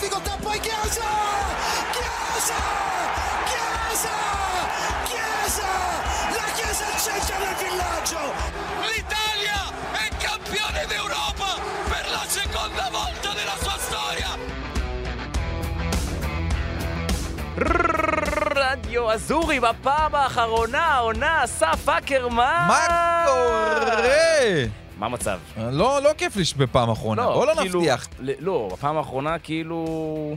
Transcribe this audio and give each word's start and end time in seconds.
ספוג 0.00 0.12
אותה 0.12 0.30
פה, 0.42 0.52
גיאזה! 0.62 1.00
גיאזה! 1.92 2.54
גיאזה! 3.48 4.16
גיאזה! 5.08 5.72
La 6.36 6.46
Chiesa 6.56 6.86
accetta 6.94 7.36
del 7.42 7.54
villaggio! 7.62 8.22
L'Italia 8.88 9.60
è 10.04 10.06
campione 10.26 10.82
d'Europa 10.90 11.50
per 11.92 12.04
la 12.16 12.24
seconda 12.38 12.86
volta 12.98 13.28
nella 13.38 13.56
sua 13.64 13.76
storia! 13.86 14.30
רדיו 18.56 19.12
אזורי 19.12 19.60
בפעם 19.60 20.14
האחרונה, 20.14 20.84
העונה, 20.84 21.44
אסף 21.44 21.88
אקרמן! 21.88 22.64
מה 22.68 23.24
קורה? 23.26 24.79
מה 25.01 25.07
המצב? 25.07 25.39
לא, 25.57 26.01
לא 26.01 26.09
כיף 26.17 26.35
לי 26.35 26.43
בפעם 26.57 26.89
האחרונה. 26.89 27.25
בוא 27.25 27.45
לא 27.45 27.55
כאילו- 27.55 27.79
נבטיח. 27.79 28.07
לא, 28.39 28.69
בפעם 28.73 28.97
האחרונה 28.97 29.39
כאילו... 29.39 30.35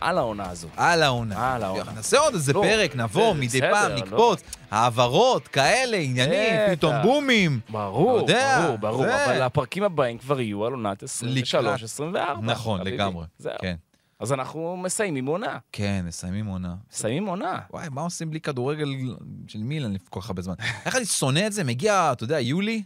על 0.00 0.18
העונה 0.18 0.50
הזו. 0.50 0.68
על 0.76 1.02
העונה. 1.02 1.54
על 1.54 1.62
העונה. 1.62 1.92
נעשה 1.92 2.18
עוד 2.18 2.34
איזה 2.34 2.52
לא, 2.52 2.62
פרק, 2.62 2.96
נבוא, 2.96 3.32
בסדר, 3.32 3.40
מדי 3.40 3.60
פעם, 3.60 3.90
לא. 3.90 3.96
נקפוץ. 3.96 4.42
העברות, 4.70 5.48
כאלה, 5.48 5.96
עניינים. 5.96 6.76
פתאום 6.76 6.94
בומים. 7.02 7.60
ברור, 7.70 8.16
יודע, 8.18 8.60
ברור, 8.64 8.78
ברור, 8.78 9.02
זה- 9.06 9.24
אבל 9.24 9.42
הפרקים 9.42 9.82
הבאים 9.82 10.18
כבר 10.18 10.40
יהיו 10.40 10.64
על 10.66 10.72
עונת 10.72 11.02
23-24. 11.02 11.96
נכון. 12.42 12.80
לגמרי. 12.80 13.24
זהו. 13.38 13.52
כן. 13.60 13.74
אז 14.20 14.32
אנחנו 14.32 14.76
מסיימים 14.76 15.26
עונה. 15.26 15.58
כן, 15.72 16.04
מסיימים 16.08 16.46
עונה. 16.46 16.74
מסיימים 16.92 17.26
עונה. 17.26 17.58
וואי, 17.72 17.88
מה 17.90 18.00
עושים 18.02 18.30
בלי 18.30 18.40
כדורגל 18.40 18.88
של 19.48 19.58
מילן 19.58 19.92
כל 20.10 20.20
כך 20.20 20.28
הרבה 20.30 20.42
זמן? 20.42 20.54
איך 20.86 20.96
אני 20.96 21.04
שונא 21.04 21.46
את 21.46 21.52
זה? 21.52 21.64
מגיע, 21.64 22.08
אתה 22.12 22.24
יודע, 22.24 22.40
יולי, 22.40 22.82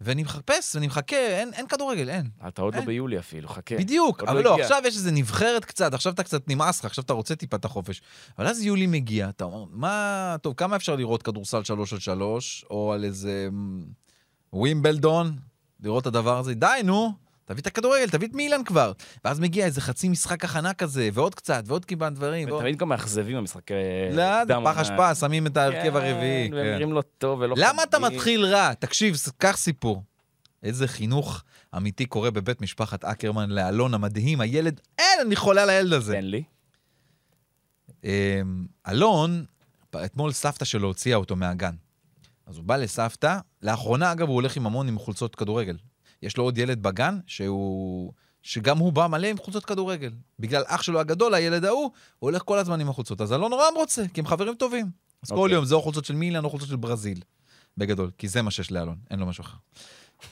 ואני 0.00 0.22
מחפש, 0.22 0.74
ואני 0.74 0.86
מחכה, 0.86 1.16
אין, 1.16 1.50
אין 1.54 1.66
כדורגל, 1.66 2.10
אין. 2.10 2.28
אתה 2.48 2.62
עוד 2.62 2.74
לא 2.74 2.78
אין. 2.78 2.86
ביולי 2.86 3.18
אפילו, 3.18 3.48
חכה. 3.48 3.76
בדיוק, 3.76 4.22
אבל 4.22 4.36
לא 4.36 4.42
לא. 4.42 4.62
עכשיו 4.62 4.82
יש 4.86 4.96
איזה 4.96 5.10
נבחרת 5.10 5.64
קצת, 5.64 5.94
עכשיו 5.94 6.12
אתה 6.12 6.22
קצת 6.22 6.48
נמאס 6.48 6.80
לך, 6.80 6.84
עכשיו 6.84 7.04
אתה 7.04 7.12
רוצה 7.12 7.36
טיפה 7.36 7.56
את 7.56 7.64
החופש. 7.64 8.02
אבל 8.38 8.46
אז 8.46 8.62
יולי 8.62 8.86
מגיע, 8.86 9.28
אתה 9.28 9.44
אומר, 9.44 9.64
מה, 9.70 10.36
טוב, 10.42 10.54
כמה 10.56 10.76
אפשר 10.76 10.96
לראות 10.96 11.22
כדורסל 11.22 11.64
שלוש 11.64 11.92
על 11.92 11.98
שלוש, 11.98 12.64
או 12.70 12.92
על 12.92 13.04
איזה 13.04 13.48
מ, 13.52 13.82
ווימבלדון, 14.52 15.36
לראות 15.80 16.02
את 16.02 16.06
הדבר 16.06 16.38
הזה? 16.38 16.54
די, 16.54 16.80
נו, 16.84 17.12
תביא 17.48 17.62
את 17.62 17.66
הכדורגל, 17.66 18.10
תביא 18.10 18.28
את 18.28 18.34
מילן 18.34 18.64
כבר. 18.64 18.92
ואז 19.24 19.40
מגיע 19.40 19.66
איזה 19.66 19.80
חצי 19.80 20.08
משחק 20.08 20.44
הכנה 20.44 20.74
כזה, 20.74 21.08
ועוד 21.12 21.34
קצת, 21.34 21.62
ועוד 21.66 21.84
כמעט 21.84 22.12
דברים. 22.12 22.52
ותמיד 22.52 22.76
גם 22.76 22.88
מאכזבים 22.88 23.36
המשחקי... 23.36 23.74
לא, 24.12 24.44
זה 24.44 24.54
פח. 24.64 24.78
אשפה, 24.78 25.14
שמים 25.14 25.46
את 25.46 25.56
ההרכב 25.56 25.90
כן, 25.90 25.96
הרביעי. 25.96 26.48
כן. 26.50 26.56
ונראים 26.56 26.92
לא 26.92 27.02
טוב 27.18 27.40
ולא 27.40 27.54
למה 27.58 27.82
אתה. 27.82 27.98
מתחיל 27.98 28.44
רע? 28.44 28.74
תקשיב, 28.74 29.16
קח 29.38 29.56
סיפור. 29.56 30.02
איזה 30.62 30.88
חינוך 30.88 31.42
אמיתי 31.76 32.06
קורה 32.06 32.30
בבית 32.30 32.60
משפחת 32.60 33.04
אקרמן 33.04 33.50
לאלון 33.50 33.94
המדהים, 33.94 34.40
הילד, 34.40 34.80
אין, 34.98 35.20
אני 35.20 35.36
חולה 35.36 35.62
על 35.62 35.70
הילד 35.70 35.92
הזה. 35.92 36.12
תן 36.12 36.24
לי. 36.24 36.42
אמ, 38.04 38.66
אלון, 38.88 39.44
אתמול 40.04 40.32
סבתא 40.32 40.64
שלו 40.64 40.88
הוציאה 40.88 41.16
אותו 41.16 41.36
מהגן. 41.36 41.74
אז 42.46 42.56
הוא 42.56 42.64
בא 42.64 42.76
לסבתא, 42.76 43.38
לאחרונה 43.62 44.12
אגב 44.12 44.28
הוא 44.28 44.34
הולך 44.34 44.56
עם 44.56 44.66
המון 44.66 44.88
עם 44.88 44.98
חולצות 44.98 45.34
כדורגל. 45.34 45.76
יש 46.22 46.36
לו 46.36 46.44
עוד 46.44 46.58
ילד 46.58 46.82
בגן 46.82 47.18
שהוא... 47.26 48.12
שגם 48.42 48.78
הוא 48.78 48.92
בא 48.92 49.06
מלא 49.06 49.26
עם 49.26 49.38
חולצות 49.38 49.64
כדורגל. 49.64 50.10
בגלל 50.38 50.62
אח 50.66 50.82
שלו 50.82 51.00
הגדול, 51.00 51.34
הילד 51.34 51.64
ההוא, 51.64 51.82
הוא 51.82 51.90
הולך 52.18 52.42
כל 52.44 52.58
הזמן 52.58 52.80
עם 52.80 52.88
החולצות. 52.88 53.20
אז 53.20 53.32
אלון 53.32 53.50
נורא 53.50 53.64
רוצה, 53.76 54.04
כי 54.14 54.20
הם 54.20 54.26
חברים 54.26 54.54
טובים. 54.54 54.86
אז 55.22 55.28
כל 55.28 55.36
אוקיי. 55.36 55.54
יום 55.54 55.64
זה 55.64 55.74
או 55.74 55.82
חולצות 55.82 56.04
של 56.04 56.14
מילן 56.14 56.44
או 56.44 56.50
חולצות 56.50 56.68
של 56.68 56.76
ברזיל. 56.76 57.20
בגדול, 57.76 58.10
כי 58.18 58.28
זה 58.28 58.42
מה 58.42 58.50
שיש 58.50 58.72
לאלון, 58.72 58.96
אין 59.10 59.18
לו 59.18 59.26
משהו 59.26 59.42
אחר. 59.42 59.56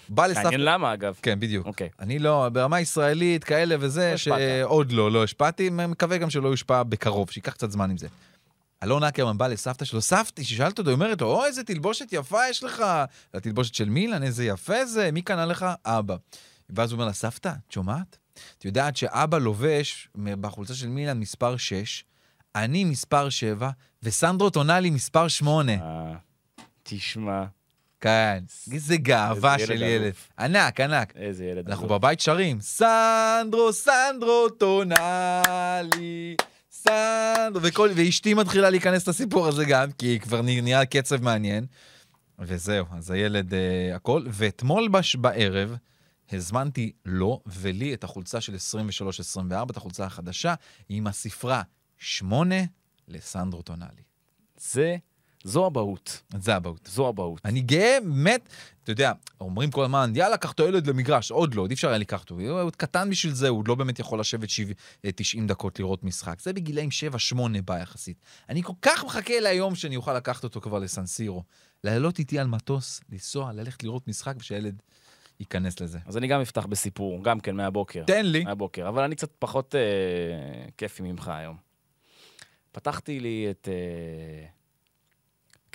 בא 0.08 0.26
לסבתא... 0.26 0.42
מעניין 0.42 0.60
למה 0.60 0.94
אגב. 0.94 1.18
כן, 1.22 1.40
בדיוק. 1.40 1.66
אוקיי. 1.66 1.88
אני 2.00 2.18
לא, 2.18 2.48
ברמה 2.48 2.80
ישראלית, 2.80 3.44
כאלה 3.44 3.76
לא 3.76 3.84
וזה, 3.84 4.12
השפעת. 4.12 4.38
שעוד 4.38 4.92
לא, 4.92 5.12
לא 5.12 5.24
השפעתי, 5.24 5.70
מקווה 5.70 6.18
גם 6.18 6.30
שלא 6.30 6.48
יושפע 6.48 6.82
בקרוב, 6.82 7.30
שייקח 7.30 7.52
קצת 7.52 7.70
זמן 7.70 7.90
עם 7.90 7.96
זה. 7.96 8.08
אלון 8.82 9.04
אקרמן 9.04 9.38
בא 9.38 9.46
לסבתא 9.46 9.84
שלו, 9.84 10.00
סבתא, 10.00 10.42
ששאלת 10.42 10.78
אותו, 10.78 10.90
היא 10.90 10.94
אומרת 10.94 11.20
לו, 11.20 11.26
או, 11.26 11.44
איזה 11.44 11.64
תלבושת 11.64 12.06
יפה 12.12 12.48
יש 12.50 12.64
לך. 12.64 12.84
התלבושת 13.34 13.74
של 13.74 13.88
מילן, 13.88 14.22
איזה 14.22 14.44
יפה 14.44 14.84
זה, 14.84 15.10
מי 15.12 15.22
קנה 15.22 15.46
לך? 15.46 15.66
אבא. 15.84 16.16
ואז 16.70 16.90
הוא 16.90 16.96
אומר 16.96 17.06
לה, 17.06 17.12
סבתא, 17.12 17.48
את 17.48 17.72
שומעת? 17.72 18.18
את 18.58 18.64
יודעת 18.64 18.96
שאבא 18.96 19.38
לובש 19.38 20.08
בחולצה 20.16 20.74
של 20.74 20.88
מילן 20.88 21.18
מספר 21.18 21.56
6, 21.56 22.04
אני 22.54 22.84
מספר 22.84 23.28
7, 23.28 23.70
וסנדרו 24.02 24.50
טונאלי 24.50 24.90
מספר 24.90 25.28
8. 25.28 25.72
אה, 25.72 26.14
תשמע, 26.82 27.44
כן, 28.00 28.44
איזה 28.72 28.96
גאווה 28.96 29.54
איזה 29.54 29.72
ילד 29.72 29.78
של 29.78 29.82
ילד. 29.82 30.04
אלוף. 30.04 30.28
ענק, 30.38 30.80
ענק. 30.80 31.12
איזה 31.16 31.44
ילד. 31.44 31.68
אנחנו. 31.68 31.88
בבית 31.88 32.20
שרים, 32.20 32.60
סנדרו, 32.60 33.72
סנדרו, 33.72 34.48
טונאלי, 34.48 36.36
סנדרו, 36.88 37.62
וכל, 37.62 37.90
ואשתי 37.96 38.34
מתחילה 38.34 38.70
להיכנס 38.70 39.08
לסיפור 39.08 39.46
הזה 39.46 39.64
גם, 39.64 39.92
כי 39.92 40.20
כבר 40.20 40.42
נ- 40.42 40.60
נהיה 40.62 40.86
קצב 40.86 41.22
מעניין. 41.22 41.66
וזהו, 42.38 42.86
אז 42.92 43.10
הילד 43.10 43.54
אה, 43.54 43.96
הכל. 43.96 44.24
ואתמול 44.30 44.88
בש, 44.88 45.16
בערב 45.16 45.76
הזמנתי 46.32 46.92
לו 47.04 47.40
ולי 47.46 47.94
את 47.94 48.04
החולצה 48.04 48.40
של 48.40 48.54
23-24, 48.54 49.70
את 49.70 49.76
החולצה 49.76 50.04
החדשה, 50.04 50.54
עם 50.88 51.06
הספרה 51.06 51.62
8 51.98 52.54
לסנדרו 53.08 53.62
טונאלי. 53.62 54.02
זה, 54.56 54.96
זו 55.46 55.66
אבהות. 55.66 56.22
זה 56.38 56.56
אבהות. 56.56 56.88
זו 56.92 57.08
אבהות. 57.08 57.40
אני 57.44 57.60
גאה, 57.60 57.98
באמת, 58.04 58.48
אתה 58.82 58.92
יודע, 58.92 59.12
אומרים 59.40 59.70
כל 59.70 59.84
הזמן, 59.84 60.12
יאללה, 60.14 60.36
קח 60.36 60.52
את 60.52 60.60
הילד 60.60 60.86
למגרש, 60.86 61.30
עוד 61.30 61.54
לא, 61.54 61.62
עוד 61.62 61.70
אי 61.70 61.74
אפשר 61.74 61.88
היה 61.88 61.98
לקחת 61.98 62.30
אותו, 62.30 62.42
הוא 62.42 62.60
עוד 62.62 62.76
קטן 62.76 63.10
בשביל 63.10 63.32
זה, 63.34 63.48
הוא 63.48 63.64
לא 63.68 63.74
באמת 63.74 63.98
יכול 63.98 64.20
לשבת 64.20 64.50
שבע- 64.50 64.72
אה, 65.04 65.10
90 65.12 65.46
דקות 65.46 65.78
לראות 65.78 66.04
משחק. 66.04 66.40
זה 66.40 66.52
בגילאים 66.52 66.88
7-8 66.90 67.36
בא 67.64 67.78
יחסית. 67.78 68.16
אני 68.48 68.62
כל 68.62 68.72
כך 68.82 69.04
מחכה 69.04 69.40
ליום 69.40 69.74
שאני 69.74 69.96
אוכל 69.96 70.14
לקחת 70.16 70.44
אותו 70.44 70.60
כבר 70.60 70.78
לסנסירו. 70.78 71.42
לעלות 71.84 72.18
איתי 72.18 72.38
על 72.38 72.46
מטוס, 72.46 73.00
לנסוע, 73.12 73.52
ללכת 73.52 73.82
לראות 73.84 74.08
משחק, 74.08 74.34
ושהילד 74.40 74.82
ייכנס 75.40 75.80
לזה. 75.80 75.98
אז 76.06 76.16
אני 76.16 76.26
גם 76.26 76.40
אפתח 76.40 76.66
בסיפור, 76.66 77.24
גם 77.24 77.40
כן 77.40 77.56
מהבוקר. 77.56 78.04
תן 78.06 78.26
לי. 78.26 78.44
מהבוקר, 78.44 78.88
אבל 78.88 79.02
אני 79.02 79.16
קצת 79.16 79.30
פחות 79.38 79.74
אה, 79.74 79.80
כיפי 80.76 81.02
ממך 81.02 81.28
היום. 81.28 81.56
פתחתי 82.72 83.20
לי 83.20 83.46
את... 83.50 83.68
אה, 83.72 84.46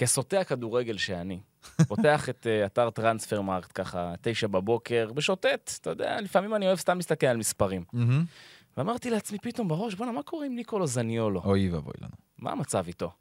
כסוטה 0.01 0.39
הכדורגל 0.39 0.97
שאני. 0.97 1.39
פותח 1.87 2.29
את 2.29 2.47
אה, 2.47 2.65
אתר 2.65 2.89
Transfermarkt 2.89 3.71
ככה, 3.75 4.13
תשע 4.21 4.47
בבוקר, 4.47 5.11
משוטט, 5.13 5.71
אתה 5.81 5.89
יודע, 5.89 6.21
לפעמים 6.21 6.55
אני 6.55 6.67
אוהב 6.67 6.79
סתם 6.79 6.97
להסתכל 6.97 7.27
על 7.27 7.37
מספרים. 7.37 7.83
ואמרתי 8.77 9.09
לעצמי 9.09 9.37
פתאום 9.39 9.67
בראש, 9.67 9.95
בואנה, 9.95 10.11
מה 10.11 10.23
קורה 10.23 10.45
עם 10.45 10.55
ניקולו 10.55 10.87
זניולו? 10.87 11.41
אוי 11.43 11.69
ואבוי 11.69 11.93
לנו. 12.01 12.11
מה 12.37 12.51
המצב 12.51 12.83
איתו? 12.87 13.11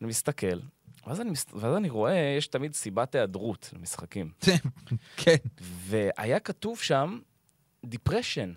אני 0.00 0.08
מסתכל, 0.08 0.58
ואז 1.06 1.20
אני, 1.20 1.30
מס... 1.30 1.46
ואז 1.54 1.76
אני 1.76 1.88
רואה, 1.88 2.34
יש 2.38 2.46
תמיד 2.46 2.74
סיבת 2.74 3.14
היעדרות 3.14 3.70
למשחקים. 3.76 4.30
כן. 5.16 5.36
והיה 5.60 6.40
כתוב 6.40 6.78
שם, 6.78 7.18
depression. 7.84 8.52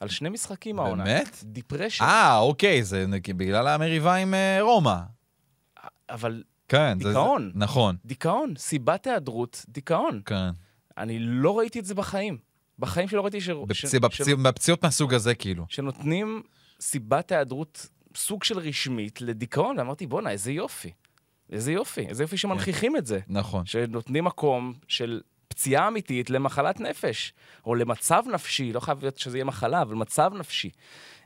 על 0.00 0.08
שני 0.08 0.28
משחקים 0.28 0.78
העונה. 0.78 1.04
באמת? 1.04 1.38
depression. 1.42 2.04
אה, 2.04 2.38
אוקיי, 2.38 2.82
זה 2.84 3.06
בגלל 3.36 3.68
המריבה 3.68 4.14
עם 4.14 4.34
אה, 4.34 4.58
רומא. 4.60 4.96
אבל 6.10 6.42
כן. 6.68 6.98
זה- 6.98 7.02
זה- 7.02 7.08
דיכאון. 7.08 7.52
נכון. 7.54 7.96
דיכאון, 8.04 8.54
סיבת 8.56 9.06
היעדרות, 9.06 9.64
דיכאון. 9.68 10.20
כן. 10.26 10.48
אני 10.98 11.18
לא 11.20 11.58
ראיתי 11.58 11.78
את 11.78 11.84
זה 11.84 11.94
בחיים. 11.94 12.38
בחיים 12.78 13.08
שלא 13.08 13.22
ראיתי 13.22 13.40
ש... 13.40 13.50
בפצי- 13.50 13.74
ש... 13.88 13.94
בפצי- 13.94 14.34
בפציעות 14.34 14.82
מהסוג 14.84 15.14
הזה, 15.14 15.34
כאילו. 15.34 15.64
שנותנים 15.68 16.42
סיבת 16.80 17.32
היעדרות, 17.32 17.86
סוג 18.16 18.44
של 18.44 18.58
רשמית, 18.58 19.20
לדיכאון, 19.20 19.78
ואמרתי, 19.78 20.06
בואנה, 20.06 20.30
איזה 20.30 20.52
יופי. 20.52 20.90
איזה 21.52 21.72
יופי, 21.72 22.00
איזה 22.08 22.22
יופי 22.24 22.36
שמנכיחים 22.36 22.96
את 22.96 23.06
זה. 23.06 23.20
נכון. 23.28 23.66
שנותנים 23.66 24.24
מקום 24.24 24.74
של 24.88 25.20
פציעה 25.48 25.88
אמיתית 25.88 26.30
למחלת 26.30 26.80
נפש, 26.80 27.32
או 27.66 27.74
למצב 27.74 28.22
נפשי, 28.34 28.72
לא 28.72 28.80
חייב 28.80 28.98
להיות 29.00 29.18
שזה 29.18 29.38
יהיה 29.38 29.44
מחלה, 29.44 29.82
אבל 29.82 29.94
מצב 29.94 30.30
נפשי. 30.34 30.70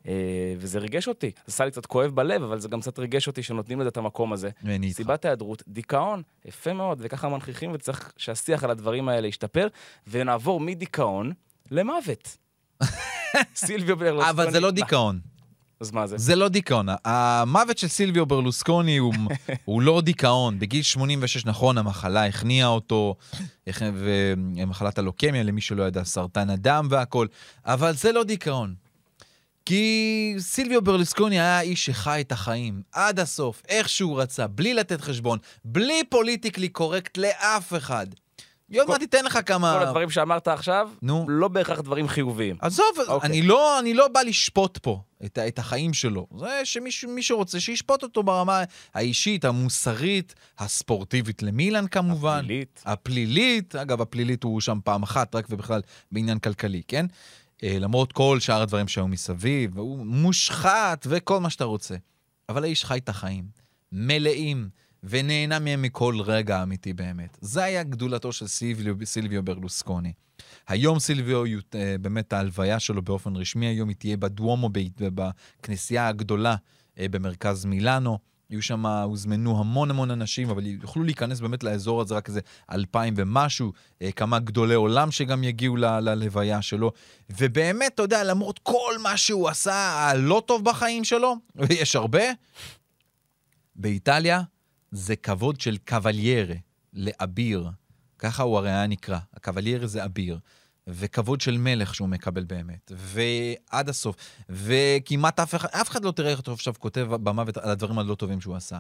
אה, 0.08 0.12
וזה 0.58 0.79
ריגש 0.79 1.08
אותי. 1.08 1.31
זה 1.37 1.43
עשה 1.47 1.64
לי 1.64 1.70
קצת 1.70 1.87
כואב 1.87 2.11
בלב, 2.11 2.43
אבל 2.43 2.61
זה 2.61 2.69
גם 2.69 2.81
קצת 2.81 2.99
ריגש 2.99 3.26
אותי 3.26 3.43
שנותנים 3.43 3.81
לזה 3.81 3.88
את 3.88 3.97
המקום 3.97 4.32
הזה. 4.32 4.50
ואני. 4.64 4.93
סיבת 4.93 5.25
היעדרות, 5.25 5.62
דיכאון, 5.69 6.23
יפה 6.44 6.73
מאוד, 6.73 6.99
וככה 7.00 7.29
מנכיחים, 7.29 7.70
וצריך 7.75 8.12
שהשיח 8.17 8.64
על 8.64 8.70
הדברים 8.70 9.08
האלה 9.08 9.29
ישתפר, 9.29 9.69
ונעבור 10.06 10.61
מדיכאון 10.61 11.32
למוות. 11.70 12.37
סילביו 13.55 13.97
ברלוסקוני... 13.97 14.31
אבל 14.31 14.50
זה 14.50 14.61
לא 14.61 14.70
דיכאון. 14.70 15.20
אז 15.81 15.91
מה 15.91 16.06
זה? 16.06 16.19
זה 16.19 16.37
לא 16.37 16.49
דיכאון. 16.49 16.87
המוות 17.05 17.79
של 17.79 17.88
סילביו 17.88 18.26
ברלוסקוני 18.26 18.96
הוא, 18.96 19.14
הוא 19.64 19.82
לא 19.82 20.00
דיכאון. 20.00 20.58
בגיל 20.58 20.82
86, 20.82 21.46
נכון, 21.46 21.79
המחלה 21.79 22.26
הכניעה 22.26 22.69
אותו, 22.69 23.17
ומחלת 23.76 24.99
הלוקמיה, 24.99 25.43
למי 25.43 25.61
שלא 25.61 25.82
ידע, 25.82 26.05
סרטן 26.05 26.50
הדם 26.50 26.87
והכל, 26.91 27.26
אבל 27.64 27.93
זה 27.93 28.12
לא 28.12 28.25
דיכאון. 28.25 28.75
כי 29.70 30.34
סילביו 30.38 30.82
ברלוסקוני 30.82 31.40
היה 31.40 31.61
איש 31.61 31.87
שחי 31.87 32.20
את 32.20 32.32
החיים 32.32 32.82
עד 32.93 33.20
הסוף, 33.20 33.62
איך 33.69 33.88
שהוא 33.88 34.20
רצה, 34.20 34.46
בלי 34.46 34.75
לתת 34.75 35.00
חשבון, 35.00 35.38
בלי 35.64 36.02
פוליטיקלי 36.08 36.69
קורקט 36.69 37.19
לאף 37.19 37.75
אחד. 37.76 38.06
כל- 38.75 38.84
מעט 38.88 39.00
תיתן 39.00 39.25
לך 39.25 39.32
כל 39.32 39.43
כמה... 39.43 39.81
הדברים 39.81 40.11
שאמרת 40.11 40.49
עכשיו, 40.49 40.90
נו. 41.02 41.26
לא 41.28 41.49
בהכרח 41.49 41.81
דברים 41.81 42.08
חיוביים. 42.08 42.56
עזוב, 42.61 42.87
אוקיי. 43.08 43.31
אני, 43.31 43.43
לא, 43.43 43.78
אני 43.78 43.94
לא 43.94 44.08
בא 44.08 44.20
לשפוט 44.20 44.78
פה 44.78 45.00
את, 45.25 45.38
את 45.38 45.58
החיים 45.58 45.94
שלו. 45.94 46.26
זה 46.38 46.61
שמישהו 46.64 47.11
מי 47.11 47.22
שרוצה, 47.22 47.61
שישפוט 47.61 48.02
אותו 48.02 48.22
ברמה 48.22 48.62
האישית, 48.94 49.44
המוסרית, 49.44 50.34
הספורטיבית 50.58 51.43
למילן 51.43 51.87
כמובן. 51.87 52.40
פלילית. 52.46 52.82
הפלילית, 52.87 53.76
אגב, 53.76 54.00
הפלילית 54.00 54.43
הוא 54.43 54.61
שם 54.61 54.78
פעם 54.84 55.02
אחת, 55.02 55.34
רק 55.34 55.46
ובכלל 55.50 55.81
בעניין 56.12 56.38
כלכלי, 56.38 56.82
כן? 56.88 57.06
אה, 57.64 57.78
למרות 57.78 58.12
כל 58.12 58.40
שאר 58.40 58.62
הדברים 58.62 58.88
שהיו 58.88 59.08
מסביב, 59.08 59.78
הוא 59.78 60.06
מושחת 60.06 61.06
וכל 61.10 61.40
מה 61.40 61.50
שאתה 61.50 61.64
רוצה. 61.64 61.96
אבל 62.48 62.64
האיש 62.64 62.84
חי 62.84 62.98
את 62.98 63.08
החיים, 63.08 63.44
מלאים, 63.92 64.68
ונהנה 65.02 65.58
מהם 65.58 65.82
מכל 65.82 66.20
רגע 66.24 66.62
אמיתי 66.62 66.92
באמת. 66.92 67.38
זה 67.40 67.64
היה 67.64 67.82
גדולתו 67.82 68.32
של 68.32 68.46
סילביו, 68.46 69.06
סילביו 69.06 69.42
ברלוסקוני. 69.42 70.12
היום 70.68 70.98
סילביו, 70.98 71.44
אה, 71.74 71.96
באמת 72.00 72.32
ההלוויה 72.32 72.80
שלו 72.80 73.02
באופן 73.02 73.36
רשמי 73.36 73.66
היום, 73.66 73.88
היא 73.88 73.96
תהיה 73.96 74.16
בדואומו, 74.16 74.68
ב- 74.72 75.22
בכנסייה 75.60 76.08
הגדולה 76.08 76.56
אה, 76.98 77.08
במרכז 77.08 77.64
מילאנו. 77.64 78.18
יהיו 78.50 78.62
שם, 78.62 78.87
הוזמנו 78.87 79.61
המון 79.61 79.91
המון 79.91 80.11
אנשים, 80.11 80.50
אבל 80.50 80.67
יוכלו 80.67 81.05
להיכנס 81.05 81.41
באמת 81.41 81.64
לאזור 81.64 82.00
הזה 82.00 82.14
רק 82.14 82.29
איזה 82.29 82.41
אלפיים 82.73 83.14
ומשהו, 83.17 83.73
אה, 84.02 84.12
כמה 84.12 84.38
גדולי 84.38 84.75
עולם 84.75 85.11
שגם 85.11 85.44
יגיעו 85.44 85.76
ל- 85.76 86.00
ללוויה 86.00 86.62
שלו. 86.62 86.93
ובאמת, 87.31 87.94
אתה 87.94 88.02
יודע, 88.02 88.25
למרות 88.25 88.58
כל 88.58 88.93
מה 89.02 89.17
שהוא 89.17 89.49
עשה 89.49 89.75
הלא 89.75 90.43
טוב 90.47 90.64
בחיים 90.64 91.05
שלו, 91.05 91.37
ויש 91.56 91.97
הרבה, 91.97 92.23
באיטליה 93.76 94.43
זה 94.91 95.17
כבוד 95.17 95.61
של 95.61 95.76
קבליירה, 95.85 96.55
לאביר. 96.93 97.69
ככה 98.19 98.43
הוא 98.43 98.58
הרי 98.58 98.70
היה 98.70 98.87
נקרא. 98.87 99.19
הקבליירה 99.35 99.87
זה 99.87 100.05
אביר. 100.05 100.38
וכבוד 100.92 101.40
של 101.40 101.58
מלך 101.58 101.94
שהוא 101.94 102.08
מקבל 102.08 102.44
באמת. 102.44 102.92
ועד 102.96 103.88
הסוף. 103.88 104.16
וכמעט 104.48 105.40
אף 105.40 105.54
אחד, 105.54 105.69
אף 105.72 105.90
אחד 105.90 106.04
לא 106.04 106.10
תראה 106.10 106.34
אותו 106.34 106.52
עכשיו 106.52 106.75
כותב 106.78 107.08
במוות 107.10 107.56
על 107.56 107.70
הדברים 107.70 107.98
הלא 107.98 108.14
טובים 108.14 108.40
שהוא 108.40 108.56
עשה. 108.56 108.78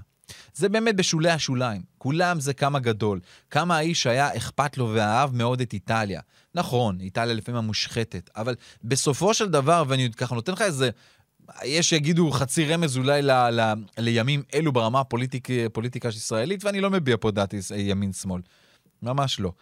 זה 0.54 0.68
באמת 0.68 0.96
בשולי 0.96 1.30
השוליים. 1.30 1.82
כולם 1.98 2.40
זה 2.40 2.54
כמה 2.54 2.78
גדול. 2.78 3.20
כמה 3.50 3.76
האיש 3.76 4.06
היה 4.06 4.36
אכפת 4.36 4.78
לו 4.78 4.90
ואהב 4.94 5.34
מאוד 5.34 5.60
את 5.60 5.72
איטליה. 5.72 6.20
נכון, 6.54 7.00
איטליה 7.00 7.34
לפעמים 7.34 7.58
המושחתת, 7.58 8.30
אבל 8.36 8.54
בסופו 8.84 9.34
של 9.34 9.48
דבר, 9.48 9.84
ואני 9.88 10.12
ככה 10.12 10.34
נותן 10.34 10.52
לך 10.52 10.62
איזה... 10.62 10.90
יש 11.64 11.88
שיגידו 11.88 12.30
חצי 12.30 12.64
רמז 12.64 12.96
אולי 12.96 13.22
ל, 13.22 13.30
ל, 13.30 13.72
לימים 13.98 14.42
אלו 14.54 14.72
ברמה 14.72 15.00
הפוליטיק, 15.00 15.48
פוליטיקה 15.72 16.08
הישראלית, 16.08 16.64
ואני 16.64 16.80
לא 16.80 16.90
מביע 16.90 17.16
פה 17.20 17.30
דעתי 17.30 17.60
ימין-שמאל. 17.76 18.42
ממש 19.02 19.40
לא. 19.40 19.52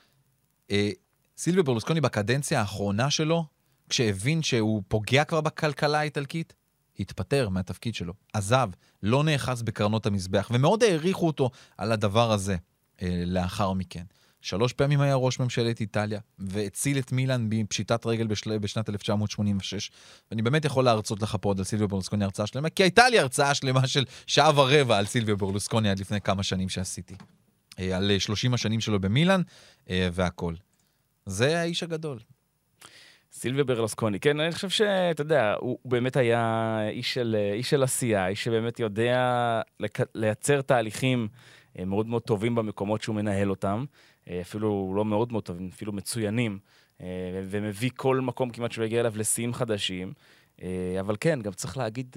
אה, 1.38 1.42
סילביו 1.42 1.64
ברלוסקוני 1.64 2.00
בקדנציה 2.00 2.60
האחרונה 2.60 3.10
שלו, 3.10 3.44
כשהבין 3.88 4.42
שהוא 4.42 4.82
פוגע 4.88 5.24
כבר 5.24 5.40
בכלכלה 5.40 6.00
האיטלקית, 6.00 6.54
התפטר 7.00 7.48
מהתפקיד 7.48 7.94
שלו, 7.94 8.12
עזב, 8.32 8.68
לא 9.02 9.24
נאחז 9.24 9.62
בקרנות 9.62 10.06
המזבח, 10.06 10.50
ומאוד 10.54 10.82
העריכו 10.82 11.26
אותו 11.26 11.50
על 11.76 11.92
הדבר 11.92 12.32
הזה 12.32 12.56
אה, 13.02 13.22
לאחר 13.26 13.72
מכן. 13.72 14.04
שלוש 14.40 14.72
פעמים 14.72 15.00
היה 15.00 15.14
ראש 15.14 15.40
ממשלת 15.40 15.80
איטליה, 15.80 16.20
והציל 16.38 16.98
את 16.98 17.12
מילאן 17.12 17.46
מפשיטת 17.50 18.06
רגל 18.06 18.26
בשל... 18.26 18.58
בשנת 18.58 18.88
1986. 18.88 19.90
ואני 20.30 20.42
באמת 20.42 20.64
יכול 20.64 20.84
להרצות 20.84 21.22
לך 21.22 21.36
פה 21.40 21.48
עוד 21.48 21.58
על 21.58 21.64
סילביו 21.64 21.88
ברלוסקוני 21.88 22.24
הרצאה 22.24 22.46
שלמה, 22.46 22.70
כי 22.70 22.82
הייתה 22.82 23.08
לי 23.08 23.18
הרצאה 23.18 23.54
שלמה 23.54 23.86
של 23.86 24.04
שעה 24.26 24.60
ורבע 24.60 24.98
על 24.98 25.06
סילביו 25.06 25.36
ברלוסקוני 25.36 25.90
עד 25.90 25.98
לפני 25.98 26.20
כמה 26.20 26.42
שנים 26.42 26.68
שעשיתי. 26.68 27.14
אה, 27.78 27.96
על 27.96 28.10
אה, 28.10 28.20
30 28.20 28.54
השנים 28.54 28.80
שלו 28.80 29.00
במילאן 29.00 29.42
אה, 29.90 30.08
והכול. 30.12 30.56
זה 31.28 31.60
האיש 31.60 31.82
הגדול. 31.82 32.18
סילביה 33.32 33.64
ברלוסקוני, 33.64 34.20
כן, 34.20 34.40
אני 34.40 34.52
חושב 34.52 34.68
שאתה 34.68 35.22
יודע, 35.22 35.54
הוא, 35.60 35.78
באמת 35.84 36.16
היה 36.16 36.78
איש 36.90 37.14
של, 37.14 37.36
איש 37.52 37.70
של 37.70 37.82
עשייה, 37.82 38.28
איש 38.28 38.44
שבאמת 38.44 38.80
יודע 38.80 39.60
לק, 39.80 39.98
לייצר 40.14 40.62
תהליכים 40.62 41.28
אה, 41.78 41.84
מאוד 41.84 42.06
מאוד 42.06 42.22
טובים 42.22 42.54
במקומות 42.54 43.02
שהוא 43.02 43.16
מנהל 43.16 43.50
אותם, 43.50 43.84
אה, 44.30 44.40
אפילו 44.40 44.92
לא 44.96 45.04
מאוד 45.04 45.32
מאוד 45.32 45.44
טובים, 45.44 45.70
אפילו 45.74 45.92
מצוינים, 45.92 46.58
אה, 47.00 47.06
ומביא 47.44 47.90
כל 47.96 48.20
מקום 48.20 48.50
כמעט 48.50 48.72
שהוא 48.72 48.84
יגיע 48.84 49.00
אליו 49.00 49.12
לשיאים 49.16 49.54
חדשים. 49.54 50.12
אבל 51.00 51.16
כן, 51.20 51.42
גם 51.42 51.52
צריך 51.52 51.76
להגיד 51.76 52.16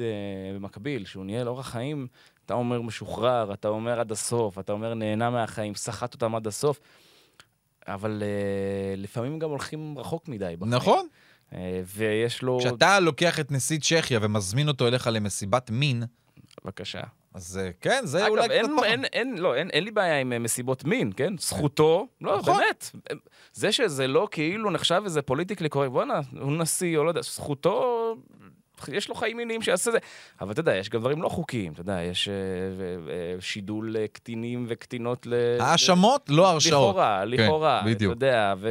במקביל, 0.55 1.05
שהוא 1.05 1.25
ניהל 1.25 1.47
אורח 1.47 1.69
חיים, 1.69 2.07
אתה 2.45 2.53
אומר 2.53 2.81
משוחרר, 2.81 3.53
אתה 3.53 3.67
אומר 3.67 3.99
עד 3.99 4.11
הסוף, 4.11 4.59
אתה 4.59 4.71
אומר 4.71 4.93
נהנה 4.93 5.29
מהחיים, 5.29 5.75
סחט 5.75 6.13
אותם 6.13 6.35
עד 6.35 6.47
הסוף. 6.47 6.79
אבל 7.87 8.23
uh, 8.23 8.99
לפעמים 8.99 9.39
גם 9.39 9.49
הולכים 9.49 9.97
רחוק 9.97 10.27
מדי. 10.27 10.55
בחיים. 10.57 10.73
נכון. 10.73 11.07
Uh, 11.49 11.55
ויש 11.85 12.41
לו... 12.41 12.59
כשאתה 12.59 12.99
לוקח 12.99 13.39
את 13.39 13.51
נשיא 13.51 13.79
צ'כיה 13.79 14.19
ומזמין 14.21 14.67
אותו 14.67 14.87
אליך 14.87 15.09
למסיבת 15.11 15.69
מין, 15.71 16.03
בבקשה. 16.63 17.01
אז 17.33 17.59
אה, 17.63 17.71
כן, 17.81 18.01
זה 18.03 18.27
אולי 18.27 18.45
אגב, 18.45 18.51
אין, 18.51 18.65
קצת 18.65 18.71
פחות. 18.73 18.85
אין, 18.85 19.05
אין, 19.05 19.37
לא, 19.37 19.55
אין, 19.55 19.69
אין 19.69 19.83
לי 19.83 19.91
בעיה 19.91 20.19
עם 20.19 20.43
מסיבות 20.43 20.85
מין, 20.85 21.11
כן? 21.15 21.37
זכותו, 21.37 22.07
לא, 22.21 22.37
נכון. 22.37 22.57
באמת. 22.57 22.91
זה 23.53 23.71
שזה 23.71 24.07
לא 24.07 24.27
כאילו 24.31 24.71
נחשב 24.71 25.01
איזה 25.05 25.21
פוליטיקלי 25.21 25.69
קורקט, 25.69 25.91
בואנה, 25.91 26.21
הוא 26.41 26.51
נשיא, 26.51 26.97
או 26.97 27.03
לא 27.03 27.09
יודע, 27.09 27.21
זכותו, 27.21 28.15
יש 28.93 29.09
לו 29.09 29.15
חיים 29.15 29.37
מיניים 29.37 29.61
שיעשה 29.61 29.91
זה. 29.91 29.97
אבל 30.41 30.51
אתה 30.51 30.59
יודע, 30.59 30.75
יש 30.75 30.89
גם 30.89 30.99
דברים 30.99 31.21
לא 31.21 31.29
חוקיים, 31.29 31.73
אתה 31.73 31.81
יודע, 31.81 32.01
יש 32.01 32.27
אה, 32.27 32.33
ו- 32.77 33.41
שידול 33.41 33.97
אה, 33.97 34.07
קטינים 34.07 34.65
וקטינות 34.69 35.27
ל... 35.27 35.33
האשמות, 35.59 36.29
לא 36.29 36.49
הרשעות. 36.49 36.89
לכאורה, 36.89 37.25
לכאורה, 37.25 37.81
בדיוק. 37.85 38.17
אתה 38.17 38.25
יודע, 38.25 38.53
ו, 38.57 38.69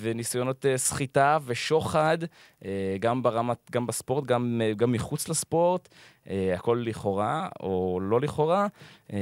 וניסיונות 0.00 0.66
אה, 0.66 0.78
סחיטה 0.78 1.38
ושוחד, 1.46 2.18
אה, 2.64 2.96
גם 3.00 3.22
ברמת, 3.22 3.58
גם 3.72 3.86
בספורט, 3.86 4.24
גם, 4.24 4.60
אה, 4.64 4.72
גם 4.74 4.92
מחוץ 4.92 5.28
לספורט, 5.28 5.88
אה, 6.30 6.54
הכל 6.54 6.82
לכאורה, 6.86 7.48
או 7.60 7.98
לא 8.02 8.20
לכאורה. 8.20 8.66
אה, 9.12 9.18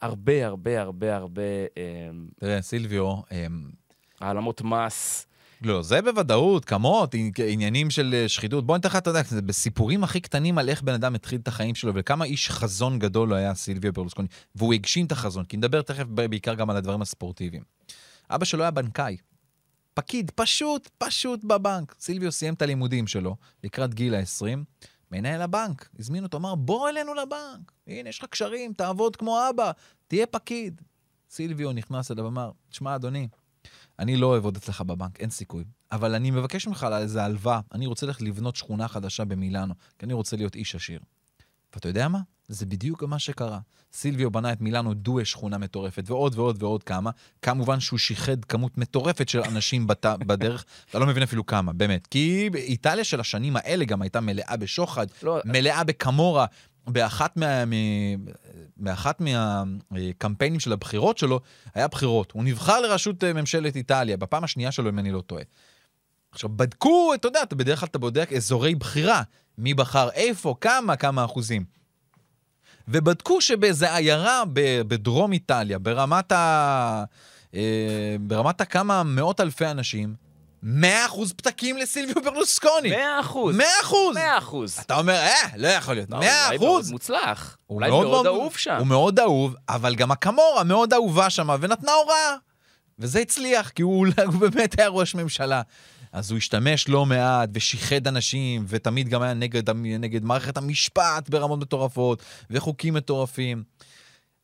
הרבה, 0.00 0.46
הרבה, 0.46 0.80
הרבה, 0.80 1.16
הרבה 1.16 1.42
אה, 1.76 2.10
תראה, 2.40 2.62
סילביו, 2.62 3.14
העלמות 4.20 4.62
מס. 4.62 5.26
לא, 5.64 5.82
זה 5.82 6.02
בוודאות, 6.02 6.64
כמות, 6.64 7.14
עניינים 7.48 7.90
של 7.90 8.14
אה, 8.14 8.28
שחיתות. 8.28 8.66
בוא 8.66 8.76
ניתן 8.76 8.88
לך, 8.88 8.96
אתה 8.96 9.10
יודע, 9.10 9.22
בסיפורים 9.46 10.04
הכי 10.04 10.20
קטנים 10.20 10.58
על 10.58 10.68
איך 10.68 10.82
בן 10.82 10.94
אדם 10.94 11.14
התחיל 11.14 11.40
את 11.40 11.48
החיים 11.48 11.74
שלו, 11.74 11.92
וכמה 11.94 12.24
איש 12.24 12.50
חזון 12.50 12.98
גדול 12.98 13.28
לא 13.28 13.34
היה 13.34 13.54
סילביו 13.54 13.92
ברלוסקוני, 13.92 14.28
והוא 14.54 14.74
הגשים 14.74 15.06
את 15.06 15.12
החזון, 15.12 15.44
כי 15.44 15.56
נדבר 15.56 15.82
תכף 15.82 16.04
בעיקר 16.04 16.54
גם 16.54 16.70
על 16.70 16.76
הדברים 16.76 17.02
הספורטיביים. 17.02 17.62
אבא 18.30 18.44
שלו 18.44 18.62
היה 18.62 18.70
בנקאי. 18.70 19.16
פקיד, 19.94 20.30
פשוט, 20.34 20.90
פשוט 20.98 21.44
בבנק. 21.44 21.94
סילביו 22.00 22.32
סיים 22.32 22.54
את 22.54 22.62
הלימודים 22.62 23.06
שלו, 23.06 23.36
לקראת 23.64 23.94
גיל 23.94 24.14
ה-20, 24.14 24.58
מנהל 25.10 25.42
הבנק, 25.42 25.88
הזמין 25.98 26.22
אותו, 26.22 26.38
אמר, 26.38 26.54
בוא 26.54 26.88
אלינו 26.88 27.14
לבנק, 27.14 27.72
הנה, 27.86 28.08
יש 28.08 28.18
לך 28.18 28.24
קשרים, 28.24 28.72
תעבוד 28.72 29.16
כמו 29.16 29.38
אבא, 29.50 29.70
תהיה 30.08 30.26
פקיד. 30.26 30.80
סילביו 31.30 31.72
נכנס 31.72 32.10
אליו 32.10 32.24
ואמר, 32.24 32.50
תשמע, 32.70 32.94
אדוני, 32.94 33.28
אני 33.98 34.16
לא 34.16 34.34
אעבוד 34.34 34.56
אצלך 34.56 34.80
בבנק, 34.80 35.20
אין 35.20 35.30
סיכוי. 35.30 35.64
אבל 35.92 36.14
אני 36.14 36.30
מבקש 36.30 36.66
ממך 36.66 36.82
על 36.82 36.92
איזה 36.94 37.24
הלוואה, 37.24 37.60
אני 37.72 37.86
רוצה 37.86 38.06
ללכת 38.06 38.22
לבנות 38.22 38.56
שכונה 38.56 38.88
חדשה 38.88 39.24
במילאנו, 39.24 39.74
כי 39.98 40.06
אני 40.06 40.12
רוצה 40.12 40.36
להיות 40.36 40.54
איש 40.54 40.74
עשיר. 40.74 41.00
ואתה 41.74 41.88
יודע 41.88 42.08
מה? 42.08 42.20
זה 42.48 42.66
בדיוק 42.66 43.02
מה 43.02 43.18
שקרה. 43.18 43.58
סילביו 43.92 44.30
בנה 44.30 44.52
את 44.52 44.60
מילאנו 44.60 44.94
דואה 44.94 45.24
שכונה 45.24 45.58
מטורפת, 45.58 46.04
ועוד 46.06 46.38
ועוד 46.38 46.62
ועוד 46.62 46.82
כמה. 46.82 47.10
כמובן 47.42 47.80
שהוא 47.80 47.98
שיחד 47.98 48.44
כמות 48.44 48.78
מטורפת 48.78 49.28
של 49.28 49.40
אנשים 49.42 49.86
בת... 49.86 50.06
בדרך, 50.26 50.64
אתה 50.90 50.98
לא 50.98 51.06
מבין 51.06 51.22
אפילו 51.22 51.46
כמה, 51.46 51.72
באמת. 51.72 52.06
כי 52.06 52.50
איטליה 52.54 53.04
של 53.04 53.20
השנים 53.20 53.56
האלה 53.56 53.84
גם 53.84 54.02
הייתה 54.02 54.20
מלאה 54.20 54.56
בשוחד, 54.56 55.06
לא, 55.22 55.40
מלאה 55.44 55.84
בקמורה. 55.84 56.46
באחת 56.86 57.36
מה... 57.36 57.64
מ- 57.64 58.24
באחת 58.76 59.22
מהקמפיינים 59.90 60.60
של 60.60 60.72
הבחירות 60.72 61.18
שלו, 61.18 61.40
היה 61.74 61.88
בחירות. 61.88 62.32
הוא 62.32 62.44
נבחר 62.44 62.80
לראשות 62.80 63.24
אה, 63.24 63.32
ממשלת 63.32 63.76
איטליה, 63.76 64.16
בפעם 64.16 64.44
השנייה 64.44 64.72
שלו, 64.72 64.90
אם 64.90 64.98
אני 64.98 65.12
לא 65.12 65.20
טועה. 65.20 65.42
עכשיו, 66.32 66.50
בדקו, 66.50 67.14
אתה 67.14 67.28
יודע, 67.28 67.42
אתה 67.42 67.54
בדרך 67.56 67.80
כלל 67.80 67.86
אתה 67.86 67.98
בודק 67.98 68.32
אזורי 68.32 68.74
בחירה, 68.74 69.22
מי 69.58 69.74
בחר 69.74 70.10
איפה, 70.10 70.54
כמה, 70.60 70.96
כמה 70.96 71.24
אחוזים. 71.24 71.64
ובדקו 72.88 73.40
שבאיזה 73.40 73.96
עיירה 73.96 74.42
בדרום 74.86 75.32
איטליה, 75.32 75.78
ברמת 75.78 76.32
ה... 76.32 77.04
אה, 77.54 78.16
ברמת 78.20 78.60
הכמה 78.60 79.02
מאות 79.02 79.40
אלפי 79.40 79.66
אנשים, 79.66 80.14
100% 80.64 80.66
פתקים 81.36 81.76
לסילביו 81.76 82.22
ברלוסקוני. 82.24 82.90
מאה 82.90 83.20
אחוז. 83.20 83.56
100%! 83.56 83.60
מאה 84.14 84.38
אחוז. 84.38 84.78
אתה 84.78 84.98
אומר, 84.98 85.14
אה, 85.14 85.48
לא 85.56 85.68
יכול 85.68 85.94
להיות, 85.94 86.10
לא, 86.10 86.18
100 86.18 86.46
אולי 86.46 86.58
מאוד. 86.58 86.84
מוצלח. 86.90 87.56
אולי 87.70 87.90
מאוד 87.90 88.26
אהוב 88.26 88.56
שם. 88.56 88.76
הוא 88.78 88.86
מאוד 88.86 89.20
אהוב, 89.20 89.54
אבל 89.68 89.94
גם 89.94 90.10
הקמורה 90.10 90.64
מאוד 90.64 90.92
אהובה 90.92 91.30
שם, 91.30 91.48
ונתנה 91.60 91.92
הוראה. 91.92 92.36
וזה 92.98 93.18
הצליח, 93.18 93.70
כי 93.70 93.82
הוא, 93.82 94.06
הוא 94.26 94.34
באמת 94.40 94.78
היה 94.78 94.88
ראש 94.88 95.14
ממשלה. 95.14 95.62
אז 96.12 96.30
הוא 96.30 96.38
השתמש 96.38 96.88
לא 96.88 97.06
מעט, 97.06 97.48
ושיחד 97.52 98.06
אנשים, 98.06 98.64
ותמיד 98.68 99.08
גם 99.08 99.22
היה 99.22 99.34
נגד, 99.34 99.70
נגד 99.70 100.24
מערכת 100.24 100.56
המשפט 100.56 101.28
ברמות 101.28 101.58
מטורפות, 101.58 102.22
וחוקים 102.50 102.94
מטורפים. 102.94 103.62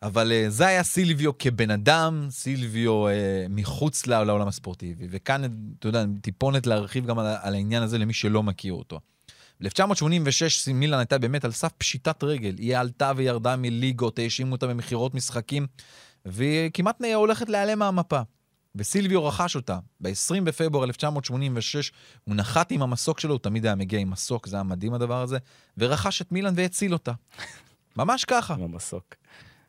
אבל 0.03 0.33
אה, 0.33 0.51
זה 0.51 0.67
היה 0.67 0.83
סילביו 0.83 1.39
כבן 1.39 1.71
אדם, 1.71 2.27
סילביו 2.31 3.09
אה, 3.09 3.47
מחוץ 3.51 4.07
לעולם 4.07 4.49
הספורטיבי. 4.49 5.07
וכאן, 5.11 5.43
אתה 5.79 5.89
יודע, 5.89 6.05
טיפונת 6.21 6.67
להרחיב 6.67 7.07
גם 7.07 7.19
על, 7.19 7.27
על 7.43 7.55
העניין 7.55 7.83
הזה 7.83 7.99
למי 7.99 8.13
שלא 8.13 8.43
מכיר 8.43 8.73
אותו. 8.73 9.01
ב-1986 9.61 10.73
מילאן 10.75 10.99
הייתה 10.99 11.19
באמת 11.19 11.45
על 11.45 11.53
סף 11.53 11.73
פשיטת 11.79 12.25
רגל. 12.25 12.55
היא 12.59 12.77
עלתה 12.77 13.13
וירדה 13.17 13.57
מליגות, 13.57 14.19
האשימו 14.19 14.53
אותה 14.53 14.67
במכירות 14.67 15.15
משחקים, 15.15 15.67
והיא 16.25 16.71
כמעט 16.75 17.03
הולכת 17.15 17.49
להיעלם 17.49 17.79
מהמפה. 17.79 18.21
וסילביו 18.75 19.25
רכש 19.25 19.57
אותה. 19.57 19.79
ב-20 20.01 20.41
בפברואר 20.45 20.85
1986 20.85 21.93
הוא 22.25 22.35
נחת 22.35 22.71
עם 22.71 22.83
המסוק 22.83 23.21
שלו, 23.21 23.33
הוא 23.33 23.39
תמיד 23.39 23.67
היה 23.67 23.75
מגיע 23.75 24.01
עם 24.01 24.11
מסוק, 24.11 24.47
זה 24.47 24.57
היה 24.57 24.63
מדהים 24.63 24.95
הדבר 24.95 25.23
הזה, 25.23 25.39
ורכש 25.79 26.23
את 26.23 26.33
מילאן 26.33 26.55
והציל 26.57 26.93
אותה. 26.93 27.13
ממש 27.97 28.25
ככה. 28.25 28.55
עם 28.55 28.63
המסוק. 28.63 29.15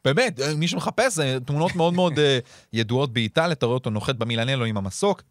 באמת, 0.06 0.40
אה, 0.40 0.56
מי 0.56 0.68
שמחפש, 0.68 1.14
זה 1.14 1.38
תמונות 1.46 1.76
מאוד 1.76 1.94
מאוד 1.94 2.20
אה, 2.20 2.40
ידועות 2.74 3.14
באיטליה, 3.14 3.52
אתה 3.52 3.66
רואה 3.66 3.74
אותו 3.74 3.90
נוחת 3.90 4.16
במילנלו 4.16 4.66
עם 4.66 4.78
המסוק, 4.78 5.24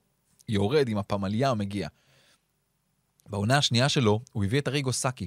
יורד 0.48 0.88
עם 0.88 0.98
הפמליה, 0.98 1.48
הוא 1.48 1.58
מגיע. 1.58 1.88
בעונה 3.28 3.58
השנייה 3.58 3.88
שלו, 3.88 4.20
הוא 4.32 4.44
הביא 4.44 4.60
את 4.60 4.68
אריגו 4.68 4.92
סאקי. 4.92 5.26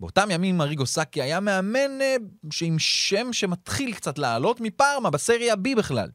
באותם 0.00 0.28
ימים 0.30 0.60
אריגו 0.60 0.86
סאקי 0.86 1.22
היה 1.22 1.40
מאמן 1.40 2.00
אה, 2.00 2.16
שעם 2.50 2.78
שם 2.78 3.32
שמתחיל 3.32 3.94
קצת 3.94 4.18
לעלות 4.18 4.60
מפארמה, 4.60 5.10
בסריה 5.10 5.54
B 5.54 5.76
בכלל. 5.76 6.10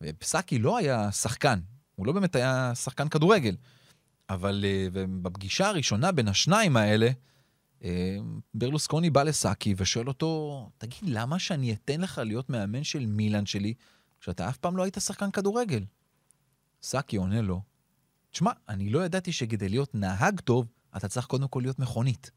וסאקי 0.00 0.58
לא 0.58 0.76
היה 0.76 1.12
שחקן, 1.12 1.58
הוא 1.94 2.06
לא 2.06 2.12
באמת 2.12 2.36
היה 2.36 2.72
שחקן 2.74 3.08
כדורגל. 3.08 3.56
אבל 4.30 4.64
אה, 4.64 4.86
בפגישה 5.22 5.68
הראשונה 5.68 6.12
בין 6.12 6.28
השניים 6.28 6.76
האלה, 6.76 7.06
אה, 7.06 7.12
ברלוסקוני 8.54 9.10
בא 9.10 9.22
לסאקי 9.22 9.74
ושואל 9.76 10.08
אותו, 10.08 10.70
תגיד, 10.78 11.00
למה 11.02 11.38
שאני 11.38 11.72
אתן 11.72 12.00
לך 12.00 12.20
להיות 12.24 12.50
מאמן 12.50 12.84
של 12.84 13.06
מילאן 13.06 13.46
שלי, 13.46 13.74
כשאתה 14.20 14.48
אף 14.48 14.56
פעם 14.56 14.76
לא 14.76 14.82
היית 14.82 14.96
שחקן 15.00 15.30
כדורגל? 15.30 15.84
סאקי 16.82 17.16
עונה 17.16 17.40
לו, 17.40 17.62
תשמע, 18.30 18.50
אני 18.68 18.90
לא 18.90 19.04
ידעתי 19.04 19.32
שכדי 19.32 19.68
להיות 19.68 19.94
נהג 19.94 20.40
טוב, 20.40 20.66
אתה 20.96 21.08
צריך 21.08 21.26
קודם 21.26 21.48
כל 21.48 21.60
להיות 21.60 21.78
מכונית. 21.78 22.30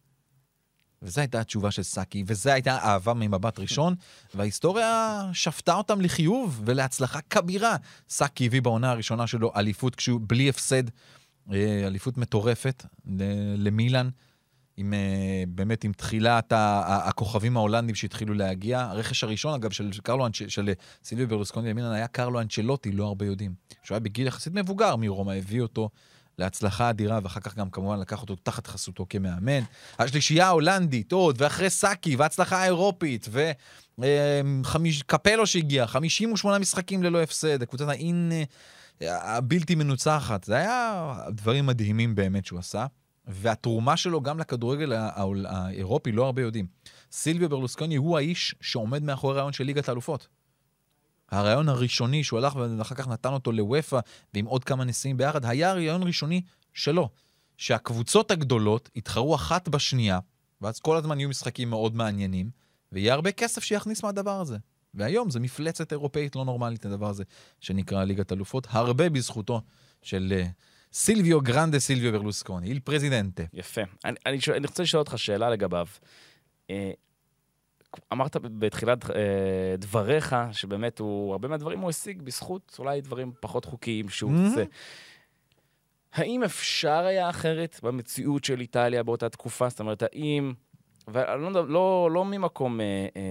וזו 1.02 1.22
הייתה 1.22 1.40
התשובה 1.40 1.72
של 1.72 1.84
סאקי, 1.84 2.24
וזו 2.28 2.50
הייתה 2.50 2.78
אהבה 2.78 3.14
ממבט 3.14 3.60
ראשון, 3.60 3.96
וההיסטוריה 4.36 5.22
שפטה 5.34 5.76
אותם 5.76 6.02
לחיוב 6.02 6.62
ולהצלחה 6.66 7.22
כבירה. 7.22 7.76
סאקי 8.10 8.46
הביא 8.46 8.62
בעונה 8.62 8.92
הראשונה 8.92 9.28
שלו 9.28 9.52
אליפות 9.56 9.96
כשהוא 9.96 10.22
בלי 10.28 10.50
הפסד, 10.50 10.84
אה, 11.52 11.88
אליפות 11.88 12.18
מטורפת 12.18 12.86
למילאן. 13.58 14.10
עם, 14.78 14.94
אה, 14.94 15.44
באמת 15.48 15.84
עם 15.84 15.94
תחילת 15.94 16.54
הכוכבים 16.56 17.58
ההולנדים 17.58 17.96
שהתחילו 17.96 18.34
להגיע. 18.34 18.80
הרכש 18.80 19.24
הראשון, 19.24 19.54
אגב, 19.54 19.72
של 19.72 19.92
אנצ'... 20.10 20.42
של 20.48 20.70
סילביו 21.04 21.28
ברלוסקוני 21.28 21.70
למילן 21.70 21.92
היה 21.92 22.08
קרלו 22.08 22.42
אנצ'לוטי, 22.42 22.92
לא 22.92 23.06
הרבה 23.06 23.26
יודעים. 23.26 23.54
שהוא 23.84 23.96
היה 23.96 24.00
בגיל 24.00 24.28
יחסית 24.28 24.54
מבוגר 24.54 24.96
מרומא, 24.96 25.32
הביא 25.32 25.62
אותו 25.62 25.90
להצלחה 26.40 26.90
אדירה, 26.90 27.20
ואחר 27.24 27.40
כך 27.40 27.56
גם 27.56 27.70
כמובן 27.70 28.00
לקח 28.00 28.22
אותו 28.22 28.36
תחת 28.36 28.68
חסותו 28.68 29.06
כמאמן. 29.10 29.64
השלישייה 30.00 30.48
ההולנדית, 30.48 31.12
עוד, 31.12 31.36
ואחרי 31.42 31.70
סאקי, 31.70 32.16
והצלחה 32.16 32.58
האירופית, 32.58 33.28
וקפלו 34.00 35.48
שהגיע, 35.48 35.88
58 35.88 36.60
משחקים 36.60 37.04
ללא 37.04 37.22
הפסד, 37.24 37.64
קבוצת 37.64 37.88
האין 37.88 38.32
אה, 39.02 39.38
הבלתי 39.38 39.76
מנוצחת. 39.76 40.44
זה 40.44 40.56
היה 40.56 41.14
דברים 41.30 41.66
מדהימים 41.66 42.16
באמת 42.16 42.46
שהוא 42.46 42.60
עשה. 42.60 42.86
והתרומה 43.28 43.98
שלו 43.98 44.22
גם 44.22 44.40
לכדורגל 44.40 44.94
האירופי 45.46 46.12
לא 46.12 46.26
הרבה 46.26 46.42
יודעים. 46.42 46.68
סילביו 47.12 47.50
ברלוסקוני 47.50 47.96
הוא 47.96 48.18
האיש 48.18 48.56
שעומד 48.62 49.04
מאחורי 49.04 49.34
הרעיון 49.34 49.54
של 49.54 49.64
ליגת 49.64 49.90
האלופות. 49.90 50.28
הרעיון 51.30 51.70
הראשוני 51.70 52.24
שהוא 52.24 52.40
הלך 52.40 52.56
ואחר 52.56 52.96
כך 52.96 53.08
נתן 53.08 53.34
אותו 53.34 53.52
לוופא 53.52 54.00
ועם 54.34 54.46
עוד 54.46 54.64
כמה 54.64 54.84
נשיאים 54.84 55.18
ביחד, 55.18 55.46
היה 55.46 55.74
רעיון 55.74 56.04
ראשוני 56.04 56.42
שלו. 56.74 57.10
שהקבוצות 57.58 58.32
הגדולות 58.32 58.90
יתחרו 58.96 59.36
אחת 59.36 59.68
בשנייה, 59.68 60.20
ואז 60.62 60.80
כל 60.80 60.98
הזמן 60.98 61.20
יהיו 61.20 61.30
משחקים 61.30 61.70
מאוד 61.70 61.96
מעניינים, 61.96 62.50
ויהיה 62.92 63.14
הרבה 63.14 63.32
כסף 63.32 63.64
שיכניס 63.64 64.04
מהדבר 64.04 64.42
הזה. 64.42 64.58
והיום 64.94 65.30
זה 65.30 65.40
מפלצת 65.40 65.92
אירופאית 65.92 66.36
לא 66.36 66.46
נורמלית, 66.46 66.86
הדבר 66.86 67.10
הזה, 67.10 67.24
שנקרא 67.60 68.04
ליגת 68.04 68.32
אלופות, 68.32 68.68
הרבה 68.70 69.10
בזכותו 69.10 69.62
של 70.02 70.34
אה, 70.36 70.48
סילביו 70.94 71.42
גרנדה 71.42 71.80
סילביו 71.80 72.12
ברלוסקוני, 72.12 72.68
איל 72.68 72.80
פרזידנטה. 72.80 73.44
יפה. 73.54 73.82
אני, 74.06 74.16
אני, 74.26 74.42
שואל, 74.42 74.56
אני 74.58 74.68
רוצה 74.68 74.84
לשאול 74.84 75.00
אותך 75.00 75.18
שאלה 75.18 75.50
לגביו. 75.50 75.88
אה, 76.70 76.92
אמרת 78.14 78.36
בתחילת 78.42 79.12
אה, 79.12 79.76
דבריך, 79.78 80.36
שבאמת 80.52 81.00
הוא, 81.00 81.32
הרבה 81.32 81.48
מהדברים 81.48 81.80
הוא 81.80 81.90
השיג 81.90 82.22
בזכות 82.22 82.76
אולי 82.80 83.02
דברים 83.02 83.32
פחות 83.40 83.66
חוקיים 83.66 84.10
שהוא 84.10 84.32
מהמם. 84.32 84.46
עושה. 84.46 84.64
האם 86.14 86.44
אפשר 86.44 87.06
היה 87.06 87.30
אחרת 87.30 87.80
במציאות 87.84 88.44
של 88.44 88.60
איטליה 88.60 89.04
באותה 89.04 89.30
תקופה? 89.30 89.70
זאת 89.70 89.80
אומרת, 89.80 90.04
האם... 90.04 90.54
ואני 91.08 91.54
לא, 91.54 91.70
לא, 91.70 92.10
לא 92.14 92.26
ממקום 92.26 92.82
אה, 92.82 92.86
אה, 93.16 93.22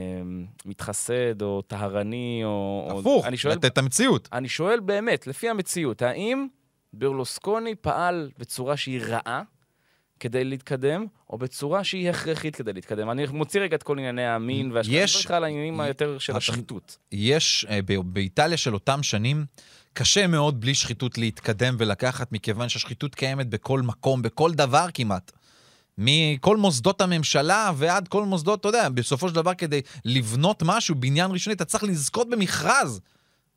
מתחסד 0.65 1.43
או 1.43 1.63
טהרני, 1.63 2.41
או... 2.45 2.89
הפוך, 3.01 3.27
לתת 3.45 3.65
את 3.65 3.79
המציאות. 3.79 4.29
אני 4.33 4.49
שואל 4.49 4.81
באמת, 4.81 5.27
לפי 5.27 5.49
המציאות, 5.49 6.03
האם 6.03 6.47
ברלוסקוני 6.93 7.75
פעל 7.75 8.31
בצורה 8.39 8.77
שהיא 8.77 9.01
רעה 9.01 9.43
כדי 10.21 10.45
להתקדם, 10.45 11.07
או 11.31 11.39
בצורה 11.39 11.85
שהיא 11.85 12.11
הכרחית 12.11 12.57
כדי 12.57 12.73
להתקדם? 12.73 13.11
אני 13.11 13.27
מוציא 13.27 13.61
רגע 13.61 13.77
את 13.77 13.83
כל 13.83 13.99
ענייני 13.99 14.27
המין 14.27 14.73
והשחיתות, 14.73 15.03
יש- 15.03 15.27
על 15.27 15.45
העניינים 15.45 15.81
היותר 15.81 16.19
של 16.19 16.37
השחיתות. 16.37 16.99
יש, 17.13 17.67
אה, 17.71 17.79
באיטליה 18.05 18.57
של 18.57 18.75
אותם 18.75 19.03
שנים, 19.03 19.45
קשה 19.93 20.27
מאוד 20.27 20.61
בלי 20.61 20.75
שחיתות 20.75 21.19
להתקדם 21.19 21.77
ולקחת, 21.79 22.33
מכיוון 22.33 22.69
שהשחיתות 22.69 23.15
קיימת 23.15 23.49
בכל 23.49 23.83
מקום, 23.83 24.23
בכל 24.23 24.53
דבר 24.53 24.87
כמעט. 24.95 25.33
מכל 25.99 26.57
מוסדות 26.57 27.01
הממשלה 27.01 27.73
ועד 27.77 28.09
כל 28.09 28.25
מוסדות, 28.25 28.61
אתה 28.61 28.69
יודע, 28.69 28.89
בסופו 28.89 29.29
של 29.29 29.35
דבר 29.35 29.55
כדי 29.55 29.81
לבנות 30.05 30.63
משהו, 30.67 30.95
בניין 30.95 31.31
ראשוני, 31.31 31.55
אתה 31.57 31.65
צריך 31.65 31.85
לזכות 31.85 32.31
במכרז. 32.31 33.01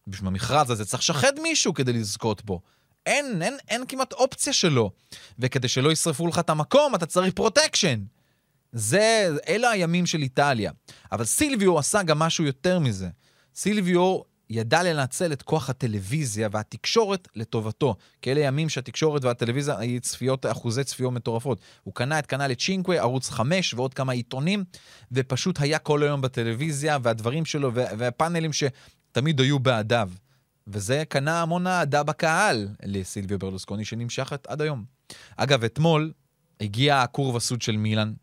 בשביל 0.08 0.28
המכרז 0.28 0.72
הזה 0.72 0.86
צריך 0.86 1.04
לשחד 1.04 1.32
מישהו 1.44 1.74
כדי 1.74 1.94
לזכות 1.94 2.46
בו. 2.46 2.62
אין, 3.06 3.42
אין, 3.42 3.58
אין 3.70 3.86
כמעט 3.88 4.14
אופציה 4.14 4.54
שלא. 4.54 4.92
וכדי 5.40 5.68
שלא 5.68 5.92
ישרפו 5.92 6.28
לך 6.28 6.40
את 6.40 6.50
המקום, 6.50 6.96
אתה 6.96 7.06
צריך 7.06 7.34
פרוטקשן. 7.34 8.00
זה, 8.72 9.30
אלה 9.48 9.70
הימים 9.70 10.06
של 10.06 10.22
איטליה. 10.22 10.72
אבל 11.12 11.26
סילביו 11.26 11.80
עשה 11.80 12.04
גם 12.04 12.20
משהו 12.20 12.44
יותר 12.46 12.80
מזה. 12.80 13.10
סילביו 13.56 14.22
ידע 14.50 14.84
לנצל 14.84 15.34
את 15.34 15.42
כוח 15.42 15.70
הטלוויזיה 15.70 16.50
והתקשורת 16.52 17.28
לטובתו. 17.36 17.96
כי 18.22 18.32
אלה 18.32 18.40
ימים 18.40 18.70
שהתקשורת 18.70 19.24
והטלוויזיה 19.24 19.80
היו 19.80 20.02
צפיות, 20.02 20.46
אחוזי 20.46 20.84
צפיות 20.84 21.14
מטורפות. 21.14 21.60
הוא 21.84 21.94
קנה 21.94 22.20
את 22.20 22.26
קנל 22.26 22.54
צ'ינקווה, 22.54 23.00
ערוץ 23.00 23.30
5 23.30 23.74
ועוד 23.74 23.94
כמה 23.94 24.14
עיתונים, 24.14 24.64
ופשוט 25.12 25.62
היה 25.62 25.80
כל 25.80 26.04
היום 26.04 26.22
בטלוויזיה, 26.22 26.98
והדברים 27.04 27.46
שלו 27.46 27.74
וה- 27.74 27.86
והפאנלים 27.98 28.52
שתמיד 28.54 29.40
היו 29.40 29.60
בעדיו. 29.60 30.10
וזה 30.72 31.04
קנה 31.10 31.42
המון 31.42 31.68
אהדה 31.68 32.04
בקהל 32.04 32.68
לסילביו 32.84 33.40
ברלוסקוני, 33.40 33.86
שנמשכת 33.86 34.48
עד 34.48 34.62
היום. 34.62 34.84
אגב, 35.38 35.64
אתמול 35.64 36.12
הגיע 36.62 37.02
הכור 37.02 37.36
וסוד 37.36 37.62
של 37.62 37.78
מילאן 37.78 38.14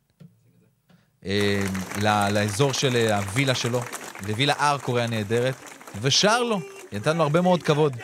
אה, 1.26 1.62
ל- 2.02 2.28
לאזור 2.32 2.72
של 2.72 2.96
אה, 2.96 3.16
הווילה 3.16 3.54
שלו, 3.54 3.80
לווילה 4.28 4.54
ארקורי 4.60 5.02
הנהדרת, 5.02 5.54
ושר 6.00 6.42
לו, 6.42 6.60
נתן 6.92 7.16
לו 7.16 7.22
הרבה 7.22 7.40
מאוד 7.40 7.62
כבוד. 7.62 7.96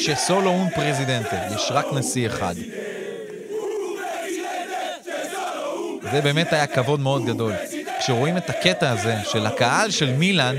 שסולו 0.00 0.50
און 0.50 0.70
פרזידנטה, 0.74 1.48
יש 1.54 1.68
רק 1.70 1.86
נשיא 1.92 2.26
אחד. 2.26 2.54
זה 6.12 6.20
באמת 6.20 6.52
היה 6.52 6.66
כבוד 6.66 7.00
מאוד 7.00 7.26
גדול. 7.26 7.52
כשרואים 8.00 8.36
את 8.36 8.50
הקטע 8.50 8.90
הזה 8.90 9.16
של 9.24 9.46
הקהל 9.46 9.90
של 9.90 10.12
מילאן, 10.12 10.54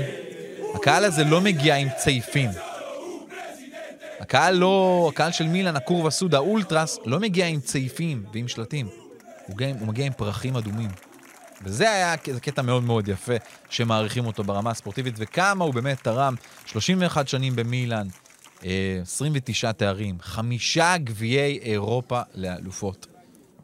הקהל 0.74 1.04
הזה 1.04 1.24
לא 1.24 1.40
מגיע 1.40 1.76
עם 1.76 1.88
צעיפים. 1.96 2.50
הקהל 4.20 4.54
לא, 4.54 5.10
הקהל 5.12 5.32
של 5.32 5.46
מילאן, 5.46 5.76
הכור 5.76 6.04
וסוד, 6.04 6.34
האולטרס, 6.34 6.98
לא 7.04 7.20
מגיע 7.20 7.46
עם 7.46 7.60
צעיפים 7.60 8.24
ועם 8.32 8.48
שלטים. 8.48 8.86
הוא, 9.46 9.54
מגיע, 9.54 9.68
הוא 9.80 9.88
מגיע 9.88 10.06
עם 10.06 10.12
פרחים 10.12 10.56
אדומים. 10.56 10.90
וזה 11.62 11.90
היה 11.90 12.14
זה 12.32 12.40
קטע 12.40 12.62
מאוד 12.62 12.82
מאוד 12.82 13.08
יפה, 13.08 13.32
שמעריכים 13.70 14.26
אותו 14.26 14.44
ברמה 14.44 14.70
הספורטיבית, 14.70 15.14
וכמה 15.18 15.64
הוא 15.64 15.74
באמת 15.74 16.02
תרם 16.02 16.34
31 16.66 17.28
שנים 17.28 17.56
במילאן, 17.56 18.06
אה, 18.64 18.98
29 19.02 19.72
תארים, 19.72 20.16
חמישה 20.20 20.98
גביעי 20.98 21.58
אירופה 21.58 22.20
לאלופות 22.34 23.06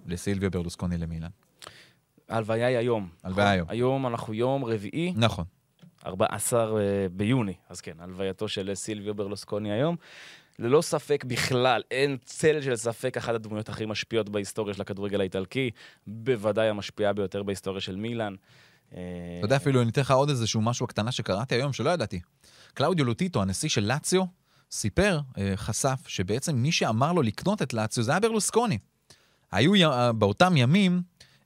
לסילביה 0.06 0.50
ברלוסקוני 0.50 0.98
למילאן. 0.98 1.28
ההלוויה 2.28 2.66
היא 2.66 2.76
היום. 2.76 3.08
הלוויה 3.24 3.50
היום. 3.50 3.66
היום 3.70 4.06
אנחנו 4.06 4.34
יום 4.34 4.64
רביעי, 4.64 5.12
נכון. 5.16 5.44
14 6.06 6.80
אה, 6.80 7.06
ביוני, 7.12 7.54
אז 7.68 7.80
כן, 7.80 7.92
הלווייתו 7.98 8.48
של 8.48 8.70
סילביו 8.74 9.14
ברלוסקוני 9.14 9.72
היום. 9.72 9.96
ללא 10.58 10.82
ספק 10.82 11.24
בכלל, 11.24 11.82
אין 11.90 12.16
צל 12.24 12.60
של 12.60 12.76
ספק, 12.76 13.16
אחת 13.16 13.34
הדמויות 13.34 13.68
הכי 13.68 13.86
משפיעות 13.86 14.28
בהיסטוריה 14.28 14.74
של 14.74 14.82
הכדורגל 14.82 15.20
האיטלקי, 15.20 15.70
בוודאי 16.06 16.68
המשפיעה 16.68 17.12
ביותר 17.12 17.42
בהיסטוריה 17.42 17.80
של 17.80 17.96
מילאן. 17.96 18.34
אה, 18.94 19.00
אתה 19.38 19.44
יודע, 19.44 19.56
אפילו 19.56 19.82
אני 19.82 19.90
אתן 19.90 20.00
לך 20.00 20.10
עוד 20.10 20.28
איזשהו 20.28 20.60
משהו 20.60 20.84
הקטנה 20.84 21.12
שקראתי 21.12 21.54
היום 21.54 21.72
שלא 21.72 21.90
ידעתי. 21.90 22.20
קלאודיו 22.74 23.04
לוטיטו, 23.04 23.42
הנשיא 23.42 23.68
של 23.68 23.84
לאציו, 23.84 24.24
סיפר, 24.70 25.20
אה, 25.38 25.52
חשף, 25.56 26.00
שבעצם 26.06 26.56
מי 26.56 26.72
שאמר 26.72 27.12
לו 27.12 27.22
לקנות 27.22 27.62
את 27.62 27.74
לאציו 27.74 28.02
זה 28.02 28.10
היה 28.10 28.20
ברלוסקוני. 28.20 28.78
היו 29.52 29.72
באותם 30.14 30.56
ימים, 30.56 31.02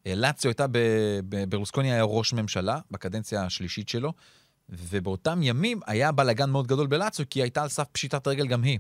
לאציו 0.06 0.48
הייתה, 0.48 0.66
ברלוסקוני 1.48 1.92
היה 1.92 2.02
ראש 2.02 2.32
ממשלה 2.32 2.78
בקדנציה 2.90 3.44
השלישית 3.44 3.88
שלו, 3.88 4.12
ובאותם 4.68 5.42
ימים 5.42 5.80
היה 5.86 6.12
בלאגן 6.12 6.50
מאוד 6.50 6.66
גדול 6.66 6.86
בלאציו, 6.86 7.26
כי 7.30 7.38
היא 7.38 7.44
הייתה 7.44 7.62
על 7.62 7.68
סף 7.68 7.86
פשיטת 7.92 8.28
רגל 8.28 8.46
גם 8.46 8.62
היא. 8.62 8.78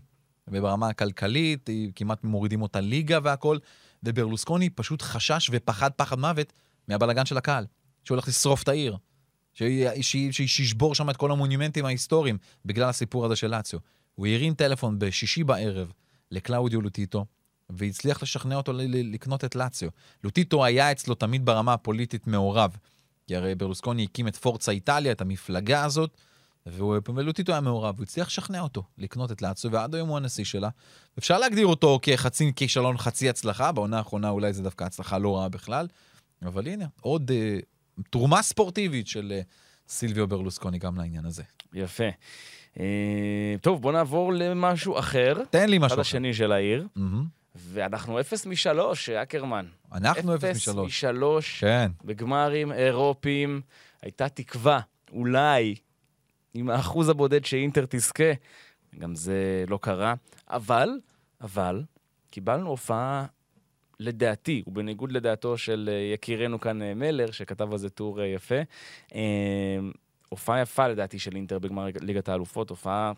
וברמה 0.48 0.88
הכלכלית, 0.88 1.68
היא 1.68 1.92
כמעט 1.96 2.24
מורידים 2.24 2.62
אותה 2.62 2.80
ליגה 2.80 3.18
והכל, 3.22 3.58
וברלוסקוני 4.02 4.70
פשוט 4.70 5.02
חשש 5.02 5.50
ופחד 5.52 5.90
פחד 5.96 6.18
מוות 6.18 6.52
מהבלאגן 6.88 7.26
של 7.26 7.36
הקהל, 7.36 7.66
שהוא 8.04 8.14
הולך 8.14 8.28
לשרוף 8.28 8.62
את 8.62 8.68
העיר. 8.68 8.96
שישבור 10.30 10.94
שם 10.94 11.10
את 11.10 11.16
כל 11.16 11.30
המונומנטים 11.30 11.84
ההיסטוריים 11.84 12.38
בגלל 12.64 12.88
הסיפור 12.88 13.26
הזה 13.26 13.36
של 13.36 13.46
לאציו. 13.46 13.78
הוא 14.14 14.26
הרים 14.26 14.54
טלפון 14.54 14.98
בשישי 14.98 15.44
בערב 15.44 15.92
לקלאודיו 16.30 16.80
לוטיטו, 16.80 17.26
והצליח 17.70 18.22
לשכנע 18.22 18.56
אותו 18.56 18.72
לקנות 18.88 19.44
את 19.44 19.56
לאציו. 19.56 19.88
לוטיטו 20.24 20.64
היה 20.64 20.92
אצלו 20.92 21.14
תמיד 21.14 21.46
ברמה 21.46 21.72
הפוליטית 21.72 22.26
מעורב, 22.26 22.76
כי 23.26 23.36
הרי 23.36 23.54
ברלוסקוני 23.54 24.04
הקים 24.04 24.28
את 24.28 24.36
פורצה 24.36 24.72
איטליה, 24.72 25.12
את 25.12 25.20
המפלגה 25.20 25.84
הזאת, 25.84 26.16
והוא- 26.66 26.96
ולוטיטו 27.14 27.52
היה 27.52 27.60
מעורב, 27.60 27.94
הוא 27.96 28.02
הצליח 28.02 28.26
לשכנע 28.26 28.60
אותו 28.60 28.82
לקנות 28.98 29.32
את 29.32 29.42
לאציו, 29.42 29.70
ועד 29.72 29.94
היום 29.94 30.08
הוא 30.08 30.16
הנשיא 30.16 30.44
שלה. 30.44 30.68
אפשר 31.18 31.38
להגדיר 31.38 31.66
אותו 31.66 31.98
כחצי 32.02 32.52
כישלון, 32.56 32.98
חצי 32.98 33.28
הצלחה, 33.28 33.72
בעונה 33.72 33.98
האחרונה 33.98 34.30
אולי 34.30 34.52
זה 34.52 34.62
דווקא 34.62 34.84
הצלחה 34.84 35.18
לא 35.18 35.36
רעה 35.36 35.48
בכלל, 35.48 35.86
אבל 36.42 36.66
הנה, 36.68 36.86
עוד 37.00 37.30
אה, 37.30 37.58
תרומה 38.10 38.42
ספורטיבית 38.42 39.06
של 39.06 39.32
אה, 39.36 39.40
סילביו 39.88 40.26
ברלוסקוני 40.28 40.78
גם 40.78 40.96
לעניין 40.96 41.24
הזה. 41.26 41.42
יפה. 41.72 42.04
אה, 42.80 42.84
טוב, 43.60 43.82
בוא 43.82 43.92
נעבור 43.92 44.32
למשהו 44.32 44.98
אחר, 44.98 45.34
תן 45.50 45.68
לי 45.70 45.76
הצד 45.76 45.84
משהו 45.86 45.94
אחר. 45.94 46.00
השני 46.00 46.34
של 46.34 46.52
העיר, 46.52 46.86
מהמם. 46.96 47.24
ואנחנו 47.54 48.20
אפס 48.20 48.46
משלוש, 48.46 49.10
אקרמן. 49.10 49.66
אנחנו 49.92 50.34
אפס 50.34 50.44
אפס 50.44 50.56
משלוש. 50.56 50.86
משלוש 50.86 51.60
כן. 51.60 51.90
בגמרים 52.04 52.72
אירופיים. 52.72 53.60
הייתה 54.02 54.28
תקווה, 54.28 54.80
אולי, 55.12 55.74
עם 56.54 56.70
האחוז 56.70 57.08
הבודד 57.08 57.44
שאינטר 57.44 57.84
תזכה, 57.88 58.32
גם 58.98 59.14
זה 59.14 59.64
לא 59.68 59.78
קרה, 59.82 60.14
אבל, 60.48 60.90
אבל, 61.40 61.82
קיבלנו 62.30 62.68
הופעה, 62.68 63.26
לדעתי, 64.00 64.62
ובניגוד 64.66 65.12
לדעתו 65.12 65.58
של 65.58 65.90
אה, 65.92 66.14
יקירנו 66.14 66.60
כאן 66.60 66.82
אה, 66.82 66.94
מלר, 66.94 67.30
שכתב 67.30 67.72
על 67.72 67.78
זה 67.78 67.90
טור 67.90 68.20
אה, 68.20 68.26
יפה, 68.26 68.60
אה, 69.14 69.78
הופעה 70.28 70.60
יפה 70.60 70.88
לדעתי 70.88 71.18
של 71.18 71.36
אינטר 71.36 71.58
בגמר 71.58 71.86
ליגת 72.00 72.28
האלופות, 72.28 72.70
הופעה 72.70 73.12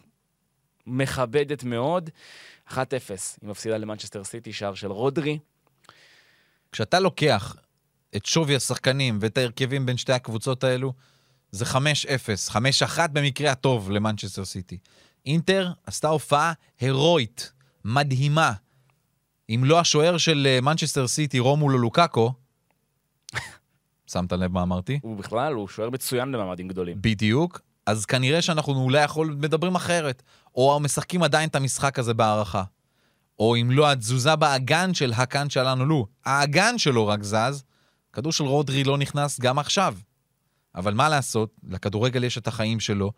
מכבדת 0.87 1.65
מאוד. 1.65 2.11
1-0, 2.69 2.75
היא 3.41 3.51
מפסידה 3.51 3.77
למנצ'סטר 3.77 4.25
סיטי, 4.25 4.53
שער 4.53 4.75
של 4.75 4.93
רודרי. 4.93 5.39
כשאתה 6.73 7.01
לוקח 7.01 7.57
את 8.17 8.27
שווי 8.27 8.57
השחקנים 8.57 9.19
ואת 9.21 9.39
ההרכבים 9.39 9.87
בין 9.87 9.97
שתי 9.97 10.13
הקבוצות 10.13 10.65
האלו, 10.65 10.93
זה 11.51 11.65
5-0, 11.65 11.77
5-1 12.53 12.57
במקרה 13.13 13.51
הטוב 13.51 13.91
למנצ'סטר 13.91 14.45
סיטי. 14.45 14.79
אינטר 15.27 15.73
עשתה 15.87 16.09
הופעה 16.09 16.53
הירואית, 16.81 17.53
מדהימה. 17.85 18.53
אם 19.51 19.61
לא 19.65 19.81
השוער 19.81 20.19
של 20.19 20.47
אה, 20.51 20.61
מנצ'סטר 20.61 21.07
סיטי, 21.07 21.39
רומולו 21.39 21.79
לוקאקו, 21.79 22.33
שמת 24.13 24.33
לב 24.33 24.53
מה 24.53 24.63
אמרתי? 24.63 24.99
הוא 25.03 25.17
בכלל, 25.17 25.53
הוא 25.53 25.69
שוער 25.69 25.91
מצוין 25.91 26.33
במעמדים 26.33 26.69
גדולים. 26.69 26.97
בדיוק. 27.01 27.61
אז 27.87 28.07
כנראה 28.07 28.43
שאנחנו 28.43 28.75
אולי 28.75 29.05
יכול 29.05 29.37
מדברים 29.41 29.75
אחרת. 29.75 30.23
או 30.57 30.81
משחקים 30.81 31.23
עדיין 31.23 31.49
את 31.49 31.57
המשחק 31.57 31.99
הזה 31.99 32.15
בהערכה. 32.15 32.63
או 33.39 33.57
אם 33.57 33.71
לא, 33.71 33.91
התזוזה 33.91 34.37
באגן 34.37 34.95
של 34.95 35.13
הקאן 35.13 35.51
שלנו, 35.51 35.87
לו. 35.87 36.07
האגן 36.25 36.79
שלו 36.79 37.07
רק 37.07 37.23
זז, 37.23 37.65
כדור 38.13 38.33
של 38.33 38.45
רודרי 38.45 38.85
לא 38.85 38.99
נכנס 38.99 39.41
גם 39.41 39.59
עכשיו. 39.59 39.95
אבל 40.75 40.95
מה 40.95 41.09
לעשות, 41.09 41.51
לכדורגל 41.69 42.25
יש 42.25 42.39
את 42.39 42.47
החיים 42.47 42.81
שלו, 42.81 43.13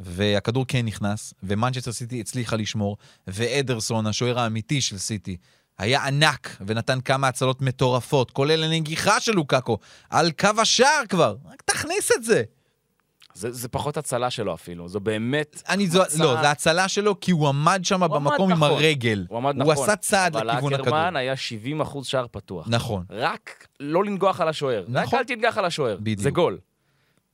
והכדור 0.00 0.64
כן 0.68 0.86
נכנס, 0.86 1.34
ומנצ'סטר 1.42 1.92
סיטי 1.92 2.20
הצליחה 2.20 2.56
לשמור, 2.56 2.96
ואדרסון, 3.26 4.06
השוער 4.06 4.38
האמיתי 4.38 4.80
של 4.80 4.98
סיטי, 4.98 5.36
היה 5.78 6.06
ענק 6.06 6.56
ונתן 6.66 7.00
כמה 7.00 7.28
הצלות 7.28 7.62
מטורפות, 7.62 8.30
כולל 8.30 8.64
הנגיחה 8.64 9.20
של 9.20 9.32
לוקאקו, 9.32 9.78
על 10.10 10.30
קו 10.30 10.48
השער 10.58 11.02
כבר. 11.08 11.36
רק 11.52 11.62
תכניס 11.62 12.10
את 12.16 12.24
זה. 12.24 12.42
זה, 13.34 13.50
זה 13.52 13.68
פחות 13.68 13.96
הצלה 13.96 14.30
שלו 14.30 14.54
אפילו, 14.54 14.88
זו 14.88 15.00
באמת... 15.00 15.62
אני 15.68 15.86
זו, 15.86 16.02
הצעה- 16.02 16.24
לא, 16.24 16.40
זה 16.40 16.50
הצלה 16.50 16.88
שלו 16.88 17.20
כי 17.20 17.30
הוא 17.30 17.48
עמד 17.48 17.80
שם 17.84 18.02
הוא 18.02 18.16
עמד 18.16 18.28
במקום 18.30 18.50
עם 18.52 18.56
נכון. 18.64 18.70
הרגל. 18.70 19.26
הוא 19.28 19.38
עמד 19.38 19.60
הוא 19.62 19.72
נכון. 19.72 19.84
עשה 19.84 19.96
צעד 19.96 20.36
לכיוון 20.36 20.56
אבל 20.56 20.74
הכדור. 20.74 20.80
אקרמן 20.98 21.16
היה 21.16 21.36
70 21.36 21.80
אחוז 21.80 22.06
שער 22.06 22.26
פתוח. 22.30 22.66
נכון. 22.68 23.04
רק 23.10 23.66
לא 23.80 24.04
לנגוח 24.04 24.40
על 24.40 24.48
השוער. 24.48 24.80
רק 24.82 24.88
נכון. 24.88 25.18
אל 25.18 25.24
תנגח 25.24 25.58
על 25.58 25.64
השוער. 25.64 25.96
בדיוק. 26.00 26.20
זה 26.20 26.30
גול. 26.30 26.58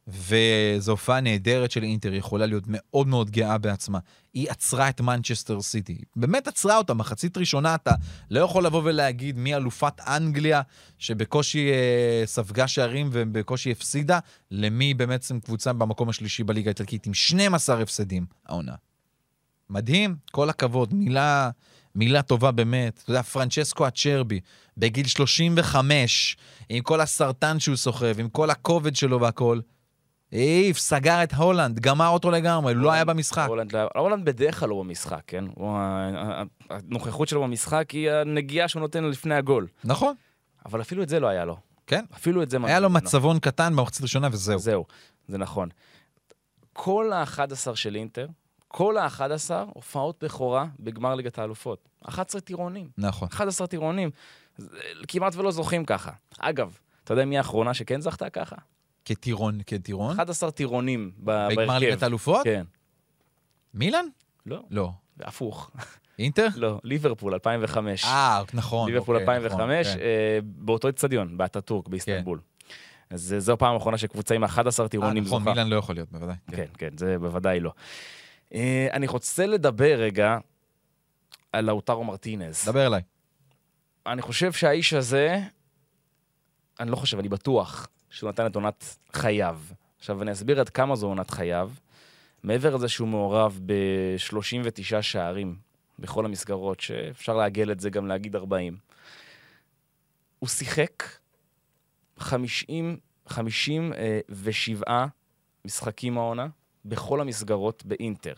וזו 0.09 0.93
הופעה 0.93 1.21
נהדרת 1.21 1.71
של 1.71 1.83
אינטר, 1.83 2.11
היא 2.11 2.19
יכולה 2.19 2.47
להיות 2.47 2.65
מאוד 2.67 3.07
מאוד 3.07 3.31
גאה 3.31 3.59
בעצמה. 3.59 3.99
היא 4.35 4.51
עצרה 4.51 4.89
את 4.89 5.01
מנצ'סטר 5.01 5.63
סיטי. 5.63 5.99
באמת 6.17 6.49
עצרה 6.49 6.77
אותה, 6.77 6.95
מחצית 6.95 7.37
ראשונה 7.37 7.75
אתה 7.75 7.93
לא 8.31 8.41
יכול 8.41 8.67
לבוא 8.67 8.83
ולהגיד 8.85 9.39
מי 9.39 9.55
אלופת 9.55 10.01
אנגליה, 10.01 10.63
שבקושי 10.99 11.71
אה, 11.71 12.23
ספגה 12.27 12.69
שערים 12.69 13.09
ובקושי 13.13 13.71
הפסידה, 13.71 14.19
למי 14.51 14.95
בעצם 14.95 15.41
קבוצה 15.41 15.73
במקום 15.73 16.09
השלישי 16.09 16.45
בליגה 16.45 16.69
האיטלקית 16.69 17.07
עם 17.07 17.15
12 17.15 17.83
הפסדים 17.83 18.27
העונה. 18.47 18.75
מדהים, 19.71 20.17
כל 20.31 20.51
הכבוד, 20.51 20.95
מילה, 20.95 21.51
מילה 21.95 22.23
טובה 22.23 22.51
באמת. 22.51 23.01
אתה 23.03 23.11
יודע, 23.11 23.23
פרנצ'סקו 23.23 23.89
אצ'רבי, 23.89 24.41
בגיל 24.77 25.07
35, 25.07 26.37
עם 26.69 26.83
כל 26.83 27.01
הסרטן 27.01 27.61
שהוא 27.61 27.77
סוחב, 27.77 28.21
עם 28.21 28.29
כל 28.29 28.51
הכובד 28.51 28.97
שלו 28.97 29.21
והכל, 29.21 29.61
העיף, 30.37 30.79
סגר 30.79 31.23
את 31.23 31.33
הולנד, 31.33 31.81
גמר 31.81 32.09
אותו 32.09 32.31
לגמרי, 32.31 32.75
הוא 32.75 32.83
לא 32.83 32.93
היה 32.93 33.05
במשחק. 33.05 33.47
הולנד, 33.49 33.73
לא- 33.73 33.89
הולנד 33.95 34.25
בדרך 34.25 34.61
כלל 34.61 34.69
לא 34.69 34.79
במשחק, 34.79 35.21
כן? 35.27 35.45
הוא, 35.55 35.79
הנוכחות 36.71 37.29
שלו 37.29 37.43
במשחק 37.43 37.91
היא 37.91 38.11
הנגיעה 38.11 38.69
שהוא 38.69 38.81
נותן 38.81 39.05
לפני 39.05 39.35
הגול. 39.35 39.67
נכון, 39.85 40.15
אבל 40.67 40.81
אפילו 40.81 41.03
את 41.03 41.09
זה 41.09 41.21
לא 41.21 41.27
היה 41.27 41.45
לו. 41.45 41.57
כן. 41.87 42.05
אפילו 42.15 42.43
את 42.43 42.51
זה... 42.51 42.59
היה 42.65 42.81
לו. 42.81 42.91
מצבון 42.91 43.39
קטן 43.39 43.77
במחצית 43.77 44.03
ראשונה 44.03 44.29
וזהו. 44.33 44.59
זהו, 44.59 44.85
זה 45.29 45.39
נכון. 45.39 45.69
כל 46.73 47.13
ה-11 47.13 47.75
של 47.75 47.97
אינטר, 47.97 48.27
כל 48.69 48.97
ה-11 48.99 49.21
הופעות 49.75 50.25
בכורה 50.25 50.67
בגמר 50.81 51.15
ליגת 51.15 51.39
האלופות. 51.39 51.89
11 52.05 52.41
טירונים. 52.41 52.89
נכון. 52.99 53.29
11 53.33 53.67
טירונים. 53.67 54.11
כמעט 55.09 55.35
ולא 55.37 55.51
זוכים 55.51 55.85
ככה. 55.85 56.11
אגב, 56.39 56.79
אתה 57.05 57.13
יודע 57.13 57.25
מי 57.25 57.39
האחרונה 57.39 57.75
שכן 57.75 58.01
זכתה 58.01 58.31
ככה? 58.31 58.57
כטירון, 59.07 59.59
כטירון. 59.67 60.21
11 60.21 60.51
טירונים 60.51 61.13
בהרכב. 61.17 61.61
בגמר 61.61 61.79
ליגת 61.79 62.03
האלופות? 62.03 62.45
כן. 62.45 62.65
מילאן? 63.75 64.07
לא, 64.47 64.63
לא. 64.71 64.91
הפוך. 65.21 65.71
אינטר? 66.19 66.47
לא, 66.57 66.81
ליברפול 66.85 67.35
2005. 67.35 68.05
אה, 68.05 68.43
נכון. 68.55 68.89
ליברפול 68.89 69.17
אוקיי, 69.17 69.37
2005, 69.37 69.87
נכון, 69.87 69.99
כן. 69.99 70.05
אה, 70.05 70.39
באותו 70.43 70.89
אצטדיון, 70.89 71.39
באטאטורק, 71.39 71.89
באיסטנבול. 71.89 72.41
אז 73.11 73.33
אה, 73.33 73.41
זו 73.41 73.53
הפעם 73.53 73.75
האחרונה 73.75 73.99
שקבוצה 73.99 74.35
עם 74.35 74.45
11 74.45 74.85
אה, 74.85 74.89
טירונים 74.89 75.25
נכון, 75.25 75.39
זוכה. 75.41 75.51
מילאן 75.51 75.69
לא 75.69 75.77
יכול 75.77 75.95
להיות, 75.95 76.13
בוודאי. 76.13 76.37
כן, 76.51 76.67
כן, 76.79 76.91
זה 76.97 77.19
בוודאי 77.19 77.61
לא. 77.61 77.73
אה, 78.55 78.89
אני 78.93 79.07
רוצה 79.07 79.47
לדבר 79.47 79.95
רגע 79.99 80.39
על 81.53 81.65
לאוטרו 81.65 82.05
מרטינז. 82.05 82.65
דבר 82.67 82.87
אליי. 82.87 83.03
אני 84.07 84.23
חושב 84.23 84.53
שהאיש 84.53 84.93
הזה, 84.93 85.41
אני 86.81 86.91
לא 86.91 86.97
חושב, 86.97 87.19
אני 87.19 87.29
בטוח 87.29 87.89
שהוא 88.17 88.29
נתן 88.29 88.47
את 88.47 88.55
עונת 88.55 88.97
חייו. 89.13 89.61
עכשיו, 89.99 90.23
אני 90.23 90.33
אסביר 90.33 90.61
עד 90.61 90.69
כמה 90.69 90.97
זו 90.97 91.07
עונת 91.07 91.31
חייו. 91.31 91.71
מעבר 92.43 92.77
לזה 92.77 92.89
שהוא 92.89 93.09
מעורב 93.09 93.61
ב-39 93.67 95.03
שערים 95.03 95.57
בכל 95.99 96.25
המסגרות, 96.25 96.81
שאפשר 96.81 97.37
לעגל 97.37 97.73
את 97.73 97.81
זה 97.81 97.91
גם 97.91 98.07
להגיד 98.07 98.37
40. 98.37 98.77
הוא 100.39 100.49
שיחק 100.49 101.03
50, 102.19 102.99
57 103.27 105.07
משחקים 105.65 106.19
העונה 106.19 106.47
בכל 106.85 107.21
המסגרות 107.21 107.85
באינטר, 107.87 108.35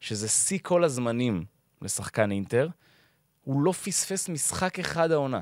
שזה 0.00 0.28
שיא 0.28 0.58
כל 0.62 0.84
הזמנים 0.84 1.44
לשחקן 1.82 2.30
אינטר. 2.30 2.68
הוא 3.44 3.62
לא 3.62 3.72
פספס 3.72 4.28
משחק 4.28 4.78
אחד 4.78 5.10
העונה. 5.10 5.40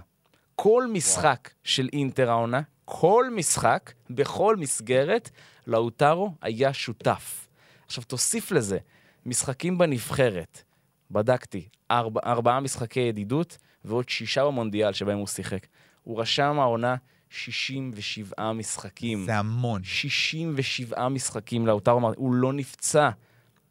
כל 0.56 0.86
משחק 0.92 1.50
של 1.64 1.88
אינטר 1.92 2.30
העונה, 2.30 2.60
כל 2.84 3.30
משחק, 3.36 3.92
בכל 4.10 4.56
מסגרת, 4.56 5.30
לאוטרו 5.66 6.34
היה 6.42 6.72
שותף. 6.72 7.48
עכשיו, 7.86 8.04
תוסיף 8.04 8.50
לזה 8.50 8.78
משחקים 9.26 9.78
בנבחרת, 9.78 10.62
בדקתי, 11.10 11.68
ארבע, 11.90 12.20
ארבעה 12.24 12.60
משחקי 12.60 13.00
ידידות 13.00 13.58
ועוד 13.84 14.08
שישה 14.08 14.44
במונדיאל 14.44 14.92
שבהם 14.92 15.18
הוא 15.18 15.26
שיחק. 15.26 15.66
הוא 16.02 16.20
רשם 16.20 16.60
העונה 16.60 16.96
67 17.28 18.52
משחקים. 18.52 19.24
זה 19.24 19.36
המון. 19.36 19.84
67 19.84 21.08
משחקים 21.08 21.66
לאוטרו. 21.66 22.12
הוא 22.16 22.34
לא 22.34 22.52
נפצע. 22.52 23.10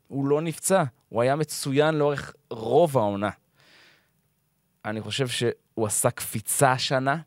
הוא 0.08 0.28
לא 0.28 0.42
נפצע. 0.42 0.84
הוא 1.10 1.22
היה 1.22 1.36
מצוין 1.36 1.96
לאורך 1.96 2.34
רוב 2.50 2.98
העונה. 2.98 3.30
אני 4.86 5.02
חושב 5.02 5.28
שהוא 5.28 5.88
עשה 5.88 6.12
קפיצה 6.12 6.72
השנה, 6.72 7.18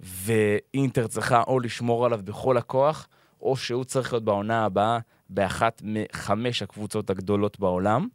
ואינטר 0.00 1.06
צריכה 1.06 1.42
או 1.42 1.60
לשמור 1.60 2.06
עליו 2.06 2.20
בכל 2.24 2.56
הכוח, 2.56 3.08
או 3.40 3.56
שהוא 3.56 3.84
צריך 3.84 4.12
להיות 4.12 4.24
בעונה 4.24 4.64
הבאה 4.64 4.98
באחת 5.30 5.82
מחמש 5.84 6.62
הקבוצות 6.62 7.10
הגדולות 7.10 7.60
בעולם. 7.60 8.08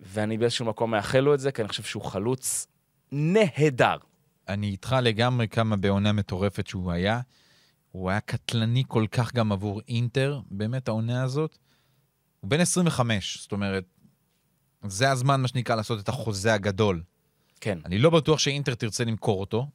ואני 0.00 0.38
באיזשהו 0.38 0.66
מקום 0.66 0.90
מאחל 0.90 1.20
לו 1.20 1.34
את 1.34 1.40
זה, 1.40 1.52
כי 1.52 1.62
אני 1.62 1.68
חושב 1.68 1.82
שהוא 1.82 2.02
חלוץ 2.02 2.66
נהדר. 3.12 3.96
אני 4.48 4.66
איתך 4.66 4.96
לגמרי 5.02 5.48
כמה 5.48 5.76
בעונה 5.76 6.12
מטורפת 6.12 6.66
שהוא 6.66 6.92
היה. 6.92 7.20
הוא 7.92 8.10
היה 8.10 8.20
קטלני 8.20 8.82
כל 8.88 9.06
כך 9.10 9.34
גם 9.34 9.52
עבור 9.52 9.80
אינטר, 9.88 10.40
באמת 10.50 10.88
העונה 10.88 11.22
הזאת. 11.22 11.58
הוא 12.40 12.50
בן 12.50 12.60
25, 12.60 13.38
זאת 13.42 13.52
אומרת, 13.52 13.84
זה 14.86 15.10
הזמן, 15.10 15.40
מה 15.40 15.48
שנקרא, 15.48 15.76
לעשות 15.76 16.00
את 16.00 16.08
החוזה 16.08 16.54
הגדול. 16.54 17.02
כן. 17.60 17.78
אני 17.84 17.98
לא 17.98 18.10
בטוח 18.10 18.38
שאינטר 18.38 18.74
תרצה 18.74 19.04
למכור 19.04 19.40
אותו, 19.40 19.66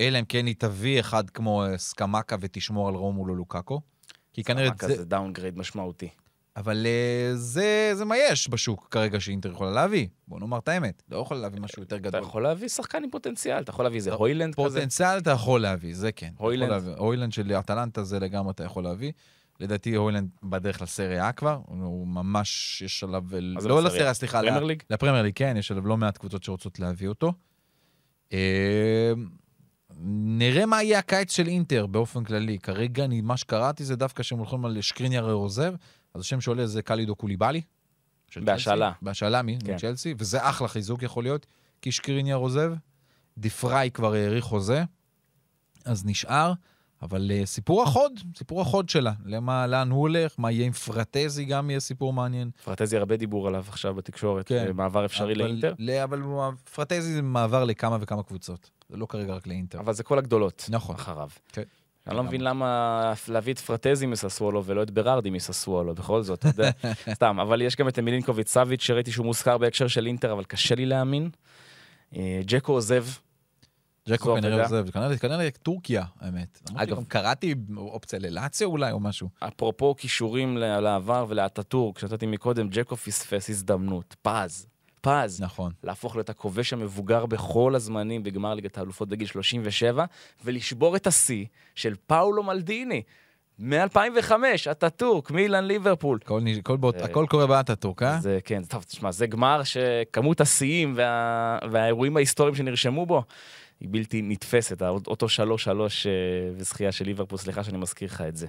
אלא 0.00 0.18
אם 0.18 0.24
כן 0.24 0.46
היא 0.46 0.54
תביא 0.58 1.00
אחד 1.00 1.30
כמו 1.30 1.64
אה, 1.64 1.78
סקמקה 1.78 2.36
ותשמור 2.40 2.88
על 2.88 2.94
רומולו 2.94 3.34
לוקאקו. 3.36 3.80
כי 4.32 4.44
כנראה... 4.44 4.70
זה... 4.80 4.96
זה 4.96 5.04
downgrade 5.04 5.58
משמעותי. 5.58 6.08
אבל 6.56 6.86
uh, 6.86 7.36
זה, 7.36 7.90
זה 7.94 8.04
מה 8.04 8.16
יש 8.16 8.48
בשוק 8.48 8.88
כרגע 8.90 9.20
שאינטר 9.20 9.50
יכולה 9.50 9.70
להביא. 9.70 10.08
בוא 10.28 10.40
נאמר 10.40 10.58
את 10.58 10.68
האמת. 10.68 11.02
לא 11.10 11.16
יכולה 11.16 11.40
להביא 11.40 11.60
משהו 11.60 11.82
יותר 11.82 11.96
אתה 11.96 12.08
גדול. 12.08 12.20
יכול 12.20 12.42
להביא 12.42 12.68
שחקן 12.68 13.04
עם 13.04 13.10
פוטנציאל, 13.10 13.60
אתה 13.60 13.70
יכול 13.70 13.84
להביא 13.84 13.98
איזה 13.98 14.12
הוילנד 14.12 14.54
כזה. 14.54 14.78
פוטנציאל 14.78 15.18
אתה 15.18 15.30
יכול 15.30 15.60
להביא, 15.60 15.94
זה 15.94 16.12
כן. 16.12 16.26
אתה 16.26 16.34
יכול 16.34 16.46
הוילנד. 16.46 16.88
הוילנד 16.98 17.32
של 17.32 17.52
אטלנטה 17.52 18.04
זה 18.04 18.20
לגמרי 18.20 18.50
אתה 18.50 18.64
יכול 18.64 18.84
להביא. 18.84 19.12
לדעתי 19.60 19.94
הוילנד 19.94 20.28
בדרך 20.42 20.82
לסריה 20.82 21.32
כבר, 21.32 21.60
הוא 21.66 22.06
ממש, 22.06 22.82
יש 22.84 23.04
עליו, 23.04 23.24
לא 23.62 23.82
לסריה? 23.82 24.14
סליחה? 24.14 24.42
לפרמייר 24.90 25.22
ליג, 25.22 25.32
כן, 25.34 25.54
יש 25.58 25.70
עליו 25.70 25.86
לא 25.86 25.96
מעט 25.96 26.18
קבוצות 26.18 26.42
שרוצות 26.42 26.78
להביא 26.78 27.08
אותו. 27.08 27.32
אה, 30.00 30.04
נראה 30.38 30.66
מה 30.66 30.82
יהיה 30.82 30.98
הקיץ 30.98 31.32
של 31.32 31.46
אינטר 31.46 31.86
באופן 31.86 32.24
כללי. 32.24 32.58
כרגע, 32.58 33.04
אני, 33.04 33.20
מה 33.20 33.36
שקראתי 33.36 33.84
זה 33.84 33.96
דווקא 33.96 34.22
שהם 34.22 34.38
הולכים 34.38 34.64
על 34.64 34.80
שקריניאר 34.80 35.32
עוזב, 35.32 35.74
אז 36.14 36.20
השם 36.20 36.40
שעולה 36.40 36.66
זה 36.66 36.82
קלידו 36.82 37.14
קוליבאלי. 37.16 37.60
בהשאלה. 38.36 38.92
בהשאלה 39.02 39.40
כן. 39.64 39.74
מצ'לסי, 39.74 40.14
וזה 40.18 40.48
אחלה 40.48 40.68
חיזוק 40.68 41.02
יכול 41.02 41.24
להיות, 41.24 41.46
כי 41.82 41.92
שקריניאר 41.92 42.36
עוזב. 42.36 42.72
דיפראי 43.38 43.90
כבר 43.94 44.14
האריך 44.14 44.44
חוזה, 44.44 44.84
אז 45.84 46.06
נשאר. 46.06 46.52
אבל 47.02 47.30
uh, 47.30 47.46
סיפור 47.46 47.82
החוד, 47.82 48.12
סיפור 48.36 48.60
החוד 48.60 48.88
שלה. 48.88 49.12
למה, 49.26 49.66
לאן 49.66 49.90
הוא 49.90 50.00
הולך, 50.00 50.34
מה 50.38 50.50
יהיה 50.50 50.66
עם 50.66 50.72
פרטזי 50.72 51.44
גם 51.44 51.70
יהיה 51.70 51.80
סיפור 51.80 52.12
מעניין. 52.12 52.50
פרטזי 52.64 52.96
הרבה 52.96 53.16
דיבור 53.16 53.48
עליו 53.48 53.64
עכשיו 53.68 53.94
בתקשורת, 53.94 54.48
כן. 54.48 54.64
כן. 54.66 54.76
מעבר 54.76 55.04
אפשרי 55.04 55.32
אבל- 55.34 55.42
לאינטר, 55.42 55.74
ל- 55.78 55.90
אבל 55.90 56.22
פרטזי 56.74 57.12
זה 57.12 57.22
מעבר 57.22 57.64
לכמה 57.64 57.96
וכמה 58.00 58.22
קבוצות. 58.22 58.70
זה 58.88 58.96
לא 58.96 59.06
כרגע 59.06 59.34
רק 59.34 59.46
לאינטר. 59.46 59.80
אבל 59.80 59.92
זה 59.92 60.02
כל 60.02 60.18
הגדולות 60.18 60.66
נכון. 60.70 60.94
אחריו. 60.94 61.28
כן. 61.52 61.62
אני 62.06 62.16
לא 62.16 62.22
מבין 62.22 62.40
למה 62.40 63.12
להביא 63.28 63.52
את 63.52 63.58
פרטזי 63.58 64.06
מססוולו 64.06 64.64
ולא 64.64 64.82
את 64.82 64.90
ברארדי 64.90 65.30
מססוולו, 65.30 65.94
בכל 65.94 66.22
זאת, 66.22 66.38
אתה 66.38 66.48
יודע, 66.48 66.70
סתם. 67.14 67.40
אבל 67.40 67.62
יש 67.62 67.76
גם 67.76 67.88
את 67.88 67.98
מילינקוביץ' 67.98 68.48
סאביץ', 68.48 68.82
שראיתי 68.82 69.12
שהוא 69.12 69.26
מוזכר 69.26 69.58
בהקשר 69.58 69.88
של 69.88 70.06
אינטר, 70.06 70.32
אבל 70.32 70.44
קשה 70.44 70.74
לי 70.74 70.86
להאמין. 70.86 71.30
אה, 72.16 72.40
ג'קו 72.46 72.72
עוזב, 72.72 73.04
ג'קו 74.08 74.34
כנראה. 74.36 74.62
עוזב, 74.62 74.90
כנראה 75.20 75.50
טורקיה, 75.62 76.04
האמת. 76.20 76.60
אגב- 76.74 77.04
קראתי 77.08 77.54
אופציה 77.76 78.18
ללאציו 78.18 78.68
אולי 78.70 78.92
או 78.92 79.00
משהו. 79.00 79.28
אפרופו 79.40 79.94
קישורים 79.98 80.56
לעבר 80.56 81.26
ולאטאטורק, 81.28 81.98
שנתתי 81.98 82.26
מקודם, 82.26 82.68
ג'קו 82.70 82.96
פספס 82.96 83.50
הזדמנות, 83.50 84.16
פז, 84.22 84.66
פז, 85.00 85.40
נכון. 85.40 85.72
להפוך 85.84 86.16
להיות 86.16 86.30
הכובש 86.30 86.72
המבוגר 86.72 87.26
בכל 87.26 87.74
הזמנים 87.74 88.22
בגמר 88.22 88.54
ליגת 88.54 88.78
האלופות 88.78 89.08
בגיל 89.08 89.26
37, 89.28 90.04
ולשבור 90.44 90.96
את 90.96 91.06
השיא 91.06 91.44
של 91.74 91.94
פאולו 92.06 92.42
מלדיני. 92.42 93.02
מ-2005, 93.58 94.32
אטאטורק, 94.70 95.30
מילאן, 95.30 95.64
ליברפול. 95.64 96.18
הכל 96.24 96.40
נ- 96.40 96.58
הכל 96.58 96.76
באות- 96.76 96.96
אה, 96.96 97.04
הכל 97.04 97.26
קורה 97.30 97.46
באטאטורק, 97.46 98.02
אה? 98.02 98.20
זה, 98.20 98.38
כן, 98.44 98.62
טוב, 98.64 98.82
תשמע, 98.82 99.12
זה 99.12 99.26
גמר 99.26 99.62
שכמות 99.64 100.40
השיאים 100.40 100.92
וה... 100.96 101.58
והאירועים 101.70 102.16
ההיסטוריים 102.16 102.54
שנרשמו 102.54 103.06
בו 103.06 103.22
היא 103.80 103.88
בלתי 103.92 104.22
נתפסת, 104.22 104.82
אותו 104.82 105.26
3-3 105.26 105.30
אה, 105.38 105.80
וזכייה 106.56 106.92
של 106.92 107.04
ליברפול, 107.04 107.38
סליחה 107.38 107.64
שאני 107.64 107.78
מזכיר 107.78 108.08
לך 108.08 108.20
את 108.20 108.36
זה. 108.36 108.46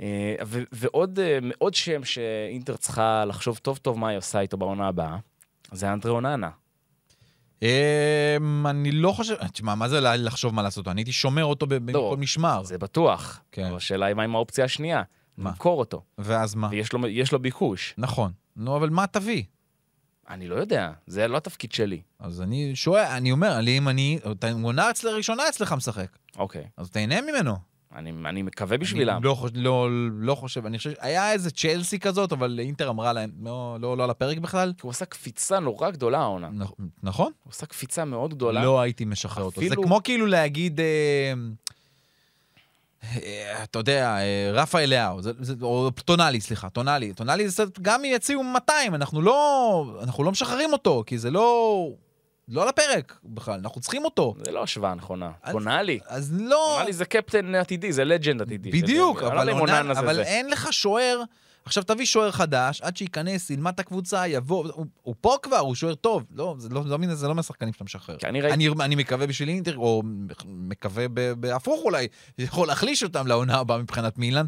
אה, 0.00 0.34
ו- 0.46 0.62
ועוד 0.72 1.18
אה, 1.18 1.38
עוד 1.58 1.74
שם 1.74 2.04
שאינטר 2.04 2.76
צריכה 2.76 3.24
לחשוב 3.24 3.58
טוב 3.62 3.76
טוב 3.76 3.98
מה 3.98 4.08
היא 4.08 4.18
עושה 4.18 4.40
איתו 4.40 4.56
בעונה 4.56 4.88
הבאה, 4.88 5.16
זה 5.72 5.92
אנדרי 5.92 6.12
אוננה. 6.12 6.50
אמ, 7.62 8.66
אני 8.66 8.90
לא 8.90 9.12
חושב, 9.12 9.34
תשמע, 9.52 9.74
מה 9.74 9.88
זה 9.88 10.00
לחשוב 10.00 10.54
מה 10.54 10.62
לעשות? 10.62 10.88
אני 10.88 11.00
הייתי 11.00 11.12
שומר 11.12 11.44
אותו 11.44 11.66
בכל 11.68 12.16
משמר. 12.18 12.62
זה 12.62 12.78
בטוח. 12.78 13.40
כן. 13.52 13.64
אבל 13.64 13.76
השאלה 13.76 14.06
היא 14.06 14.14
מה 14.14 14.22
עם 14.22 14.34
האופציה 14.34 14.64
השנייה? 14.64 15.02
מה? 15.38 15.50
למכור 15.50 15.78
אותו. 15.78 16.02
ואז 16.18 16.54
מה? 16.54 16.68
ויש 16.70 16.92
לו, 16.92 17.08
יש 17.08 17.32
לו 17.32 17.38
ביקוש. 17.38 17.94
נכון. 17.98 18.32
נו, 18.56 18.76
אבל 18.76 18.90
מה 18.90 19.06
תביא? 19.06 19.42
אני 20.30 20.48
לא 20.48 20.54
יודע, 20.54 20.90
זה 21.06 21.28
לא 21.28 21.36
התפקיד 21.36 21.72
שלי. 21.72 22.00
אז 22.18 22.40
אני 22.42 22.76
שואל, 22.76 23.04
אני 23.04 23.32
אומר, 23.32 23.58
אני, 23.58 23.78
אם 23.78 23.88
אני, 23.88 24.18
עונה 24.62 24.90
אצל 24.90 25.08
ראשונה 25.08 25.48
אצלך 25.48 25.72
משחק, 25.72 26.18
אוקיי, 26.38 26.64
אז 26.76 26.90
תהנה 26.90 27.20
ממנו. 27.20 27.56
אני, 27.94 28.12
אני 28.26 28.42
מקווה 28.42 28.78
בשבילם. 28.78 29.16
אני 29.16 29.24
לא, 29.24 29.34
חוש- 29.34 29.50
לא, 29.54 29.88
לא 30.12 30.34
חושב, 30.34 30.66
אני 30.66 30.78
חושב, 30.78 30.92
היה 31.00 31.32
איזה 31.32 31.50
צ'לסי 31.50 31.98
כזאת, 31.98 32.32
אבל 32.32 32.60
אינטר 32.62 32.88
אמרה 32.90 33.12
להם, 33.12 33.30
לא, 33.42 33.76
לא, 33.80 33.96
לא 33.96 34.04
על 34.04 34.10
הפרק 34.10 34.38
בכלל. 34.38 34.72
כי 34.72 34.80
הוא 34.82 34.90
עשה 34.90 35.04
קפיצה 35.04 35.58
נורא 35.60 35.90
גדולה 35.90 36.18
העונה. 36.18 36.48
נכ- 36.64 36.82
נכון? 37.02 37.32
הוא 37.44 37.50
עשה 37.50 37.66
קפיצה 37.66 38.04
מאוד 38.04 38.34
גדולה. 38.34 38.62
לא 38.64 38.80
הייתי 38.80 39.04
משחרר 39.04 39.44
אותו. 39.44 39.60
זה 39.60 39.66
אפילו- 39.66 39.82
כמו 39.82 40.00
כאילו 40.04 40.26
להגיד, 40.26 40.80
אה, 40.80 41.32
אתה 43.62 43.78
יודע, 43.78 44.16
אה, 44.16 44.50
רפה 44.52 44.78
אליהו, 44.78 45.20
או 45.62 45.90
טונאלי, 45.90 46.40
סליחה, 46.40 46.70
טונאלי. 46.70 47.12
טונאלי 47.12 47.48
זה 47.48 47.64
גם 47.82 48.04
אם 48.04 48.10
יציעו 48.14 48.42
200, 48.42 48.94
אנחנו 48.94 49.22
לא, 49.22 49.98
אנחנו 50.02 50.24
לא 50.24 50.30
משחררים 50.30 50.72
אותו, 50.72 51.02
כי 51.06 51.18
זה 51.18 51.30
לא, 51.30 51.88
לא 52.48 52.62
על 52.62 52.68
הפרק 52.68 53.18
בכלל, 53.24 53.60
אנחנו 53.64 53.80
צריכים 53.80 54.04
אותו. 54.04 54.34
זה 54.44 54.52
לא 54.52 54.62
השוואה 54.62 54.94
נכונה. 54.94 55.30
טונאלי. 55.52 55.98
אז 56.06 56.32
לא... 56.40 56.72
טונאלי 56.74 56.92
זה 56.92 57.04
קפטן 57.04 57.54
עתידי, 57.54 57.92
זה 57.92 58.04
לג'נד 58.04 58.42
עתידי. 58.42 58.70
בדיוק, 58.70 59.22
אבל, 59.22 59.54
זה 59.94 60.00
אבל. 60.00 60.20
אין 60.20 60.50
לך 60.50 60.72
שוער. 60.72 61.22
עכשיו 61.68 61.82
תביא 61.82 62.06
שוער 62.06 62.30
חדש, 62.30 62.80
עד 62.80 62.96
שייכנס, 62.96 63.50
ילמד 63.50 63.72
את 63.74 63.80
הקבוצה, 63.80 64.28
יבוא, 64.28 64.68
הוא, 64.74 64.86
הוא 65.02 65.14
פה 65.20 65.36
כבר, 65.42 65.56
הוא 65.58 65.74
שוער 65.74 65.94
טוב. 65.94 66.22
לא, 66.34 66.54
זה 66.58 66.68
לא, 66.68 66.82
לא, 66.86 67.14
זה 67.14 67.28
לא 67.28 67.34
מהשחקנים 67.34 67.72
שאתה 67.72 67.84
משחרר. 67.84 68.16
אני 68.24 68.40
ראיתי- 68.40 68.54
אני, 68.54 68.68
אני 68.84 68.94
מקווה 68.94 69.26
בשביל 69.26 69.48
אינטר, 69.48 69.76
או 69.76 70.02
מקווה 70.46 71.06
בהפוך 71.40 71.80
אולי, 71.84 72.08
יכול 72.38 72.68
להחליש 72.68 73.02
אותם 73.02 73.26
לעונה 73.26 73.54
הבאה 73.56 73.78
מבחינת 73.78 74.18
מילאן. 74.18 74.46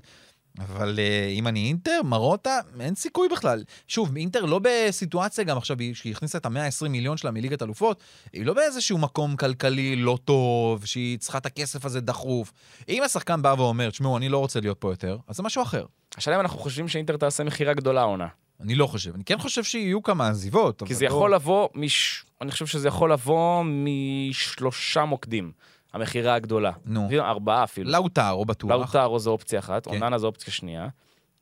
אבל 0.60 0.96
uh, 0.96 1.00
אם 1.38 1.46
אני 1.48 1.60
אינטר, 1.66 2.00
מרוטה, 2.04 2.58
אין 2.80 2.94
סיכוי 2.94 3.28
בכלל. 3.28 3.64
שוב, 3.88 4.16
אינטר 4.16 4.44
לא 4.44 4.60
בסיטואציה 4.62 5.44
גם 5.44 5.56
עכשיו, 5.56 5.78
היא- 5.78 5.94
שהיא 5.94 6.12
הכניסה 6.12 6.38
את 6.38 6.46
ה-120 6.46 6.88
מיליון 6.88 7.16
שלה 7.16 7.30
מליגת 7.30 7.62
אלופות, 7.62 8.00
היא 8.32 8.46
לא 8.46 8.54
באיזשהו 8.54 8.98
מקום 8.98 9.36
כלכלי 9.36 9.96
לא 9.96 10.18
טוב, 10.24 10.84
שהיא 10.84 11.18
צריכה 11.18 11.38
את 11.38 11.46
הכסף 11.46 11.84
הזה 11.84 12.00
דחוף. 12.00 12.52
אם 12.88 13.02
השחקן 13.02 13.42
בא 13.42 13.54
ואומר, 13.58 13.90
תשמעו, 13.90 14.16
אני 14.16 14.28
לא 14.28 14.38
רוצה 14.38 14.60
להיות 14.60 14.78
פה 14.80 14.92
יותר, 14.92 15.16
אז 15.28 15.36
זה 15.36 15.42
משהו 15.42 15.62
אחר. 15.62 15.84
השאלה 16.16 16.36
אם 16.36 16.40
אנחנו 16.40 16.58
חושבים 16.58 16.88
שאינטר 16.88 17.16
תעשה 17.16 17.44
מכירה 17.44 17.74
גדולה 17.74 18.00
העונה. 18.00 18.26
אני 18.60 18.74
לא 18.74 18.86
חושב. 18.86 19.14
אני 19.14 19.24
כן 19.24 19.38
חושב 19.38 19.64
שיהיו 19.64 20.02
כמה 20.02 20.28
עזיבות. 20.28 20.82
כי 20.86 20.94
זה 20.94 21.04
לא- 21.04 21.10
יכול 21.10 21.34
לבוא, 21.34 21.68
מש... 21.74 22.24
אני 22.40 22.50
חושב 22.50 22.66
שזה 22.66 22.88
יכול 22.88 23.12
לבוא 23.12 23.62
משלושה 23.64 25.04
מוקדים, 25.04 25.52
המכירה 25.92 26.34
הגדולה. 26.34 26.72
נו. 26.84 27.08
ארבעה 27.20 27.64
אפילו. 27.64 27.90
לאוטרו 27.90 28.44
בטוח. 28.44 28.70
לאוטרו 28.70 29.18
זו 29.18 29.30
אופציה 29.30 29.58
אחת, 29.58 29.84
כן. 29.86 29.90
אוננה 30.02 30.18
זו 30.18 30.26
אופציה 30.26 30.52
שנייה, 30.52 30.88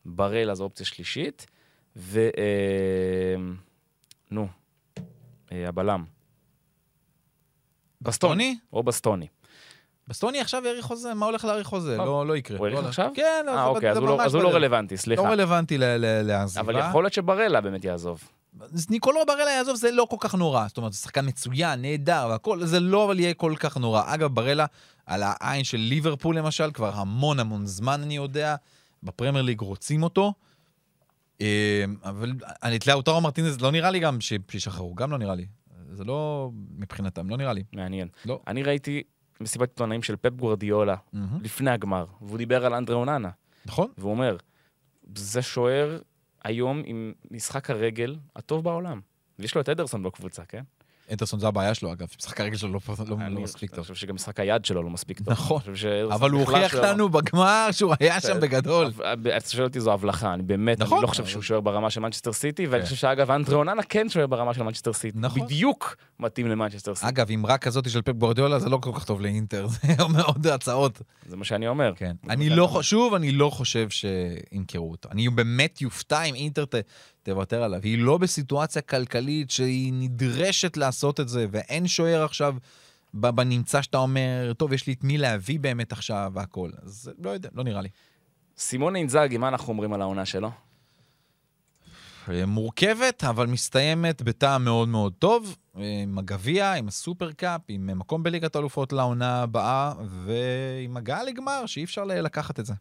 ברלה 0.05 0.55
זו 0.55 0.63
אופציה 0.63 0.85
שלישית, 0.85 1.45
ו... 1.95 2.19
אה, 2.37 3.35
נו, 4.31 4.47
אה, 5.51 5.67
הבלם. 5.67 6.03
בסטוני? 8.01 8.57
או 8.73 8.83
בסטוני. 8.83 9.27
בסטוני 10.07 10.39
עכשיו 10.41 10.65
האריך 10.65 10.85
חוזה, 10.85 11.13
מה 11.13 11.25
הולך 11.25 11.45
להאריך 11.45 11.67
חוזה? 11.67 11.97
טוב. 11.97 12.05
לא, 12.05 12.27
לא 12.27 12.37
יקרה. 12.37 12.57
הוא 12.57 12.67
האריך 12.67 12.83
לא- 12.83 12.87
עכשיו? 12.87 13.11
כן, 13.15 13.43
לא, 13.45 13.51
אה, 13.51 13.65
אוקיי, 13.65 13.89
אז 13.89 13.95
זה 13.95 13.99
הוא 14.01 14.09
לא- 14.09 14.21
אז 14.21 14.35
הוא 14.35 14.43
לא. 14.43 14.49
רלוונטי, 14.55 14.97
סליחה. 14.97 15.21
לא 15.21 15.27
רלוונטי 15.27 15.77
לעזיבה. 16.23 16.61
אבל 16.61 16.79
יכול 16.79 17.03
להיות 17.03 17.13
שברלה 17.13 17.61
באמת 17.61 17.85
יעזוב. 17.85 18.29
אז 18.61 18.89
ניקולו 18.89 19.19
ברלה 19.27 19.51
יעזוב, 19.51 19.75
זה 19.75 19.91
לא 19.91 20.07
כל 20.09 20.15
כך 20.19 20.35
נורא. 20.35 20.67
זאת 20.67 20.77
אומרת, 20.77 20.93
זה 20.93 20.99
שחקן 20.99 21.25
מצוין, 21.27 21.81
נהדר, 21.81 22.27
והכל, 22.29 22.65
זה 22.65 22.79
לא 22.79 23.05
אבל 23.05 23.19
יהיה 23.19 23.33
כל 23.33 23.53
כך 23.59 23.77
נורא. 23.77 24.03
אגב, 24.05 24.33
ברלה, 24.35 24.65
על 25.05 25.21
העין 25.25 25.63
של 25.63 25.77
ליברפול 25.77 26.37
למשל, 26.37 26.71
כבר 26.73 26.91
המון 26.93 27.39
המון 27.39 27.65
זמן, 27.65 28.01
אני 28.03 28.15
יודע, 28.15 28.55
בפרמייר 29.03 29.43
ליג 29.45 29.59
רוצים 29.61 30.03
אותו. 30.03 30.33
אה, 31.41 31.83
אבל 32.03 32.33
אני- 32.63 32.75
את 32.75 32.87
לאוטרו 32.87 33.21
מרטינז 33.21 33.61
לא 33.61 33.71
נראה 33.71 33.91
לי 33.91 33.99
גם 33.99 34.17
שישחררו, 34.21 34.95
גם 34.95 35.11
לא 35.11 35.17
נראה 35.17 35.35
לי. 35.35 35.45
זה 35.91 36.03
לא 36.03 36.49
מבחינתם, 36.77 37.29
לא 37.29 37.37
נראה 37.37 37.53
לי. 37.53 37.63
מעניין. 37.73 38.07
לא. 38.25 38.39
אני 38.47 38.63
ראיתי 38.63 39.03
מסיבת 39.41 39.69
עיתונאים 39.69 40.03
של 40.03 40.15
פפ 40.15 40.29
גוורדיולה 40.33 40.95
מהמם. 41.13 41.39
לפני 41.43 41.71
הגמר, 41.71 42.05
והוא 42.21 42.37
דיבר 42.37 42.65
על 42.65 42.73
אנדרה 42.73 42.95
אוננה, 42.95 43.29
נכון? 43.65 43.87
והוא 43.97 44.11
אומר, 44.11 44.37
זה 45.15 45.41
שוער 45.41 45.99
היום 46.43 46.81
עם 46.85 47.13
משחק 47.31 47.69
הרגל 47.69 48.15
הטוב 48.35 48.63
בעולם. 48.63 49.01
ויש 49.39 49.55
לו 49.55 49.61
את 49.61 49.69
אדרסון 49.69 50.03
בקבוצה, 50.03 50.45
כן? 50.45 50.63
אדרסון 51.11 51.39
זה 51.39 51.47
הבעיה 51.47 51.73
שלו, 51.73 51.91
אגב. 51.93 52.07
משחק 52.19 52.41
הרגל 52.41 52.57
שלו 52.57 52.73
לא- 52.73 52.79
לא 53.09 53.15
אני 53.21 53.35
לא 53.35 53.41
מספיק 53.41 53.69
אני 53.71 53.75
טוב. 53.75 53.81
חושב 53.83 53.95
שגם 53.95 54.15
משחק 54.15 54.39
היד 54.39 54.65
שלו 54.65 54.83
לא 54.83 54.89
מספיק 54.89 55.17
טוב. 55.19 55.29
נכון. 55.29 55.61
אני 55.67 56.03
אבל 56.13 56.31
הוא 56.31 56.39
הוכיח 56.41 56.73
לנו 56.75 57.09
בגמר 57.09 57.67
שהוא 57.71 57.93
היה 57.99 58.21
שם. 58.21 58.39
בגדול. 58.39 58.85
אבל- 58.97 59.31
אתה 59.37 59.49
שואל 59.49 59.63
אותי, 59.63 59.79
זו 59.81 59.93
הבלחה. 59.93 60.33
אני 60.33 60.43
באמת, 60.43 60.79
נכון. 60.79 60.97
אני 60.97 61.01
לא 61.03 61.07
חושב 61.07 61.25
שהוא 61.25 61.43
שוער 61.43 61.59
ברמה 61.61 61.89
של 61.89 62.01
מנצ'סטר 62.01 62.33
סיטי, 62.33 62.67
ואני 62.67 62.81
כן. 62.81 62.85
חושב 62.85 62.95
שאגב, 62.95 63.31
אנדרה 63.31 63.55
אוננה 63.55 63.83
כן 63.83 64.09
שוער 64.09 64.27
ברמה 64.27 64.53
של 64.53 64.63
מנצ'סטר 64.63 64.93
סיטי. 64.93 65.17
נכון. 65.21 65.41
בדיוק 65.45 65.95
מתאים 66.19 66.47
למנצ'סטר 66.47 66.95
סיטי. 66.95 67.07
אגב, 67.09 67.31
אמרה 67.31 67.57
כזאת 67.57 67.89
של 67.89 68.01
פפ 68.01 68.13
גוורדיולה 68.13 68.59
זה 68.59 68.69
לא 68.69 68.77
כל 68.81 68.91
כך 68.95 69.05
טוב 69.05 69.21
לאינטר, 69.21 69.67
זה 69.67 69.77
מאוד 70.17 70.47
הצעות. 70.47 71.01
זה 71.25 71.37
מה 71.37 71.45
שאני 71.45 71.67
אומר. 71.67 71.93
כן. 71.95 72.15
אני 72.29 72.49
לא 72.49 72.79
שוב, 72.81 73.13
אני 73.13 73.31
לא 73.31 73.49
חושב 73.49 73.87
שימכרו 73.89 74.91
אותו. 74.91 75.09
אני 75.11 75.29
באמת 75.29 75.81
אופתע 75.81 76.23
אם 76.23 76.35
אינטר 76.35 76.65
תוותר 77.29 77.63
עליו. 77.63 77.79
היא 77.83 77.97
לא 77.97 78.17
בסיטואציה 78.17 78.81
כלכלית 78.81 79.51
שהיא 79.51 79.93
נדרשת 79.95 80.77
לעשות 80.77 81.19
את 81.19 81.29
זה, 81.29 81.45
ואין 81.51 81.87
שוער 81.87 82.23
עכשיו 82.23 82.55
בנמצא 83.13 83.81
שאתה 83.81 83.97
אומר, 83.97 84.51
טוב, 84.57 84.73
יש 84.73 84.87
לי 84.87 84.93
את 84.93 85.03
מי 85.03 85.17
להביא 85.17 85.59
באמת 85.59 85.91
עכשיו 85.91 86.31
והכל. 86.35 86.69
אז 86.83 87.11
לא 87.23 87.29
יודע, 87.29 87.49
לא 87.53 87.63
נראה 87.63 87.81
לי. 87.81 87.89
סימון 88.57 88.95
אינזאגי, 88.95 89.37
מה 89.37 89.47
אנחנו 89.47 89.73
אומרים 89.73 89.93
על 89.93 90.01
העונה 90.01 90.25
שלו? 90.25 90.51
אה, 92.29 92.45
מורכבת, 92.45 93.23
אבל 93.23 93.47
מסתיימת 93.47 94.21
בטעם 94.21 94.63
מאוד 94.63 94.87
מאוד 94.87 95.13
טוב, 95.19 95.55
אה, 95.77 95.99
עם 96.03 96.17
הגביע, 96.17 96.73
עם 96.73 96.87
הסופר 96.87 97.31
קאפ, 97.31 97.61
עם 97.67 97.99
מקום 97.99 98.23
בליגת 98.23 98.55
האלופות 98.55 98.93
לעונה 98.93 99.41
הבאה, 99.41 99.93
ועם 100.05 100.97
הגעה 100.97 101.23
לגמר, 101.23 101.65
שאי 101.65 101.83
אפשר 101.83 102.03
לקחת 102.03 102.59
את 102.59 102.65
זה. 102.65 102.73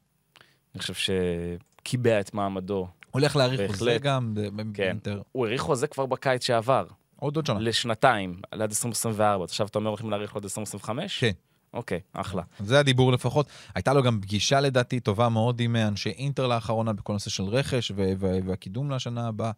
אני 0.75 0.81
חושב 0.81 0.95
שקיבע 0.95 2.21
את 2.21 2.35
מעמדו. 2.35 2.89
הולך 3.19 3.37
להאריך. 3.37 3.71
חוזה 3.71 3.99
גם 4.03 4.35
כן. 4.75 4.97
הוא 5.33 5.47
האריך 5.47 5.63
חוזה 5.63 5.87
כבר 5.87 6.07
בקיץ 6.07 6.45
שעבר, 6.45 6.87
עוד 7.17 7.37
עוד 7.37 7.47
שנה. 7.47 7.59
לשנתיים, 7.59 8.41
עד 8.51 8.61
2024. 8.61 9.45
עכשיו 9.45 9.67
אתה 9.67 9.79
אומר 9.79 9.89
הולכים 9.89 10.11
להאריך 10.11 10.35
לו 10.35 10.39
עד 10.39 10.45
2025? 10.45 11.21
כן. 11.21 11.31
אוקיי, 11.75 12.01
אחלה. 12.13 12.43
זה 12.61 12.79
הדיבור 12.79 13.13
לפחות. 13.13 13.47
הייתה 13.75 13.93
לו 13.93 14.03
גם 14.03 14.21
פגישה 14.21 14.61
לדעתי 14.61 15.01
טובה 15.01 15.29
מאוד 15.29 15.61
עם 15.61 15.77
אה, 15.77 15.89
אנשי 15.89 16.11
אינטר 16.11 16.47
לאחרונה 16.47 16.93
בכל 16.93 17.13
נושא 17.13 17.31
של 17.31 17.43
רכש 17.43 17.93
והקידום 18.19 18.91
לשנה 18.91 19.29
הבאה. 19.29 19.51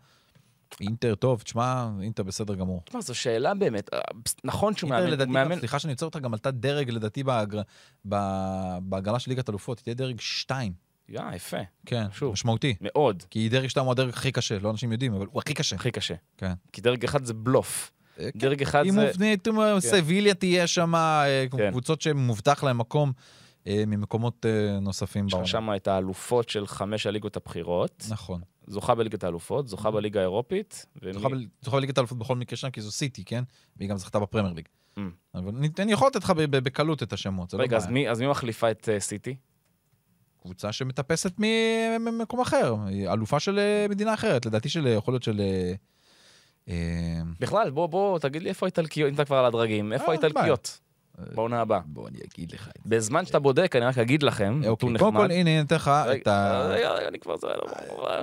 אינטר 0.81 1.15
טוב, 1.15 1.43
תשמע, 1.43 1.89
אינטר 2.03 2.23
בסדר 2.23 2.55
גמור. 2.55 2.83
תשמע, 2.85 3.01
זו 3.01 3.15
שאלה 3.15 3.55
באמת. 3.55 3.95
אה, 3.95 3.99
נכון 4.45 4.75
שהוא 4.75 4.89
אינטר 4.89 5.03
מאמן, 5.03 5.13
לדעתי, 5.13 5.29
הוא 5.29 5.35
מאמן... 5.35 5.59
סליחה 5.59 5.79
שאני 5.79 5.93
עוצר 5.93 6.07
אותך, 6.07 6.19
גם 6.19 6.33
עלתה 6.33 6.51
דרג 6.51 6.91
לדעתי 6.91 7.23
בהגרלה 8.85 9.19
של 9.19 9.31
ליגת 9.31 9.51
אלופות, 9.51 9.79
היא 9.79 9.83
תהיה 9.83 9.95
דרג 9.95 10.21
2. 10.21 10.73
יא, 11.11 11.21
יפה. 11.35 11.57
כן, 11.87 12.05
שוב. 12.13 12.33
משמעותי. 12.33 12.75
מאוד. 12.81 13.23
כי 13.31 13.49
דרג 13.49 13.67
2 13.67 13.85
הוא 13.87 13.93
הדרג 13.93 14.09
הכי 14.09 14.33
קשה, 14.33 14.59
לא 14.59 14.71
אנשים 14.71 14.93
יודעים, 14.93 15.15
אבל 15.15 15.27
הוא 15.31 15.41
הכי 15.43 15.55
קשה. 15.55 15.77
הכי 15.77 15.91
קשה. 15.91 16.15
כן. 16.39 16.53
כי 16.73 16.81
דרג 16.81 17.05
אחד 17.05 17.25
זה 17.25 17.35
בלוף. 17.35 17.93
אה, 18.19 18.33
כן. 18.33 18.39
דרג 18.39 18.63
אחד 18.63 18.85
היא 18.85 18.93
זה... 18.93 19.07
מובנית, 19.07 19.49
סביליה 19.79 20.35
תהיה 20.35 20.67
שם, 20.67 20.95
אה, 20.95 21.45
כן. 21.57 21.71
קבוצות 21.71 22.01
שמובטח 22.03 22.65
להם 22.65 22.79
מקום 22.79 23.13
אה, 23.67 23.85
ממקומות 23.87 24.47
אה, 24.47 24.81
נוספים 24.81 25.27
יש 25.27 25.33
בעולם. 25.33 25.45
לך 25.45 25.51
שם 25.51 25.69
את 25.77 25.89
האלופות 25.89 26.49
של 26.49 26.67
חמש 26.67 27.07
הליגות 27.07 27.37
הבכירות, 27.37 28.05
נכון. 28.11 28.41
זוכה 28.67 28.95
בליגת 28.95 29.25
האלופות, 29.25 29.69
זוכה 29.69 29.91
בליגה 29.91 30.21
האירופית. 30.21 30.87
ומי- 31.03 31.13
זוכה 31.13 31.29
ב- 31.29 31.35
זוכה 31.63 31.77
בליגת 31.77 31.99
האלופות 31.99 32.19
בכל 32.19 32.37
מקרה 32.37 32.57
שם, 32.57 32.71
כי 32.71 32.81
זו 32.81 32.91
סיטי, 32.91 33.25
כן? 33.25 33.45
והיא 33.77 33.89
גם 33.91 33.97
זכתה 33.97 34.19
בפרמייר 34.19 34.55
ליג. 34.55 34.69
Mm. 34.97 35.01
אבל 35.35 35.53
אני- 35.79 35.93
יכול 35.93 36.07
לתת 36.09 36.25
לך 36.25 36.31
בקלות 36.31 37.03
את 37.03 37.13
השמות, 37.13 37.55
לא 37.55 37.59
רגע, 37.63 37.77
אז 37.77 37.83
בעיה. 37.83 37.95
מי- 37.95 38.09
אז 38.11 38.21
מי 38.21 38.27
מחליפה 38.27 38.71
את 38.71 38.89
אה, 38.93 39.01
סיטי? 39.01 39.37
קבוצה 40.43 40.73
שמטפסת 40.73 41.33
ממקום 42.01 42.41
אחר, 42.41 42.75
היא 42.87 43.09
אלופה 43.09 43.41
של 43.41 43.59
אה, 43.59 43.87
מדינה 43.91 44.15
אחרת, 44.15 44.47
לדעתי 44.47 44.69
של, 44.69 44.87
יכול 44.87 45.15
להיות 45.15 45.23
של... 45.23 45.41
אה, 45.41 45.73
אה, 46.69 46.75
בכלל, 47.41 47.71
בוא, 47.71 47.87
בוא, 47.87 48.19
תגיד 48.19 48.43
לי 48.43 48.49
איפה 48.49 48.67
האיטלקיות, 48.67 49.09
אם 49.09 49.15
אתה 49.15 49.25
כבר 49.25 49.37
על 49.37 49.45
הדרגים, 49.45 49.93
איפה 49.93 50.05
אה, 50.05 50.11
האיטלקיות? 50.11 50.81
בעונה 51.35 51.61
הבאה. 51.61 51.81
בוא 51.87 52.09
אני 52.09 52.19
אגיד 52.35 52.53
לך. 52.53 52.69
בזמן 52.87 53.25
שאתה 53.27 53.39
בודק, 53.39 53.77
אני 53.77 53.85
רק 53.85 53.99
אגיד 53.99 54.23
לכם, 54.23 54.55
אוקיי, 54.55 54.71
נתון 54.71 54.99
קודם 54.99 55.15
נחמד. 55.15 55.27
כל, 55.27 55.33
הנה, 55.33 55.51
אני 55.51 55.61
אתן 55.61 55.75
לך 55.77 55.91
את 56.23 56.27
ה... 56.27 56.67
רגע, 56.69 57.09
אני 57.09 57.19
כבר... 57.19 57.37
זה- 57.37 57.49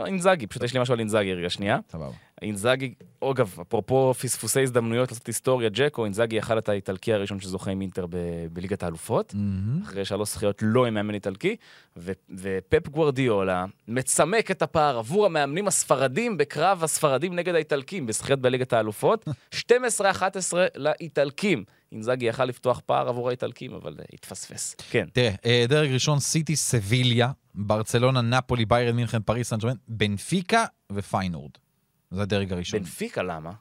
אינזאגי, 0.05 0.47
פשוט 0.47 0.63
יש 0.63 0.73
לי 0.73 0.79
משהו 0.79 0.93
על 0.93 0.99
אינזאגי 0.99 1.33
רגע, 1.33 1.49
שנייה. 1.49 1.79
סבבה. 1.91 2.11
אינזאגי, 2.41 2.93
אגב, 3.23 3.55
אפרופו 3.61 4.13
פספוסי 4.13 4.61
הזדמנויות 4.61 5.11
לעשות 5.11 5.27
היסטוריה, 5.27 5.69
ג'קו, 5.69 6.05
אינזאגי 6.05 6.35
יכל 6.35 6.57
את 6.57 6.69
האיטלקי 6.69 7.13
הראשון 7.13 7.39
שזוכה 7.39 7.71
עם 7.71 7.81
אינטר 7.81 8.05
ב- 8.09 8.47
בליגת 8.53 8.83
האלופות. 8.83 9.33
מהמם. 9.33 9.81
אחרי 9.83 10.05
שלוש 10.05 10.29
זכיות 10.29 10.59
לא 10.61 10.85
עם 10.85 10.93
מאמן 10.93 11.13
איטלקי, 11.13 11.55
ו- 11.97 12.11
ופפ 12.37 12.87
גוורדיולה 12.87 13.65
מצמק 13.87 14.51
את 14.51 14.61
הפער 14.61 14.97
עבור 14.97 15.25
המאמנים 15.25 15.67
הספרדים 15.67 16.37
בקרב 16.37 16.83
הספרדים 16.83 17.35
נגד 17.35 17.55
האיטלקים 17.55 18.05
בזכיות 18.05 18.39
בליגת 18.39 18.73
האלופות, 18.73 19.25
12-11 19.55 19.61
לאיטלקים. 20.75 21.63
אינזאגי 21.91 22.25
יכל 22.25 22.45
לפתוח 22.45 22.81
פער 22.85 23.09
עבור 23.09 23.29
האיטלקים, 23.29 23.73
אבל 23.73 23.95
uh, 23.99 24.03
התפספס. 24.13 24.75
כן. 24.89 25.07
תראה, 25.13 25.31
אה, 25.45 25.65
דרג 25.67 25.91
ראשון, 25.91 26.19
סיטי, 26.19 26.55
סביליה, 26.55 27.31
ברצלונה, 27.55 28.21
נפולי, 28.21 28.65
ביירן 28.65 28.95
מינכן, 28.95 29.21
פריס 29.21 29.49
סן 29.49 29.57
ג'רמן, 29.57 29.75
בנפיקה 29.87 30.65
ופיינורד. 30.91 31.51
זה 32.11 32.21
הדרג 32.21 32.53
הראשון. 32.53 32.79
בנפיקה 32.79 33.23
למה? 33.23 33.51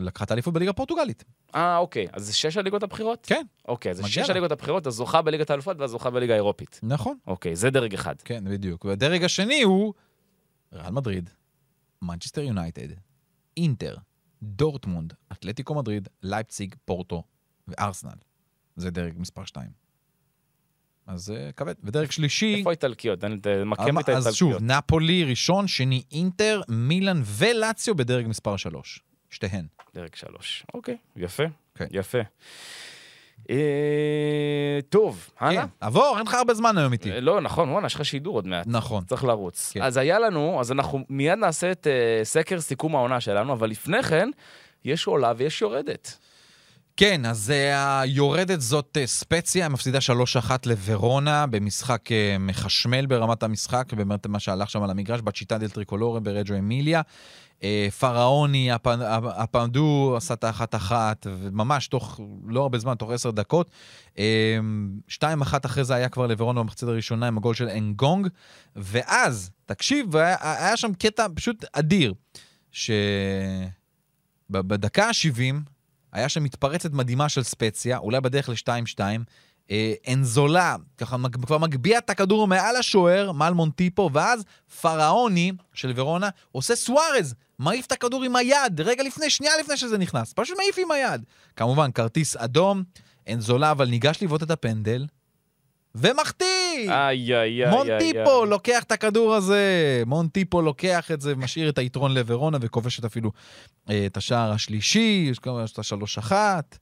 לקחה 0.00 0.24
את 0.24 0.30
האליפות 0.30 0.54
בליגה 0.54 0.70
הפורטוגלית. 0.70 1.24
אה, 1.54 1.76
אוקיי. 1.76 2.06
אז 2.12 2.26
זה 2.26 2.34
שש 2.34 2.56
הליגות 2.56 2.82
הבכירות? 2.82 3.26
כן. 3.26 3.46
אוקיי, 3.68 3.90
אז 3.90 3.96
זה 3.96 4.08
שש. 4.08 4.30
הליגות 4.30 4.52
הבכירות, 4.52 4.86
הזוכה 4.86 5.22
בליגת 5.22 5.50
האלופות 5.50 5.76
והזוכה 5.80 6.10
בליגה 6.10 6.32
האירופית. 6.32 6.80
נכון. 6.82 7.18
אוקיי, 7.26 7.56
זה 7.56 7.70
דרג 7.70 7.94
אחד. 7.94 8.14
כן, 8.20 8.44
בדיוק. 8.50 8.84
והדרג 8.84 9.24
השני 9.24 9.62
הוא 9.62 9.94
ריאל 10.72 10.92
מדריד, 10.92 11.30
מנצ'סטר 12.02 12.40
יונייטד, 12.40 12.88
אינטר, 13.56 13.96
דורטמונד, 14.42 15.12
אתלטיקו 15.32 15.74
מדריד, 15.74 16.08
לייפציג, 16.22 16.74
פורטו 16.84 17.22
וארסנל. 17.68 18.18
זה 18.76 18.90
דרג 18.90 19.14
מספר 19.16 19.44
2. 19.44 19.85
אז 21.06 21.24
זה 21.24 21.50
כבד. 21.56 21.74
ודרג 21.84 22.10
שלישי... 22.10 22.54
איפה 22.58 22.70
האיטלקיות? 22.70 23.20
תן- 23.20 23.38
תמקם 23.40 23.98
את 23.98 24.08
אז 24.08 24.34
שוב, 24.34 24.52
האיטלקיות. 24.52 24.76
נפולי 24.84 25.24
ראשון, 25.24 25.68
שני 25.68 26.02
אינטר, 26.12 26.60
מילאן 26.68 27.22
ולציו 27.24 27.94
בדרג 27.94 28.26
מספר 28.26 28.56
3. 28.56 29.00
שתיהן. 29.30 29.66
דרג 29.94 30.14
שלוש. 30.14 30.64
אוקיי, 30.74 30.96
יפה. 31.16 31.44
כן. 31.74 31.86
יפה. 31.90 32.18
אה, 33.50 33.56
טוב, 34.88 35.30
הלאה. 35.40 35.62
כן, 35.62 35.68
עבור, 35.80 36.14
אין 36.18 36.26
לך 36.26 36.34
הרבה 36.34 36.54
זמן 36.54 36.78
היום 36.78 36.92
איתי. 36.92 37.12
אה, 37.12 37.20
לא, 37.20 37.40
נכון, 37.40 37.68
וואנה, 37.68 37.86
יש 37.86 37.94
לך 37.94 38.04
שידור 38.04 38.34
עוד 38.34 38.46
מעט. 38.46 38.66
נכון. 38.68 39.04
צריך 39.04 39.24
לרוץ. 39.24 39.70
כן. 39.74 39.82
אז 39.82 39.96
היה 39.96 40.18
לנו, 40.18 40.60
אז 40.60 40.72
אנחנו 40.72 41.04
מיד 41.08 41.38
נעשה 41.38 41.72
את 41.72 41.86
אה, 41.86 42.24
סקר 42.24 42.60
סיכום 42.60 42.96
העונה 42.96 43.20
שלנו, 43.20 43.52
אבל 43.52 43.70
לפני 43.70 44.02
כן, 44.02 44.28
יש 44.84 45.06
עולה 45.06 45.32
ויש 45.36 45.62
יורדת. 45.62 46.18
כן, 46.96 47.26
אז 47.26 47.50
אה, 47.50 48.00
היורדת 48.00 48.60
זאת 48.60 48.98
אה, 49.00 49.06
ספציה, 49.06 49.68
מפסידה 49.68 49.98
3-1 50.48 50.50
לוורונה 50.66 51.46
במשחק 51.46 52.12
אה, 52.12 52.36
מחשמל 52.38 53.06
ברמת 53.06 53.42
המשחק, 53.42 53.92
באמת 53.92 54.26
מה 54.26 54.40
שהלך 54.40 54.70
שם 54.70 54.82
על 54.82 54.90
המגרש, 54.90 55.20
בצ'יטה 55.20 55.58
דל 55.58 55.68
טריקולורה 55.68 56.20
ברג'ו 56.20 56.54
אמיליה. 56.58 57.02
פראוני, 57.98 58.72
הפ- 58.72 58.86
הפנדו 59.36 60.14
עשה 60.16 60.34
את 60.34 60.44
האחת-אחת, 60.44 61.26
וממש 61.30 61.88
תוך 61.88 62.20
לא 62.46 62.62
הרבה 62.62 62.78
זמן, 62.78 62.94
תוך 62.94 63.10
עשר 63.10 63.30
דקות. 63.30 63.70
שתיים 65.08 65.40
אחת 65.40 65.66
אחרי 65.66 65.84
זה 65.84 65.94
היה 65.94 66.08
כבר 66.08 66.26
לוורונה 66.26 66.62
במחצית 66.62 66.88
הראשונה 66.88 67.28
עם 67.28 67.38
הגול 67.38 67.54
של 67.54 67.68
אנגונג, 67.68 68.28
ואז, 68.76 69.50
תקשיב, 69.66 70.16
היה, 70.16 70.36
היה 70.40 70.76
שם 70.76 70.92
קטע 70.98 71.26
פשוט 71.34 71.64
אדיר, 71.72 72.14
שבדקה 74.50 75.06
ה-70, 75.08 75.75
היה 76.12 76.28
שם 76.28 76.42
מתפרצת 76.42 76.92
מדהימה 76.92 77.28
של 77.28 77.42
ספציה, 77.42 77.98
אולי 77.98 78.20
בדרך 78.20 78.48
ל-2-2. 78.48 79.00
אה, 79.70 79.94
אנזולה, 80.12 80.76
ככה 80.98 81.16
כבר 81.42 81.58
מגביה 81.58 81.98
את 81.98 82.10
הכדור 82.10 82.46
מעל 82.46 82.76
השוער, 82.76 83.32
מעל 83.32 83.54
מונטיפו, 83.54 84.10
ואז 84.12 84.44
פראוני 84.80 85.52
של 85.72 85.92
ורונה 85.96 86.28
עושה 86.52 86.76
סוארז, 86.76 87.34
מעיף 87.58 87.86
את 87.86 87.92
הכדור 87.92 88.22
עם 88.22 88.36
היד, 88.36 88.80
רגע 88.80 89.02
לפני, 89.02 89.30
שנייה 89.30 89.52
לפני 89.60 89.76
שזה 89.76 89.98
נכנס, 89.98 90.32
פשוט 90.32 90.56
מעיף 90.58 90.78
עם 90.78 90.90
היד. 90.90 91.24
כמובן, 91.56 91.92
כרטיס 91.92 92.36
אדום, 92.36 92.82
אנזולה 93.28 93.70
אבל 93.70 93.88
ניגש 93.88 94.22
לבעוט 94.22 94.42
את 94.42 94.50
הפנדל, 94.50 95.06
ומחטיא! 95.96 96.46
איי, 96.90 97.34
איי, 97.36 97.64
איי. 97.64 97.70
מונטיפו 97.70 98.42
איי. 98.42 98.50
לוקח 98.50 98.82
את 98.82 98.92
הכדור 98.92 99.34
הזה, 99.34 99.62
מונטיפו 100.06 100.62
לוקח 100.62 101.10
את 101.10 101.20
זה, 101.20 101.36
משאיר 101.36 101.68
את 101.68 101.78
היתרון 101.78 102.14
לוורונה 102.14 102.58
וכובשת 102.60 103.04
אפילו 103.04 103.32
אה, 103.90 104.06
את 104.06 104.16
השער 104.16 104.52
השלישי, 104.52 105.28
יש 105.30 105.38
כמובן 105.38 105.64
את 105.72 105.78
השלוש 105.78 106.18
אחת, 106.18 106.78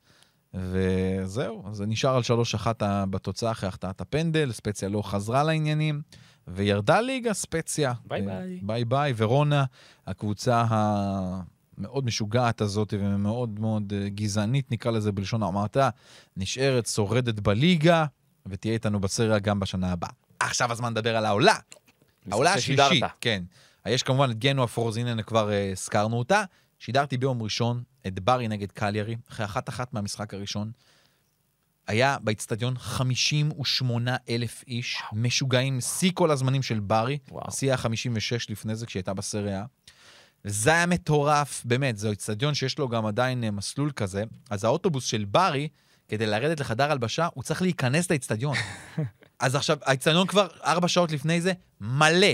וזהו, 0.54 1.64
זה 1.72 1.86
נשאר 1.86 2.16
על 2.16 2.22
שלוש 2.22 2.54
אחת 2.54 2.82
ה- 2.82 3.04
בתוצאה 3.10 3.50
אחרי 3.50 3.68
החטאת 3.68 4.00
הפנדל, 4.00 4.52
ספציה 4.52 4.88
לא 4.88 5.02
חזרה 5.02 5.42
לעניינים, 5.42 6.00
וירדה 6.48 7.00
ליגה 7.00 7.32
ספציה. 7.34 7.92
ביי 8.06 8.20
אה, 8.20 8.26
ביי. 8.26 8.58
ביי 8.62 8.84
ביי, 8.84 9.12
ורונה, 9.16 9.64
הקבוצה 10.06 10.64
המאוד 10.68 12.04
משוגעת 12.06 12.60
הזאת 12.60 12.94
ומאוד 12.98 13.60
מאוד 13.60 13.92
אה, 13.96 14.08
גזענית, 14.08 14.70
נקרא 14.70 14.90
לזה 14.90 15.12
בלשון 15.12 15.42
המעטה, 15.42 15.88
נשארת, 16.36 16.86
שורדת 16.86 17.40
בליגה, 17.40 18.04
ותהיה 18.46 18.74
איתנו 18.74 19.00
בסריה 19.00 19.38
גם 19.38 19.60
בשנה 19.60 19.92
הבאה. 19.92 20.10
עכשיו 20.38 20.72
הזמן 20.72 20.92
לדבר 20.92 21.16
על 21.16 21.24
העולה. 21.24 21.56
העולה. 22.30 22.54
השלישית, 22.54 23.04
כן. 23.20 23.42
יש 23.86 24.02
כמובן 24.02 24.30
את 24.30 24.38
גנוע 24.38 24.66
פרוזינן, 24.66 25.22
כבר 25.22 25.52
אה, 25.52 25.70
הזכרנו 25.72 26.18
אותה. 26.18 26.44
שידרתי 26.78 27.16
ביום 27.16 27.42
ראשון 27.42 27.82
את 28.06 28.20
ברי 28.20 28.48
נגד 28.48 28.72
קליירי, 28.72 29.16
אחרי 29.30 29.46
אחת-אחת 29.46 29.92
מהמשחק 29.92 30.34
הראשון. 30.34 30.72
היה 31.86 32.16
באיצטדיון 32.22 32.78
58 32.78 34.16
אלף 34.28 34.64
איש, 34.66 35.02
משוגעים, 35.12 35.80
שיא 35.80 36.10
כל 36.14 36.30
הזמנים 36.30 36.62
של 36.62 36.80
ברי. 36.80 37.18
וואו. 37.30 37.44
השיא 37.48 37.68
היה 37.68 37.76
56 37.76 38.50
לפני 38.50 38.74
זה, 38.74 38.86
כשהיא 38.86 39.00
הייתה 39.00 39.14
בסריה. 39.14 39.64
וזה 40.44 40.70
היה 40.70 40.86
מטורף, 40.86 41.62
באמת, 41.64 41.98
זה 41.98 42.10
איצטדיון 42.10 42.54
שיש 42.54 42.78
לו 42.78 42.88
גם 42.88 43.06
עדיין 43.06 43.44
אה, 43.44 43.50
מסלול 43.50 43.90
כזה. 43.90 44.24
אז 44.50 44.64
האוטובוס 44.64 45.04
של 45.04 45.24
ברי, 45.24 45.68
כדי 46.08 46.26
לרדת 46.26 46.60
לחדר 46.60 46.92
הלבשה, 46.92 47.28
הוא 47.34 47.44
צריך 47.44 47.62
להיכנס 47.62 48.10
לאיצטדיון. 48.10 48.56
אז 49.40 49.54
עכשיו, 49.54 49.78
האיצטדיון 49.82 50.26
כבר 50.26 50.48
ארבע 50.64 50.88
שעות 50.88 51.12
לפני 51.12 51.40
זה, 51.40 51.52
מלא. 51.80 52.32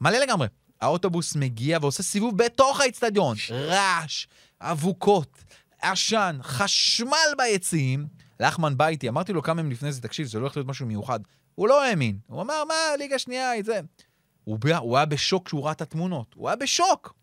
מלא 0.00 0.18
לגמרי. 0.18 0.48
האוטובוס 0.80 1.36
מגיע 1.36 1.78
ועושה 1.80 2.02
סיבוב 2.02 2.36
בתוך 2.38 2.80
האיצטדיון. 2.80 3.36
רעש, 3.50 4.26
אבוקות, 4.60 5.44
עשן, 5.80 6.38
חשמל 6.42 7.34
ביציעים. 7.38 8.06
לחמן 8.40 8.76
בא 8.76 8.86
איתי, 8.86 9.08
אמרתי 9.08 9.32
לו 9.32 9.42
כמה 9.42 9.60
ימים 9.60 9.72
לפני 9.72 9.92
זה, 9.92 10.02
תקשיב, 10.02 10.26
זה 10.26 10.38
לא 10.38 10.42
הולך 10.42 10.56
להיות 10.56 10.68
משהו 10.68 10.86
מיוחד. 10.86 11.20
הוא 11.54 11.68
לא 11.68 11.84
האמין. 11.84 12.18
הוא 12.26 12.42
אמר, 12.42 12.64
מה, 12.64 12.74
ליגה 12.98 13.18
שנייה, 13.18 13.62
זה. 13.64 13.80
הוא, 14.44 14.58
הוא 14.78 14.96
היה 14.96 15.06
בשוק 15.06 15.46
כשהוא 15.46 15.64
ראה 15.64 15.72
את 15.72 15.80
התמונות. 15.82 16.34
הוא 16.34 16.48
היה 16.48 16.56
בשוק. 16.56 17.14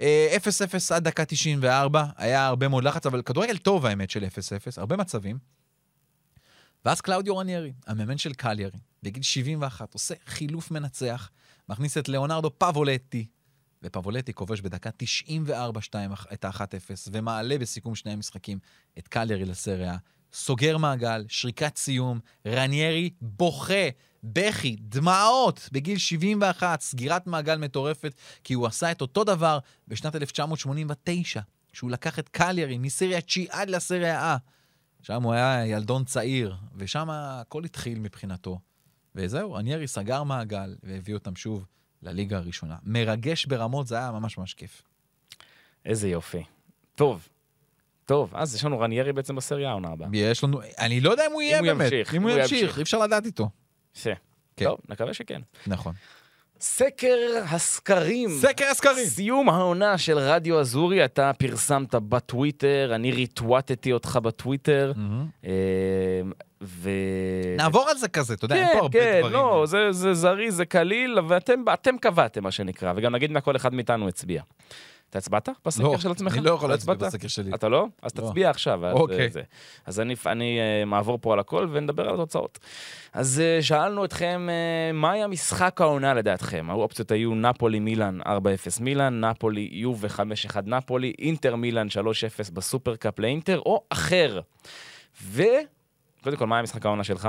אה, 0.00 0.36
0-0 0.36 0.94
עד 0.94 1.04
דקה 1.04 1.24
94, 1.24 2.04
היה 2.16 2.46
הרבה 2.46 2.68
מאוד 2.68 2.84
לחץ, 2.84 3.06
אבל 3.06 3.22
כדורגל 3.22 3.56
טוב 3.56 3.86
האמת 3.86 4.10
של 4.10 4.24
0-0, 4.24 4.28
הרבה 4.76 4.96
מצבים. 4.96 5.38
ואז 6.84 7.00
קלאודיו 7.00 7.36
רניירי, 7.36 7.72
המאמן 7.86 8.18
של 8.18 8.32
קליירי, 8.32 8.78
בגיל 9.02 9.22
71, 9.22 9.94
עושה 9.94 10.14
חילוף 10.26 10.70
מנצח, 10.70 11.30
מכניס 11.68 11.98
את 11.98 12.08
ליאונרדו 12.08 12.50
פבולטי, 12.58 13.26
ופבולטי 13.82 14.34
כובש 14.34 14.60
בדקה 14.60 14.90
94 14.96 15.80
2 15.80 16.10
את 16.32 16.44
ה-1-0, 16.44 16.90
ומעלה 17.12 17.58
בסיכום 17.58 17.94
שני 17.94 18.12
המשחקים 18.12 18.58
את 18.98 19.08
קליירי 19.08 19.44
לסריה. 19.44 19.96
סוגר 20.32 20.76
מעגל, 20.76 21.24
שריקת 21.28 21.76
סיום, 21.76 22.20
רניירי 22.46 23.10
בוכה, 23.20 23.88
בכי, 24.24 24.76
דמעות, 24.80 25.68
בגיל 25.72 25.98
71, 25.98 26.80
סגירת 26.80 27.26
מעגל 27.26 27.58
מטורפת, 27.58 28.14
כי 28.44 28.54
הוא 28.54 28.66
עשה 28.66 28.90
את 28.90 29.00
אותו 29.00 29.24
דבר 29.24 29.58
בשנת 29.88 30.16
1989, 30.16 31.40
כשהוא 31.72 31.90
לקח 31.90 32.18
את 32.18 32.28
קליירי 32.28 32.78
מסריה 32.78 33.20
9 33.20 33.40
עד 33.50 33.70
לסריה 33.70 34.36
A. 34.36 34.38
שם 35.02 35.22
הוא 35.22 35.32
היה 35.32 35.66
ילדון 35.66 36.04
צעיר, 36.04 36.56
ושם 36.76 37.08
הכל 37.10 37.64
התחיל 37.64 37.98
מבחינתו. 37.98 38.58
וזהו, 39.14 39.52
רניירי 39.52 39.86
סגר 39.86 40.22
מעגל 40.22 40.76
והביא 40.82 41.14
אותם 41.14 41.36
שוב 41.36 41.66
לליגה 42.02 42.36
הראשונה. 42.36 42.76
מרגש 42.82 43.46
ברמות, 43.46 43.86
זה 43.86 43.98
היה 43.98 44.10
ממש 44.10 44.38
ממש 44.38 44.54
כיף. 44.54 44.82
איזה 45.84 46.08
יופי. 46.08 46.44
טוב. 46.94 47.28
טוב, 48.08 48.30
אז 48.34 48.54
יש 48.54 48.64
לנו 48.64 48.80
רניירי 48.80 49.12
בעצם 49.12 49.36
בסריה 49.36 49.70
העונה 49.70 49.88
הבאה. 49.88 50.08
יש 50.12 50.44
לנו, 50.44 50.60
אני 50.78 51.00
לא 51.00 51.10
יודע 51.10 51.26
אם 51.26 51.32
הוא 51.32 51.42
יהיה 51.42 51.62
באמת. 51.62 51.84
ימשיך, 51.84 52.14
אם 52.14 52.22
הוא 52.22 52.30
ימשיך. 52.30 52.76
אי 52.78 52.82
אפשר 52.82 52.98
לדעת 52.98 53.26
איתו. 53.26 53.48
יפה. 53.96 54.10
כן. 54.56 54.64
טוב, 54.64 54.78
נקווה 54.88 55.14
שכן. 55.14 55.40
נכון. 55.66 55.92
סקר 56.60 57.16
הסקרים. 57.44 58.30
סקר 58.30 58.64
הסקרים. 58.70 59.06
סיום 59.06 59.48
העונה 59.48 59.98
של 59.98 60.18
רדיו 60.18 60.60
אזורי, 60.60 61.04
אתה 61.04 61.30
פרסמת 61.38 61.94
בטוויטר, 61.94 62.92
אני 62.94 63.10
ריטווטתי 63.10 63.92
אותך 63.92 64.18
בטוויטר, 64.22 64.92
אה, 65.44 65.50
ו... 66.62 66.90
נעבור 67.56 67.88
על 67.88 67.98
זה 67.98 68.08
כזה, 68.08 68.34
אתה 68.34 68.44
יודע, 68.44 68.56
אין 68.56 68.66
כן, 68.66 68.72
פה 68.72 68.78
הרבה 68.78 69.00
כן, 69.00 69.18
דברים. 69.20 69.32
לא, 69.32 69.64
זה, 69.66 69.92
זה 69.92 70.14
זריז, 70.14 70.56
זה 70.56 70.64
קליל, 70.64 71.18
ואתם 71.28 71.64
אתם 71.72 71.98
קבעתם, 71.98 72.42
מה 72.42 72.50
שנקרא, 72.50 72.92
וגם 72.96 73.14
נגיד 73.14 73.30
מה 73.30 73.40
כל 73.40 73.56
אחד 73.56 73.74
מאיתנו 73.74 74.08
הצביע. 74.08 74.42
אתה 75.10 75.18
הצבעת 75.18 75.48
בסקר 75.66 75.84
לא, 75.84 75.98
של 75.98 76.10
עצמך? 76.10 76.34
אני 76.34 76.44
לא 76.44 76.50
יכול 76.50 76.70
להצביע? 76.70 76.94
בסקר 76.94 77.28
שלי. 77.28 77.54
אתה 77.54 77.68
לא? 77.68 77.86
אז 78.02 78.12
לא. 78.16 78.26
תצביע 78.26 78.50
עכשיו. 78.50 78.86
אז, 78.86 78.94
אוקיי. 78.94 79.20
אה, 79.20 79.28
זה. 79.28 79.42
אז 79.86 80.00
אני, 80.00 80.14
אני 80.26 80.58
אה, 80.60 80.84
מעבור 80.84 81.18
פה 81.20 81.32
על 81.32 81.38
הכל 81.38 81.68
ונדבר 81.72 82.08
על 82.08 82.14
התוצאות. 82.14 82.58
אז 83.12 83.40
אה, 83.40 83.62
שאלנו 83.62 84.04
אתכם, 84.04 84.48
אה, 84.50 84.92
מה 84.92 85.12
היה 85.12 85.26
משחק 85.26 85.80
העונה 85.80 86.14
לדעתכם? 86.14 86.66
האופציות 86.70 87.10
היו 87.10 87.34
נפולי 87.34 87.78
מילאן 87.78 88.20
4-0 88.22 88.26
מילאן, 88.80 89.24
נפולי 89.24 89.68
יובה 89.72 90.08
5-1 90.08 90.20
נפולי, 90.66 91.12
אינטר 91.18 91.56
מילאן 91.56 91.86
3-0 92.48 92.52
בסופרקאפ 92.52 93.18
לאינטר, 93.18 93.58
או 93.58 93.84
אחר. 93.90 94.40
וקודם 95.22 96.36
כל, 96.36 96.46
מה 96.46 96.56
היה 96.56 96.62
משחק 96.62 96.86
העונה 96.86 97.04
שלך? 97.04 97.28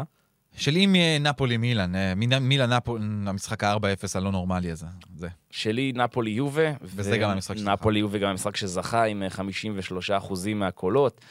שלי 0.60 0.86
מנפולי 0.88 1.58
מילאן, 1.58 1.96
אה, 1.96 2.16
מילאן 2.16 2.44
מילאן 2.44 2.74
נפולי, 2.74 3.04
המשחק 3.26 3.64
ה-4-0 3.64 4.16
הלא 4.16 4.32
נורמלי 4.32 4.72
הזה. 4.72 4.86
זה. 5.16 5.28
שלי 5.52 5.92
נפולי 5.96 6.32
יובה. 6.32 6.72
וזה 6.82 7.18
גם 7.18 7.30
המשחק 7.30 7.58
שזכה. 7.58 7.74
נפולי 7.74 8.00
יובה 8.00 8.18
גם 8.18 8.30
המשחק 8.30 8.56
שזכה 8.56 9.04
עם 9.04 9.24
אה, 9.24 9.30
53 9.30 10.12
אחוזים 10.12 10.60
מהקולות. 10.60 11.22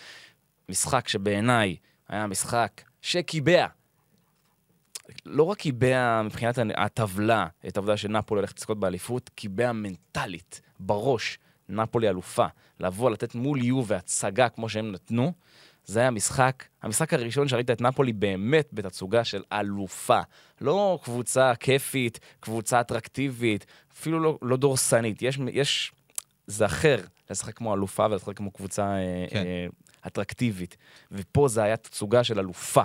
משחק 0.68 1.08
שבעיניי 1.08 1.76
היה 2.08 2.26
משחק 2.26 2.82
שקיבע. 3.02 3.66
לא 5.26 5.42
רק 5.42 5.58
קיבע 5.58 6.22
מבחינת 6.22 6.58
הטבלה 6.76 7.46
את 7.68 7.76
העובדה 7.76 7.96
שנפולי 7.96 8.38
הולכת 8.40 8.58
לזכות 8.58 8.80
באליפות, 8.80 9.30
קיבע 9.34 9.72
מנטלית, 9.72 10.60
בראש, 10.80 11.38
נפולי 11.68 12.08
אלופה. 12.08 12.46
לבוא, 12.80 13.10
לתת 13.10 13.34
מול 13.34 13.64
יובה 13.64 13.96
הצגה 13.96 14.48
כמו 14.48 14.68
שהם 14.68 14.92
נתנו, 14.92 15.32
זה 15.88 16.00
היה 16.00 16.10
משחק, 16.10 16.64
המשחק 16.82 17.14
הראשון 17.14 17.48
שראית 17.48 17.70
את 17.70 17.80
נפולי 17.80 18.12
באמת 18.12 18.68
בתצוגה 18.72 19.24
של 19.24 19.42
אלופה. 19.52 20.20
לא 20.60 20.98
קבוצה 21.02 21.52
כיפית, 21.60 22.20
קבוצה 22.40 22.80
אטרקטיבית, 22.80 23.66
אפילו 23.92 24.20
לא, 24.20 24.38
לא 24.42 24.56
דורסנית. 24.56 25.22
יש, 25.22 25.38
יש, 25.52 25.92
זה 26.46 26.66
אחר 26.66 26.96
לשחק 27.30 27.56
כמו 27.56 27.74
אלופה 27.74 28.06
ולשחק 28.10 28.36
כמו 28.36 28.50
קבוצה 28.50 28.82
אה, 28.82 29.26
כן. 29.30 29.44
אה, 29.46 29.66
אטרקטיבית. 30.06 30.76
ופה 31.12 31.48
זה 31.48 31.62
היה 31.62 31.76
תצוגה 31.76 32.24
של 32.24 32.38
אלופה. 32.38 32.82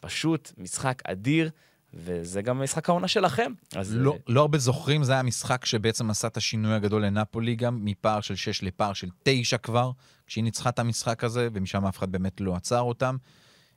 פשוט 0.00 0.52
משחק 0.58 1.02
אדיר, 1.04 1.50
וזה 1.94 2.42
גם 2.42 2.62
משחק 2.62 2.88
העונה 2.88 3.08
שלכם. 3.08 3.52
אז 3.76 3.94
לא, 3.94 4.12
אה, 4.12 4.18
לא 4.28 4.40
הרבה 4.40 4.58
זוכרים, 4.58 5.04
זה 5.04 5.12
היה 5.12 5.22
משחק 5.22 5.64
שבעצם 5.64 6.10
עשה 6.10 6.28
את 6.28 6.36
השינוי 6.36 6.74
הגדול 6.74 7.04
לנפולי 7.04 7.56
גם, 7.56 7.84
מפער 7.84 8.20
של 8.20 8.34
6 8.34 8.62
לפער 8.62 8.92
של 8.92 9.08
9 9.22 9.58
כבר, 9.58 9.90
כשהיא 10.26 10.44
ניצחה 10.44 10.68
את 10.68 10.78
המשחק 10.78 11.24
הזה, 11.24 11.48
ומשם 11.52 11.86
אף 11.86 11.98
אחד 11.98 12.12
באמת 12.12 12.40
לא 12.40 12.56
עצר 12.56 12.80
אותם. 12.80 13.16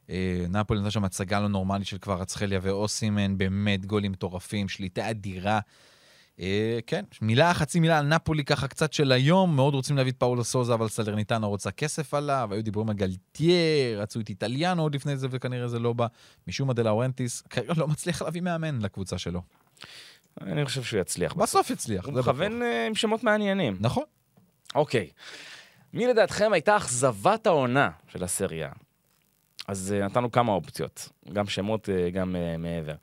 אה, 0.10 0.46
נפולי 0.50 0.80
נתנה 0.80 0.92
שם 0.92 1.04
הצגה 1.04 1.40
לא 1.40 1.48
נורמלית 1.48 1.88
של 1.88 1.98
כבר 1.98 2.22
רצחליה 2.22 2.60
ואוסימן, 2.64 3.38
באמת 3.38 3.86
גולים 3.86 4.12
מטורפים, 4.12 4.70
שליטה 4.70 5.10
אדירה. 5.10 5.60
אה, 6.40 6.80
כן, 6.88 7.06
מילה, 7.22 7.54
חצי 7.54 7.80
מילה 7.80 8.00
על 8.00 8.06
נפולי 8.06 8.44
ככה 8.44 8.68
קצת 8.68 8.94
של 8.94 9.12
היום, 9.12 9.56
מאוד 9.56 9.74
רוצים 9.74 9.98
להביא 9.98 10.12
את 10.12 10.18
פאולו 10.18 10.44
סוזה, 10.44 10.74
אבל 10.74 10.88
סלרניטנה 10.88 11.48
רוצה 11.48 11.72
כסף 11.72 12.14
עליו, 12.14 12.50
היו 12.52 12.64
דיבורים 12.64 12.90
על 12.90 12.96
גלטייר, 12.96 14.02
רצו 14.02 14.20
את 14.20 14.30
איטליאנו 14.30 14.82
עוד 14.82 14.96
לפני 14.96 15.18
זה, 15.18 15.28
וכנראה 15.32 15.68
זה 15.68 15.80
לא 15.80 15.94
בא. 15.94 16.08
משום 16.48 16.68
מה 16.68 16.74
דלאורנטיס, 16.74 17.42
כרגע 17.42 17.74
לא 17.78 17.88
מצליח 17.88 18.22
להביא 18.22 18.42
מאמן 18.42 18.82
לקבוצה 18.82 19.18
שלו. 19.18 19.42
אני 20.42 20.66
חושב 20.66 20.84
שהוא 20.84 21.00
יצליח. 21.00 21.34
בסוף 21.34 21.70
יצליח. 21.70 22.06
הוא 22.06 22.14
מכוון. 22.14 22.62
אה, 22.62 22.88
עם 22.88 22.96
שמות 22.96 23.24
מעניינים. 23.24 23.78
נכון. 23.80 24.04
אוקיי. 24.76 25.10
מי 25.94 26.08
לדעתכם 26.08 26.54
הייתה 26.54 26.78
אכזבת 26.78 27.48
העונה 27.48 27.90
של 28.08 28.24
הסריה? 28.24 28.70
אז 29.68 29.96
uh, 29.98 30.06
נתנו 30.06 30.32
כמה 30.32 30.52
אופציות, 30.52 31.10
גם 31.34 31.48
שמות, 31.48 31.90
גם 32.14 32.36
מעבר. 32.60 32.96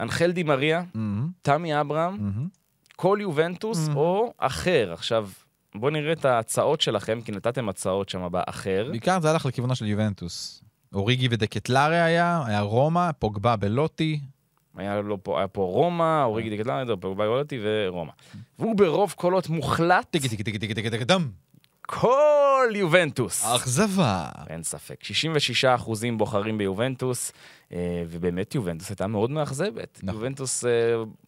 אנחל 0.00 0.30
די 0.32 0.42
מריה, 0.42 0.82
תמי 1.42 1.80
אברהם. 1.80 2.32
כל 2.96 3.18
יובנטוס 3.20 3.88
Mhm. 3.88 3.96
או 3.96 4.32
אחר. 4.38 4.92
עכשיו, 4.92 5.28
בואו 5.74 5.90
נראה 5.92 6.12
את 6.12 6.24
ההצעות 6.24 6.80
שלכם, 6.80 7.18
כי 7.24 7.32
נתתם 7.32 7.68
הצעות 7.68 8.08
שם 8.08 8.28
באחר. 8.30 8.86
בעיקר 8.90 9.20
זה 9.20 9.30
הלך 9.30 9.46
לכיוונה 9.46 9.74
של 9.74 9.86
יובנטוס. 9.86 10.62
אוריגי 10.94 11.28
ודקטלרי 11.30 12.00
היה, 12.00 12.42
היה 12.46 12.60
רומא, 12.60 13.10
פוגבה 13.18 13.56
בלוטי. 13.56 14.20
היה, 14.76 15.00
לו 15.00 15.22
פה, 15.22 15.38
היה 15.38 15.48
פה 15.48 15.62
רומא, 15.62 16.22
אוריגי 16.24 16.50
דקטלרה, 16.50 16.94
פוגבה, 17.00 17.26
בלוטי 17.26 17.58
ורומא. 17.62 18.12
והוא 18.58 18.76
ברוב 18.76 19.12
קולות 19.16 19.48
מוחלט, 19.48 20.06
טיקי 20.10 20.28
טיקי 20.28 20.42
טיקי 20.44 20.58
טיקי 20.58 20.74
טיקי 20.74 20.90
טיקי 20.90 21.04
דם. 21.04 21.28
כל 21.86 22.68
יובנטוס. 22.74 23.44
אכזבה. 23.44 24.28
אין 24.46 24.62
ספק. 24.62 25.04
66 25.04 25.64
אחוזים 25.64 26.18
בוחרים 26.18 26.58
ביובנטוס, 26.58 27.32
אה, 27.72 28.02
ובאמת 28.08 28.54
יובנטוס 28.54 28.88
הייתה 28.88 29.06
מאוד 29.06 29.30
מאכזבת. 29.30 30.00
נכון. 30.02 30.14
יובנטוס 30.14 30.64
אה, 30.64 30.70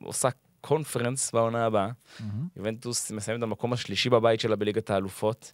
עושה 0.03 0.29
קונפרנס 0.61 1.33
בעונה 1.33 1.67
הבאה. 1.67 1.91
יובנטוס 2.57 3.11
מסיימת 3.11 3.41
במקום 3.41 3.73
השלישי 3.73 4.11
בבית 4.11 4.41
שלה 4.41 4.57
בליגת 4.57 4.91
האלופות. 4.91 5.53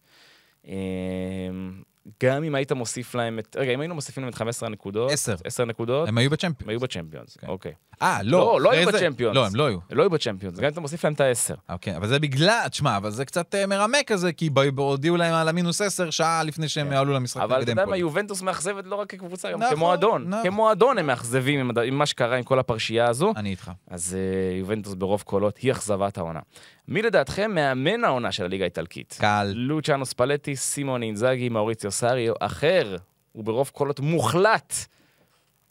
גם 2.23 2.43
אם 2.43 2.55
היית 2.55 2.71
מוסיף 2.71 3.15
להם 3.15 3.39
את... 3.39 3.55
רגע, 3.59 3.71
אם 3.73 3.79
היינו 3.79 3.95
מוסיפים 3.95 4.23
להם 4.23 4.29
את 4.29 4.35
15 4.35 4.69
הנקודות... 4.69 5.11
עשר. 5.11 5.35
10 5.43 5.65
נקודות, 5.65 6.07
הם 6.07 6.17
היו 6.17 6.25
הם 6.25 6.31
בצ'מפיונס. 6.31 6.69
היו 6.69 6.79
בצ'מפיונס, 6.79 7.37
כן. 7.37 7.47
אוקיי. 7.47 7.73
אה, 8.01 8.23
לא, 8.23 8.39
לא. 8.39 8.61
לא 8.61 8.71
היו 8.71 8.87
בצ'מפיונס. 8.87 9.35
לא, 9.35 9.45
הם 9.45 9.55
לא 9.55 9.65
היו. 9.65 9.77
הם 9.89 9.97
לא 9.97 10.03
היו 10.03 10.09
בצ'מפיונס, 10.09 10.57
גם 10.57 10.65
אם 10.65 10.71
אתה 10.71 10.81
מוסיף 10.81 11.03
להם 11.03 11.13
את 11.13 11.21
ה-10. 11.21 11.55
אוקיי, 11.69 11.97
אבל 11.97 12.07
זה 12.07 12.19
בגלל, 12.19 12.67
תשמע, 12.67 12.97
אבל 12.97 13.11
זה 13.11 13.25
קצת 13.25 13.55
אה, 13.55 13.67
מרמה 13.67 13.97
כזה, 14.07 14.33
כי 14.33 14.49
הודיעו 14.77 15.17
להם 15.17 15.33
על 15.33 15.47
המינוס 15.47 15.81
10 15.81 16.09
שעה 16.09 16.43
לפני 16.43 16.69
שהם 16.69 16.89
כן. 16.89 16.93
עלו 16.93 17.13
למשחק 17.13 17.41
אבל 17.41 17.61
אתה 17.61 17.71
יודע 17.71 17.85
מה. 17.85 17.97
יובנטוס 17.97 18.41
מאכזבת 18.41 18.85
לא 18.85 18.95
רק 18.95 19.09
כקבוצה, 19.09 19.51
גם 19.51 19.59
נכון, 19.63 19.75
כמועדון. 19.75 20.25
נכון. 20.27 20.43
כמועדון 20.43 20.97
הם 20.97 21.07
מאכזבים 21.07 21.71
עם 21.85 21.97
מה 21.97 22.05
שקרה 22.05 22.37
עם 22.37 22.43
כל 22.43 22.59
הפרשייה 22.59 23.09
הזו. 23.09 23.33
אני 23.35 23.49
איתך. 23.49 23.71
אז 23.87 24.17
אה, 24.17 24.57
יובנטוס 24.57 24.93
ברוב 24.93 25.21
קולות 25.21 25.57
היא 25.57 25.71
אכזבת 25.71 26.17
העונה. 26.17 26.39
מי 26.87 27.01
לדעתכם 27.01 27.51
מאמן 27.55 28.03
העונה 28.03 28.31
של 28.31 28.43
הליגה 28.43 28.63
האיטלקית? 28.63 29.17
קל. 29.19 29.51
לוצ'אנו 29.55 30.05
ספלטי, 30.05 30.55
סימון 30.55 31.03
אינזאגי, 31.03 31.49
מאוריציו 31.49 31.91
סאריו, 31.95 32.33
אחר, 32.39 32.95
וברוב 33.35 33.69
קולות 33.73 33.99
מוחלט, 33.99 34.73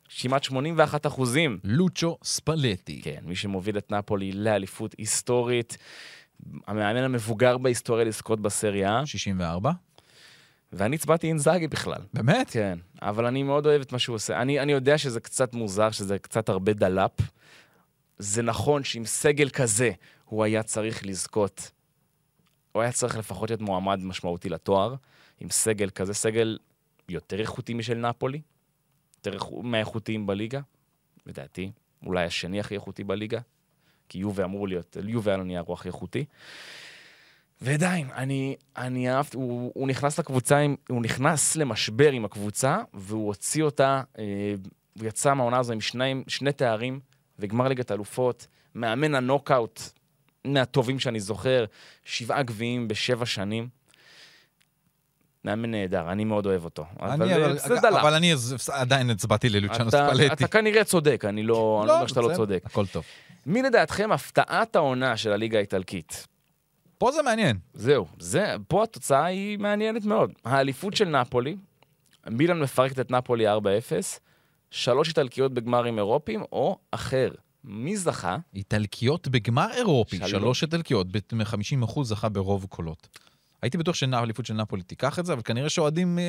כמעט 0.08 0.44
81 0.44 1.06
אחוזים. 1.06 1.58
לוצ'ו 1.64 2.18
ספלטי. 2.24 3.00
כן, 3.04 3.20
מי 3.22 3.36
שמוביל 3.36 3.78
את 3.78 3.90
נפולי 3.90 4.32
לאליפות 4.32 4.94
היסטורית, 4.98 5.78
המאמן 6.66 7.02
המבוגר 7.02 7.58
בהיסטוריה 7.58 8.04
לזכות 8.04 8.40
בסריה, 8.40 9.06
64. 9.06 9.72
ואני 10.72 10.96
הצבעתי 10.96 11.26
אינזאגי 11.26 11.68
בכלל. 11.68 12.00
באמת? 12.12 12.50
כן, 12.50 12.78
אבל 13.02 13.26
אני 13.26 13.42
מאוד 13.42 13.66
אוהב 13.66 13.80
את 13.80 13.92
מה 13.92 13.98
שהוא 13.98 14.14
עושה. 14.14 14.42
אני, 14.42 14.60
אני 14.60 14.72
יודע 14.72 14.98
שזה 14.98 15.20
קצת 15.20 15.54
מוזר, 15.54 15.90
שזה 15.90 16.18
קצת 16.18 16.48
הרבה 16.48 16.72
דלאפ. 16.72 17.20
זה 18.18 18.42
נכון 18.42 18.84
שעם 18.84 19.04
סגל 19.04 19.48
כזה 19.48 19.90
הוא 20.24 20.44
היה 20.44 20.62
צריך 20.62 21.06
לזכות. 21.06 21.70
הוא 22.72 22.82
היה 22.82 22.92
צריך 22.92 23.18
לפחות 23.18 23.50
להיות 23.50 23.60
מועמד 23.60 24.00
משמעותי 24.02 24.48
לתואר. 24.48 24.94
עם 25.44 25.50
סגל 25.50 25.90
כזה, 25.90 26.14
סגל 26.14 26.58
יותר 27.08 27.40
איכותי 27.40 27.74
משל 27.74 27.94
נפולי, 27.94 28.40
יותר 29.16 29.34
איכו- 29.34 29.62
מהאיכותיים 29.62 30.26
בליגה, 30.26 30.60
לדעתי. 31.26 31.70
אולי 32.06 32.24
השני 32.24 32.60
הכי 32.60 32.74
איכותי 32.74 33.04
בליגה, 33.04 33.40
כי 34.08 34.18
יובה 34.18 34.44
אמור 34.44 34.68
להיות, 34.68 34.96
יובה 35.04 35.34
על 35.34 35.40
הנייר 35.40 35.62
הוא 35.66 35.74
הכי 35.74 35.88
איכותי. 35.88 36.24
ועדיין, 37.60 38.10
אני, 38.10 38.56
אני 38.76 39.10
אהבתי, 39.10 39.36
הוא, 39.36 39.72
הוא 39.74 39.88
נכנס 39.88 40.18
לקבוצה, 40.18 40.58
עם, 40.58 40.76
הוא 40.88 41.02
נכנס 41.02 41.56
למשבר 41.56 42.10
עם 42.10 42.24
הקבוצה, 42.24 42.78
והוא 42.94 43.26
הוציא 43.26 43.62
אותה, 43.62 44.02
אה, 44.18 44.54
הוא 44.98 45.06
יצא 45.06 45.34
מהעונה 45.34 45.58
הזו 45.58 45.72
עם 45.72 45.80
שניים, 45.80 46.24
שני 46.28 46.52
תארים, 46.52 47.00
וגמר 47.38 47.68
ליגת 47.68 47.92
אלופות, 47.92 48.46
מאמן 48.74 49.14
הנוקאוט, 49.14 49.80
מהטובים 50.44 50.98
שאני 50.98 51.20
זוכר, 51.20 51.64
שבעה 52.04 52.42
גביעים 52.42 52.88
בשבע 52.88 53.26
שנים. 53.26 53.68
מאמן 55.44 55.70
נהדר, 55.70 56.12
אני 56.12 56.24
מאוד 56.24 56.46
אוהב 56.46 56.64
אותו. 56.64 56.84
אני, 57.02 57.36
אבל, 57.36 57.58
זה 57.58 57.76
דלאפ. 57.82 58.00
אבל 58.00 58.14
אני 58.14 58.32
עדיין 58.72 59.10
הצבעתי 59.10 59.48
ללוצ'אנו 59.48 59.90
ספלטי. 59.90 60.32
אתה 60.32 60.48
כנראה 60.48 60.84
צודק, 60.84 61.24
אני 61.28 61.42
לא, 61.42 61.78
אני 61.80 61.88
לא 61.88 61.94
אומר 61.94 62.06
שאתה 62.06 62.20
לא 62.20 62.34
צודק. 62.36 62.62
הכל 62.64 62.86
טוב. 62.86 63.04
מי 63.46 63.62
לדעתכם 63.62 64.12
הפתעת 64.12 64.76
העונה 64.76 65.16
של 65.16 65.32
הליגה 65.32 65.58
האיטלקית? 65.58 66.26
פה 66.98 67.12
זה 67.12 67.22
מעניין. 67.22 67.58
זהו, 67.74 68.06
זה, 68.18 68.54
פה 68.68 68.82
התוצאה 68.82 69.24
היא 69.24 69.58
מעניינת 69.58 70.04
מאוד. 70.04 70.32
האליפות 70.44 70.96
של 70.96 71.08
נפולי, 71.08 71.56
מילאן 72.30 72.60
מפרקת 72.60 73.00
את 73.00 73.10
נפולי 73.10 73.48
4-0, 73.48 73.50
שלוש 74.70 75.08
איטלקיות 75.08 75.54
בגמרים 75.54 75.98
אירופיים, 75.98 76.42
או 76.52 76.78
אחר. 76.90 77.30
מי 77.64 77.96
זכה? 77.96 78.36
איטלקיות 78.54 79.28
בגמר 79.28 79.66
אירופי, 79.74 80.18
שלוש. 80.26 80.62
איטלקיות, 80.62 81.06
מ-50% 81.32 82.02
זכה 82.02 82.28
ברוב 82.28 82.66
קולות. 82.68 83.18
הייתי 83.64 83.78
בטוח 83.78 83.94
שהאליפות 83.94 84.46
של 84.46 84.54
נפולי 84.54 84.82
תיקח 84.82 85.18
את 85.18 85.26
זה, 85.26 85.32
אבל 85.32 85.42
כנראה 85.42 85.68
שאוהדים 85.68 86.18
אה, 86.18 86.24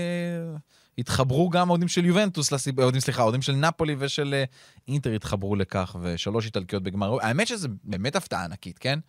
התחברו 0.97 1.49
גם 1.49 1.69
אוהדים 1.69 1.87
של 1.87 2.05
יובנטוס, 2.05 2.51
לסיב... 2.51 2.79
אוהדים, 2.79 3.01
סליחה, 3.01 3.23
אוהדים 3.23 3.41
של 3.41 3.55
נפולי 3.55 3.95
ושל 3.99 4.33
אה, 4.33 4.43
אינטר 4.87 5.11
התחברו 5.11 5.55
לכך, 5.55 5.95
ושלוש 6.01 6.45
איטלקיות 6.45 6.83
בגמר. 6.83 7.17
האמת 7.21 7.47
שזה 7.47 7.67
באמת 7.83 8.15
הפתעה 8.15 8.43
ענקית, 8.43 8.77
כן? 8.79 8.99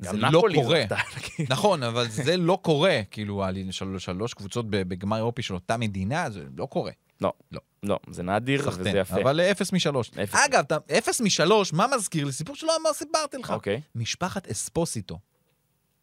גם 0.00 0.16
זה 0.16 0.16
לא 0.16 0.28
נפולי 0.28 0.54
קורה. 0.54 0.80
זכתה, 0.82 0.96
נגיד. 1.16 1.52
נכון, 1.52 1.82
אבל 1.90 2.08
זה 2.08 2.36
לא 2.36 2.58
קורה, 2.62 3.00
כאילו, 3.10 3.44
על 3.44 3.56
של... 3.70 3.98
שלוש 3.98 4.34
קבוצות 4.34 4.70
בגמר 4.70 5.16
אירופי 5.16 5.42
של 5.42 5.54
אותה 5.54 5.76
מדינה, 5.76 6.30
זה 6.30 6.44
לא 6.56 6.66
קורה. 6.66 6.92
לא, 7.20 7.32
לא. 7.52 7.60
לא, 7.82 7.98
זה 8.10 8.22
נדיר 8.22 8.60
וזה 8.60 8.70
סחטיין. 8.70 8.96
יפה. 8.96 9.20
אבל 9.22 9.40
אה, 9.40 9.50
אפס 9.50 9.72
משלוש. 9.72 10.10
אפס. 10.22 10.34
אגב, 10.46 10.64
אתה- 10.66 10.98
אפס 10.98 11.20
משלוש, 11.20 11.72
מה 11.72 11.86
מזכיר 11.96 12.24
לי? 12.24 12.32
סיפור 12.32 12.56
שלא 12.56 12.72
סיפרתי 12.92 13.36
לך. 13.36 13.50
אוקיי, 13.50 13.80
משפחת 13.94 14.48
אספוסיטו. 14.50 15.18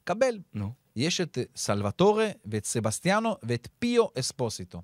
קבל. 0.04 0.40
נו. 0.54 0.83
יש 0.96 1.22
את 1.22 1.38
אה, 1.38 1.44
סלווטורה 1.56 2.30
ואת 2.46 2.66
סבסטיאנו 2.66 3.36
ואת 3.44 3.68
פיו 3.80 4.06
אספוסיטו. 4.20 4.82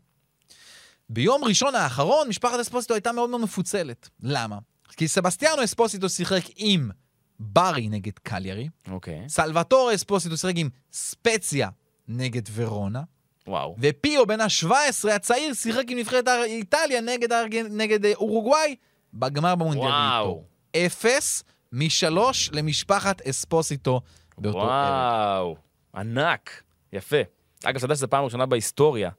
ביום 1.10 1.44
ראשון 1.44 1.76
האחרון, 1.76 2.28
משפחת 2.28 2.60
אספוסיטו 2.60 2.94
הייתה 2.94 3.12
מאוד 3.12 3.30
מאוד 3.30 3.42
מפוצלת. 3.42 4.10
למה? 4.24 4.58
כי 4.98 5.08
סבסטיאנו 5.08 5.64
אספוסיטו 5.64 6.10
שיחק 6.10 6.44
עם 6.56 6.92
ברי 7.40 7.90
נגד 7.90 8.20
קליירי, 8.20 8.70
אוקיי, 8.92 9.30
סלווטורה 9.30 9.96
אספוסיטו 9.96 10.38
שיחק 10.38 10.54
עם 10.56 10.70
ספציה 10.92 11.70
נגד 12.08 12.42
ורונה, 12.54 13.02
וואו. 13.48 13.76
ופיו 13.80 14.26
בן 14.26 14.42
ה-17 14.42 15.10
הצעיר 15.12 15.54
שיחק 15.54 15.84
עם 15.90 15.98
נבחרת 15.98 16.28
איטליה 16.28 17.02
נגד, 17.02 17.32
הארגנ... 17.32 17.78
נגד 17.78 18.06
אה, 18.06 18.14
אורוגוואי 18.16 18.76
בגמר 19.14 19.56
במונדיאליטו. 19.56 19.94
וואו. 19.94 20.44
אפס 20.76 21.44
משלוש 21.74 22.50
למשפחת 22.54 23.22
אספוסיטו 23.22 24.02
באותו 24.38 24.60
ערב. 24.60 24.70
וואו, 24.70 25.56
ענק, 25.96 26.64
יפה. 26.94 27.18
אגב, 27.64 27.76
אתה 27.76 27.86
יודע 27.86 27.96
שזו 27.96 28.10
פעם 28.10 28.24
ראשונה 28.24 28.46
בהיסטוריה 28.46 29.10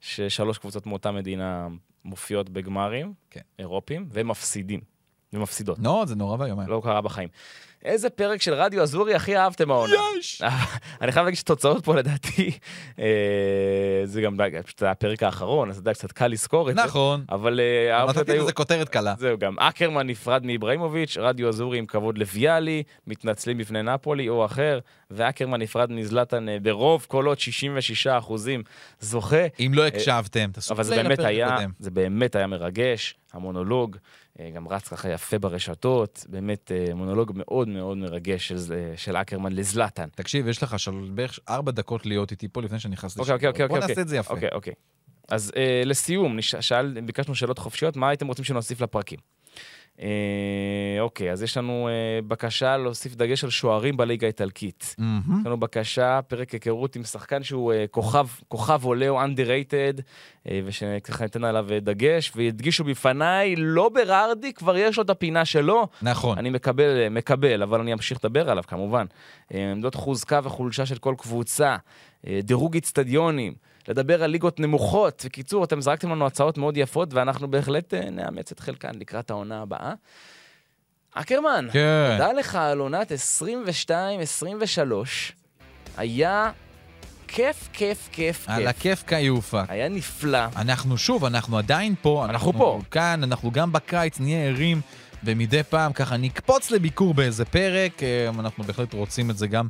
ששלוש 0.00 0.58
קבוצות 0.58 0.86
מאותה 0.86 1.12
מדינה 1.12 1.68
מופיעות 2.04 2.50
בגמרים, 2.50 3.14
כן. 3.30 3.40
אירופיים, 3.58 4.08
והם 4.10 4.28
מפסידים, 4.28 4.80
ומפסידות. 5.32 5.78
נו, 5.78 6.06
זה 6.06 6.14
נורא 6.14 6.36
ואיום. 6.38 6.60
לא 6.68 6.80
קרה 6.84 7.00
בחיים. 7.00 7.28
איזה 7.84 8.10
פרק 8.10 8.42
של 8.42 8.54
רדיו 8.54 8.82
אזורי 8.82 9.14
הכי 9.14 9.36
אהבתם 9.36 9.70
העונה? 9.70 9.94
יש! 10.18 10.42
אני 11.02 11.12
חייב 11.12 11.24
להגיד 11.24 11.38
שתוצאות 11.38 11.84
פה 11.84 11.94
לדעתי, 11.94 12.50
אה, 12.98 13.04
זה 14.04 14.20
גם, 14.20 14.36
פשוט 14.64 14.78
זה 14.78 14.90
הפרק 14.90 15.22
האחרון, 15.22 15.70
אז 15.70 15.76
אתה 15.76 15.80
יודע, 15.80 15.94
קצת 15.94 16.12
קל 16.12 16.26
לזכור 16.26 16.70
את 16.70 16.74
זה. 16.74 16.84
נכון. 16.84 17.24
אבל 17.30 17.60
אה, 17.60 18.06
נתתי. 18.06 18.38
לזה 18.38 18.52
כותרת 18.52 18.88
קלה. 18.88 19.14
זהו, 19.18 19.38
גם 19.38 19.58
אקרמן 19.58 20.06
נפרד 20.06 20.46
מאיבראימוביץ', 20.46 21.16
רדיו 21.20 21.48
אזורי 21.48 21.78
עם 21.78 21.86
כבוד 21.86 22.18
לביאלי, 22.18 22.82
מתנצלים 23.06 23.58
בפני 23.58 23.82
נפולי 23.82 24.28
או 24.28 24.44
אחר, 24.44 24.78
ואקרמן 25.10 25.60
נפרד 25.62 25.92
מזלטן 25.92 26.48
אה, 26.48 26.56
ברוב 26.62 27.04
קולות, 27.08 27.40
66 27.40 28.06
אחוזים, 28.06 28.62
זוכה. 29.00 29.46
אם 29.60 29.72
לא 29.74 29.86
הקשבתם, 29.86 30.50
תעשו 30.52 30.74
אבל 30.74 30.84
זה 30.84 30.94
פליי 30.94 31.04
לפרק 31.04 31.26
היה, 31.26 31.54
הקודם. 31.54 31.70
זה 31.78 31.90
באמת 31.90 32.36
היה 32.36 32.46
מרגש, 32.46 33.14
המונולוג, 33.32 33.96
גם 34.54 34.68
רץ 34.68 34.88
ככה 34.88 35.08
יפה 35.08 35.38
ברשתות, 35.38 36.26
באמת 36.28 36.72
אה, 36.72 36.94
מונולוג 36.94 37.32
מאוד 37.34 37.68
מאוד 37.68 37.98
מרגש 37.98 38.48
של, 38.48 38.56
של 38.96 39.16
אקרמן 39.16 39.52
לזלטן. 39.52 40.08
תקשיב, 40.08 40.48
יש 40.48 40.62
לך 40.62 40.78
של 40.78 41.10
בערך 41.14 41.38
ארבע 41.48 41.72
דקות 41.72 42.06
להיות 42.06 42.30
איתי 42.30 42.48
פה 42.48 42.62
לפני 42.62 42.78
שאני 42.78 42.92
נכנס 42.92 43.18
אוקיי, 43.18 43.34
אוקיי, 43.34 43.48
אוקיי. 43.48 43.68
בוא 43.68 43.76
אוקיי. 43.76 43.88
נעשה 43.88 44.00
את 44.00 44.08
זה 44.08 44.16
יפה. 44.16 44.34
אוקיי, 44.34 44.48
אוקיי. 44.52 44.72
אז 45.28 45.52
אה, 45.56 45.82
לסיום, 45.84 46.36
נש... 46.36 46.54
שאל, 46.54 47.00
ביקשנו 47.00 47.34
שאלות 47.34 47.58
חופשיות, 47.58 47.96
מה 47.96 48.08
הייתם 48.08 48.26
רוצים 48.26 48.44
שנוסיף 48.44 48.80
לפרקים? 48.80 49.18
אה, 50.02 51.00
אוקיי, 51.00 51.32
אז 51.32 51.42
יש 51.42 51.56
לנו 51.56 51.88
אה, 51.88 52.22
בקשה 52.28 52.76
להוסיף 52.76 53.14
דגש 53.14 53.44
על 53.44 53.50
שוערים 53.50 53.96
בליגה 53.96 54.26
האיטלקית. 54.26 54.94
מהמם. 54.98 55.40
יש 55.40 55.46
לנו 55.46 55.60
בקשה, 55.60 56.20
פרק 56.28 56.50
היכרות 56.50 56.96
עם 56.96 57.04
שחקן 57.04 57.42
שהוא 57.42 57.72
אה, 57.72 57.84
כוכב, 57.90 58.26
כוכב 58.48 58.84
עולה 58.84 59.08
או 59.08 59.22
underrated, 59.24 60.00
אה, 60.48 60.60
ושככה 60.64 61.24
ניתן 61.24 61.44
עליו 61.44 61.66
אה, 61.72 61.80
דגש, 61.80 62.32
והדגישו 62.36 62.84
בפניי, 62.84 63.56
לא 63.56 63.88
ברארדי, 63.88 64.52
כבר 64.52 64.76
יש 64.76 64.96
לו 64.96 65.02
את 65.02 65.10
הפינה 65.10 65.44
שלו. 65.44 65.88
נכון. 66.02 66.38
אני 66.38 66.50
מקבל, 66.50 67.08
מקבל, 67.08 67.62
אבל 67.62 67.80
אני 67.80 67.92
אמשיך 67.92 68.18
לדבר 68.24 68.50
עליו 68.50 68.64
כמובן. 68.66 69.06
אה, 69.54 69.72
עמדות 69.72 69.94
חוזקה 69.94 70.40
וחולשה 70.44 70.86
של 70.86 70.98
כל 70.98 71.14
קבוצה, 71.18 71.76
אה, 72.26 72.40
דירוג 72.42 72.74
איצטדיונים, 72.74 73.54
לדבר 73.88 74.22
על 74.22 74.30
ליגות 74.30 74.60
נמוכות. 74.60 75.22
בקיצור, 75.26 75.64
אתם 75.64 75.80
זרקתם 75.80 76.10
לנו 76.10 76.26
הצעות 76.26 76.58
מאוד 76.58 76.76
יפות, 76.76 77.14
ואנחנו 77.14 77.50
בהחלט 77.50 77.94
אה, 77.94 78.10
נאמץ 78.10 78.52
את 78.52 78.60
חלקן 78.60 78.90
לקראת 78.94 79.30
העונה 79.30 79.62
הבאה. 79.62 79.92
אקרמן, 81.14 81.68
כן. 81.72 82.08
תודה 82.12 82.32
לך 82.32 82.54
על 82.54 82.78
עונת 82.78 83.12
22-23. 83.88 83.92
היה 85.96 86.50
כיף, 87.28 87.68
כיף, 87.72 88.08
כיף, 88.12 88.44
על 88.48 88.56
כיף. 88.56 88.68
הכיף 88.68 89.02
כיופק. 89.06 89.64
היה 89.68 89.88
נפלא. 89.88 90.38
אנחנו 90.56 90.98
שוב, 90.98 91.24
אנחנו 91.24 91.58
עדיין 91.58 91.94
פה. 92.02 92.24
אנחנו 92.24 92.52
פה. 92.52 92.80
כאן, 92.90 93.20
אנחנו 93.22 93.50
גם 93.50 93.72
בקיץ 93.72 94.20
נהיה 94.20 94.48
ערים, 94.48 94.80
ומדי 95.24 95.62
פעם 95.62 95.92
ככה 95.92 96.16
נקפוץ 96.16 96.70
לביקור 96.70 97.14
באיזה 97.14 97.44
פרק. 97.44 98.02
אה, 98.02 98.28
אנחנו 98.38 98.64
בהחלט 98.64 98.94
רוצים 98.94 99.30
את 99.30 99.38
זה 99.38 99.46
גם, 99.46 99.68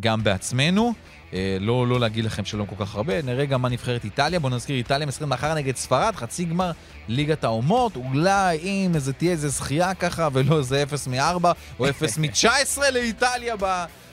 גם 0.00 0.24
בעצמנו. 0.24 0.92
אה, 1.34 1.56
לא, 1.60 1.86
לא 1.86 2.00
להגיד 2.00 2.24
לכם 2.24 2.44
שלום 2.44 2.66
כל 2.66 2.84
כך 2.84 2.94
הרבה. 2.94 3.22
נראה 3.22 3.44
גם 3.46 3.62
מה 3.62 3.68
נבחרת 3.68 4.04
איטליה. 4.04 4.40
בואו 4.40 4.54
נזכיר, 4.54 4.76
איטליה 4.76 5.06
משחקת 5.06 5.26
מחר 5.26 5.54
נגד 5.54 5.76
ספרד, 5.76 6.14
חצי 6.16 6.44
גמר 6.44 6.70
ליגת 7.08 7.44
האומות. 7.44 7.96
אולי 7.96 8.58
אם 8.62 8.92
איזה 8.94 9.12
תהיה 9.12 9.30
איזה 9.32 9.48
זכייה 9.48 9.94
ככה, 9.94 10.28
ולא 10.32 10.58
איזה 10.58 10.82
0 10.82 11.06
מ-4 11.06 11.46
או 11.78 11.88
0 11.88 12.18
מ-19 12.20 12.80
לאיטליה 12.92 13.54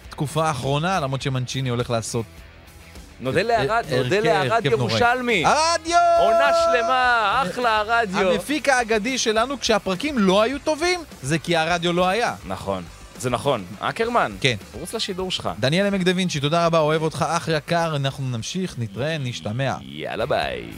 בתקופה 0.10 0.48
האחרונה, 0.48 1.00
למרות 1.00 1.22
שמנצ'יני 1.22 1.70
הולך 1.70 1.90
לעשות 1.90 2.26
נודה 3.20 3.42
לערד, 3.42 3.70
הרכב- 3.70 3.96
נודה 4.04 4.20
לערד. 4.20 4.66
ירושלמי. 4.66 5.46
הרדיו! 5.46 5.98
עונה 6.20 6.50
שלמה, 6.64 7.44
אחלה 7.50 7.78
הרדיו. 7.78 8.32
המפיק 8.32 8.70
האגדי 8.70 9.18
שלנו 9.18 9.60
כשהפרקים 9.60 10.20
לא 10.20 10.42
היו 10.42 10.60
טובים, 10.60 11.00
זה 11.22 11.40
כי 11.40 11.58
הרדיו 11.58 11.94
לא 11.94 12.08
היה. 12.08 12.36
נכון, 12.48 12.84
זה 13.20 13.30
נכון. 13.30 13.64
אקרמן, 13.80 14.32
כן. 14.42 14.56
רוץ 14.74 14.94
לשידור 14.94 15.32
שלך. 15.32 15.50
דניאל 15.60 15.86
עמק 15.86 16.02
דה 16.02 16.12
וינצ'י, 16.16 16.40
תודה 16.40 16.66
רבה, 16.66 16.80
אוהב 16.80 17.02
אותך, 17.02 17.26
אח 17.28 17.48
יקר, 17.48 17.96
אנחנו 17.96 18.30
נמשיך, 18.30 18.76
נתראה, 18.78 19.18
נשתמע. 19.18 19.76
יאללה 19.82 20.26
ביי. 20.26 20.72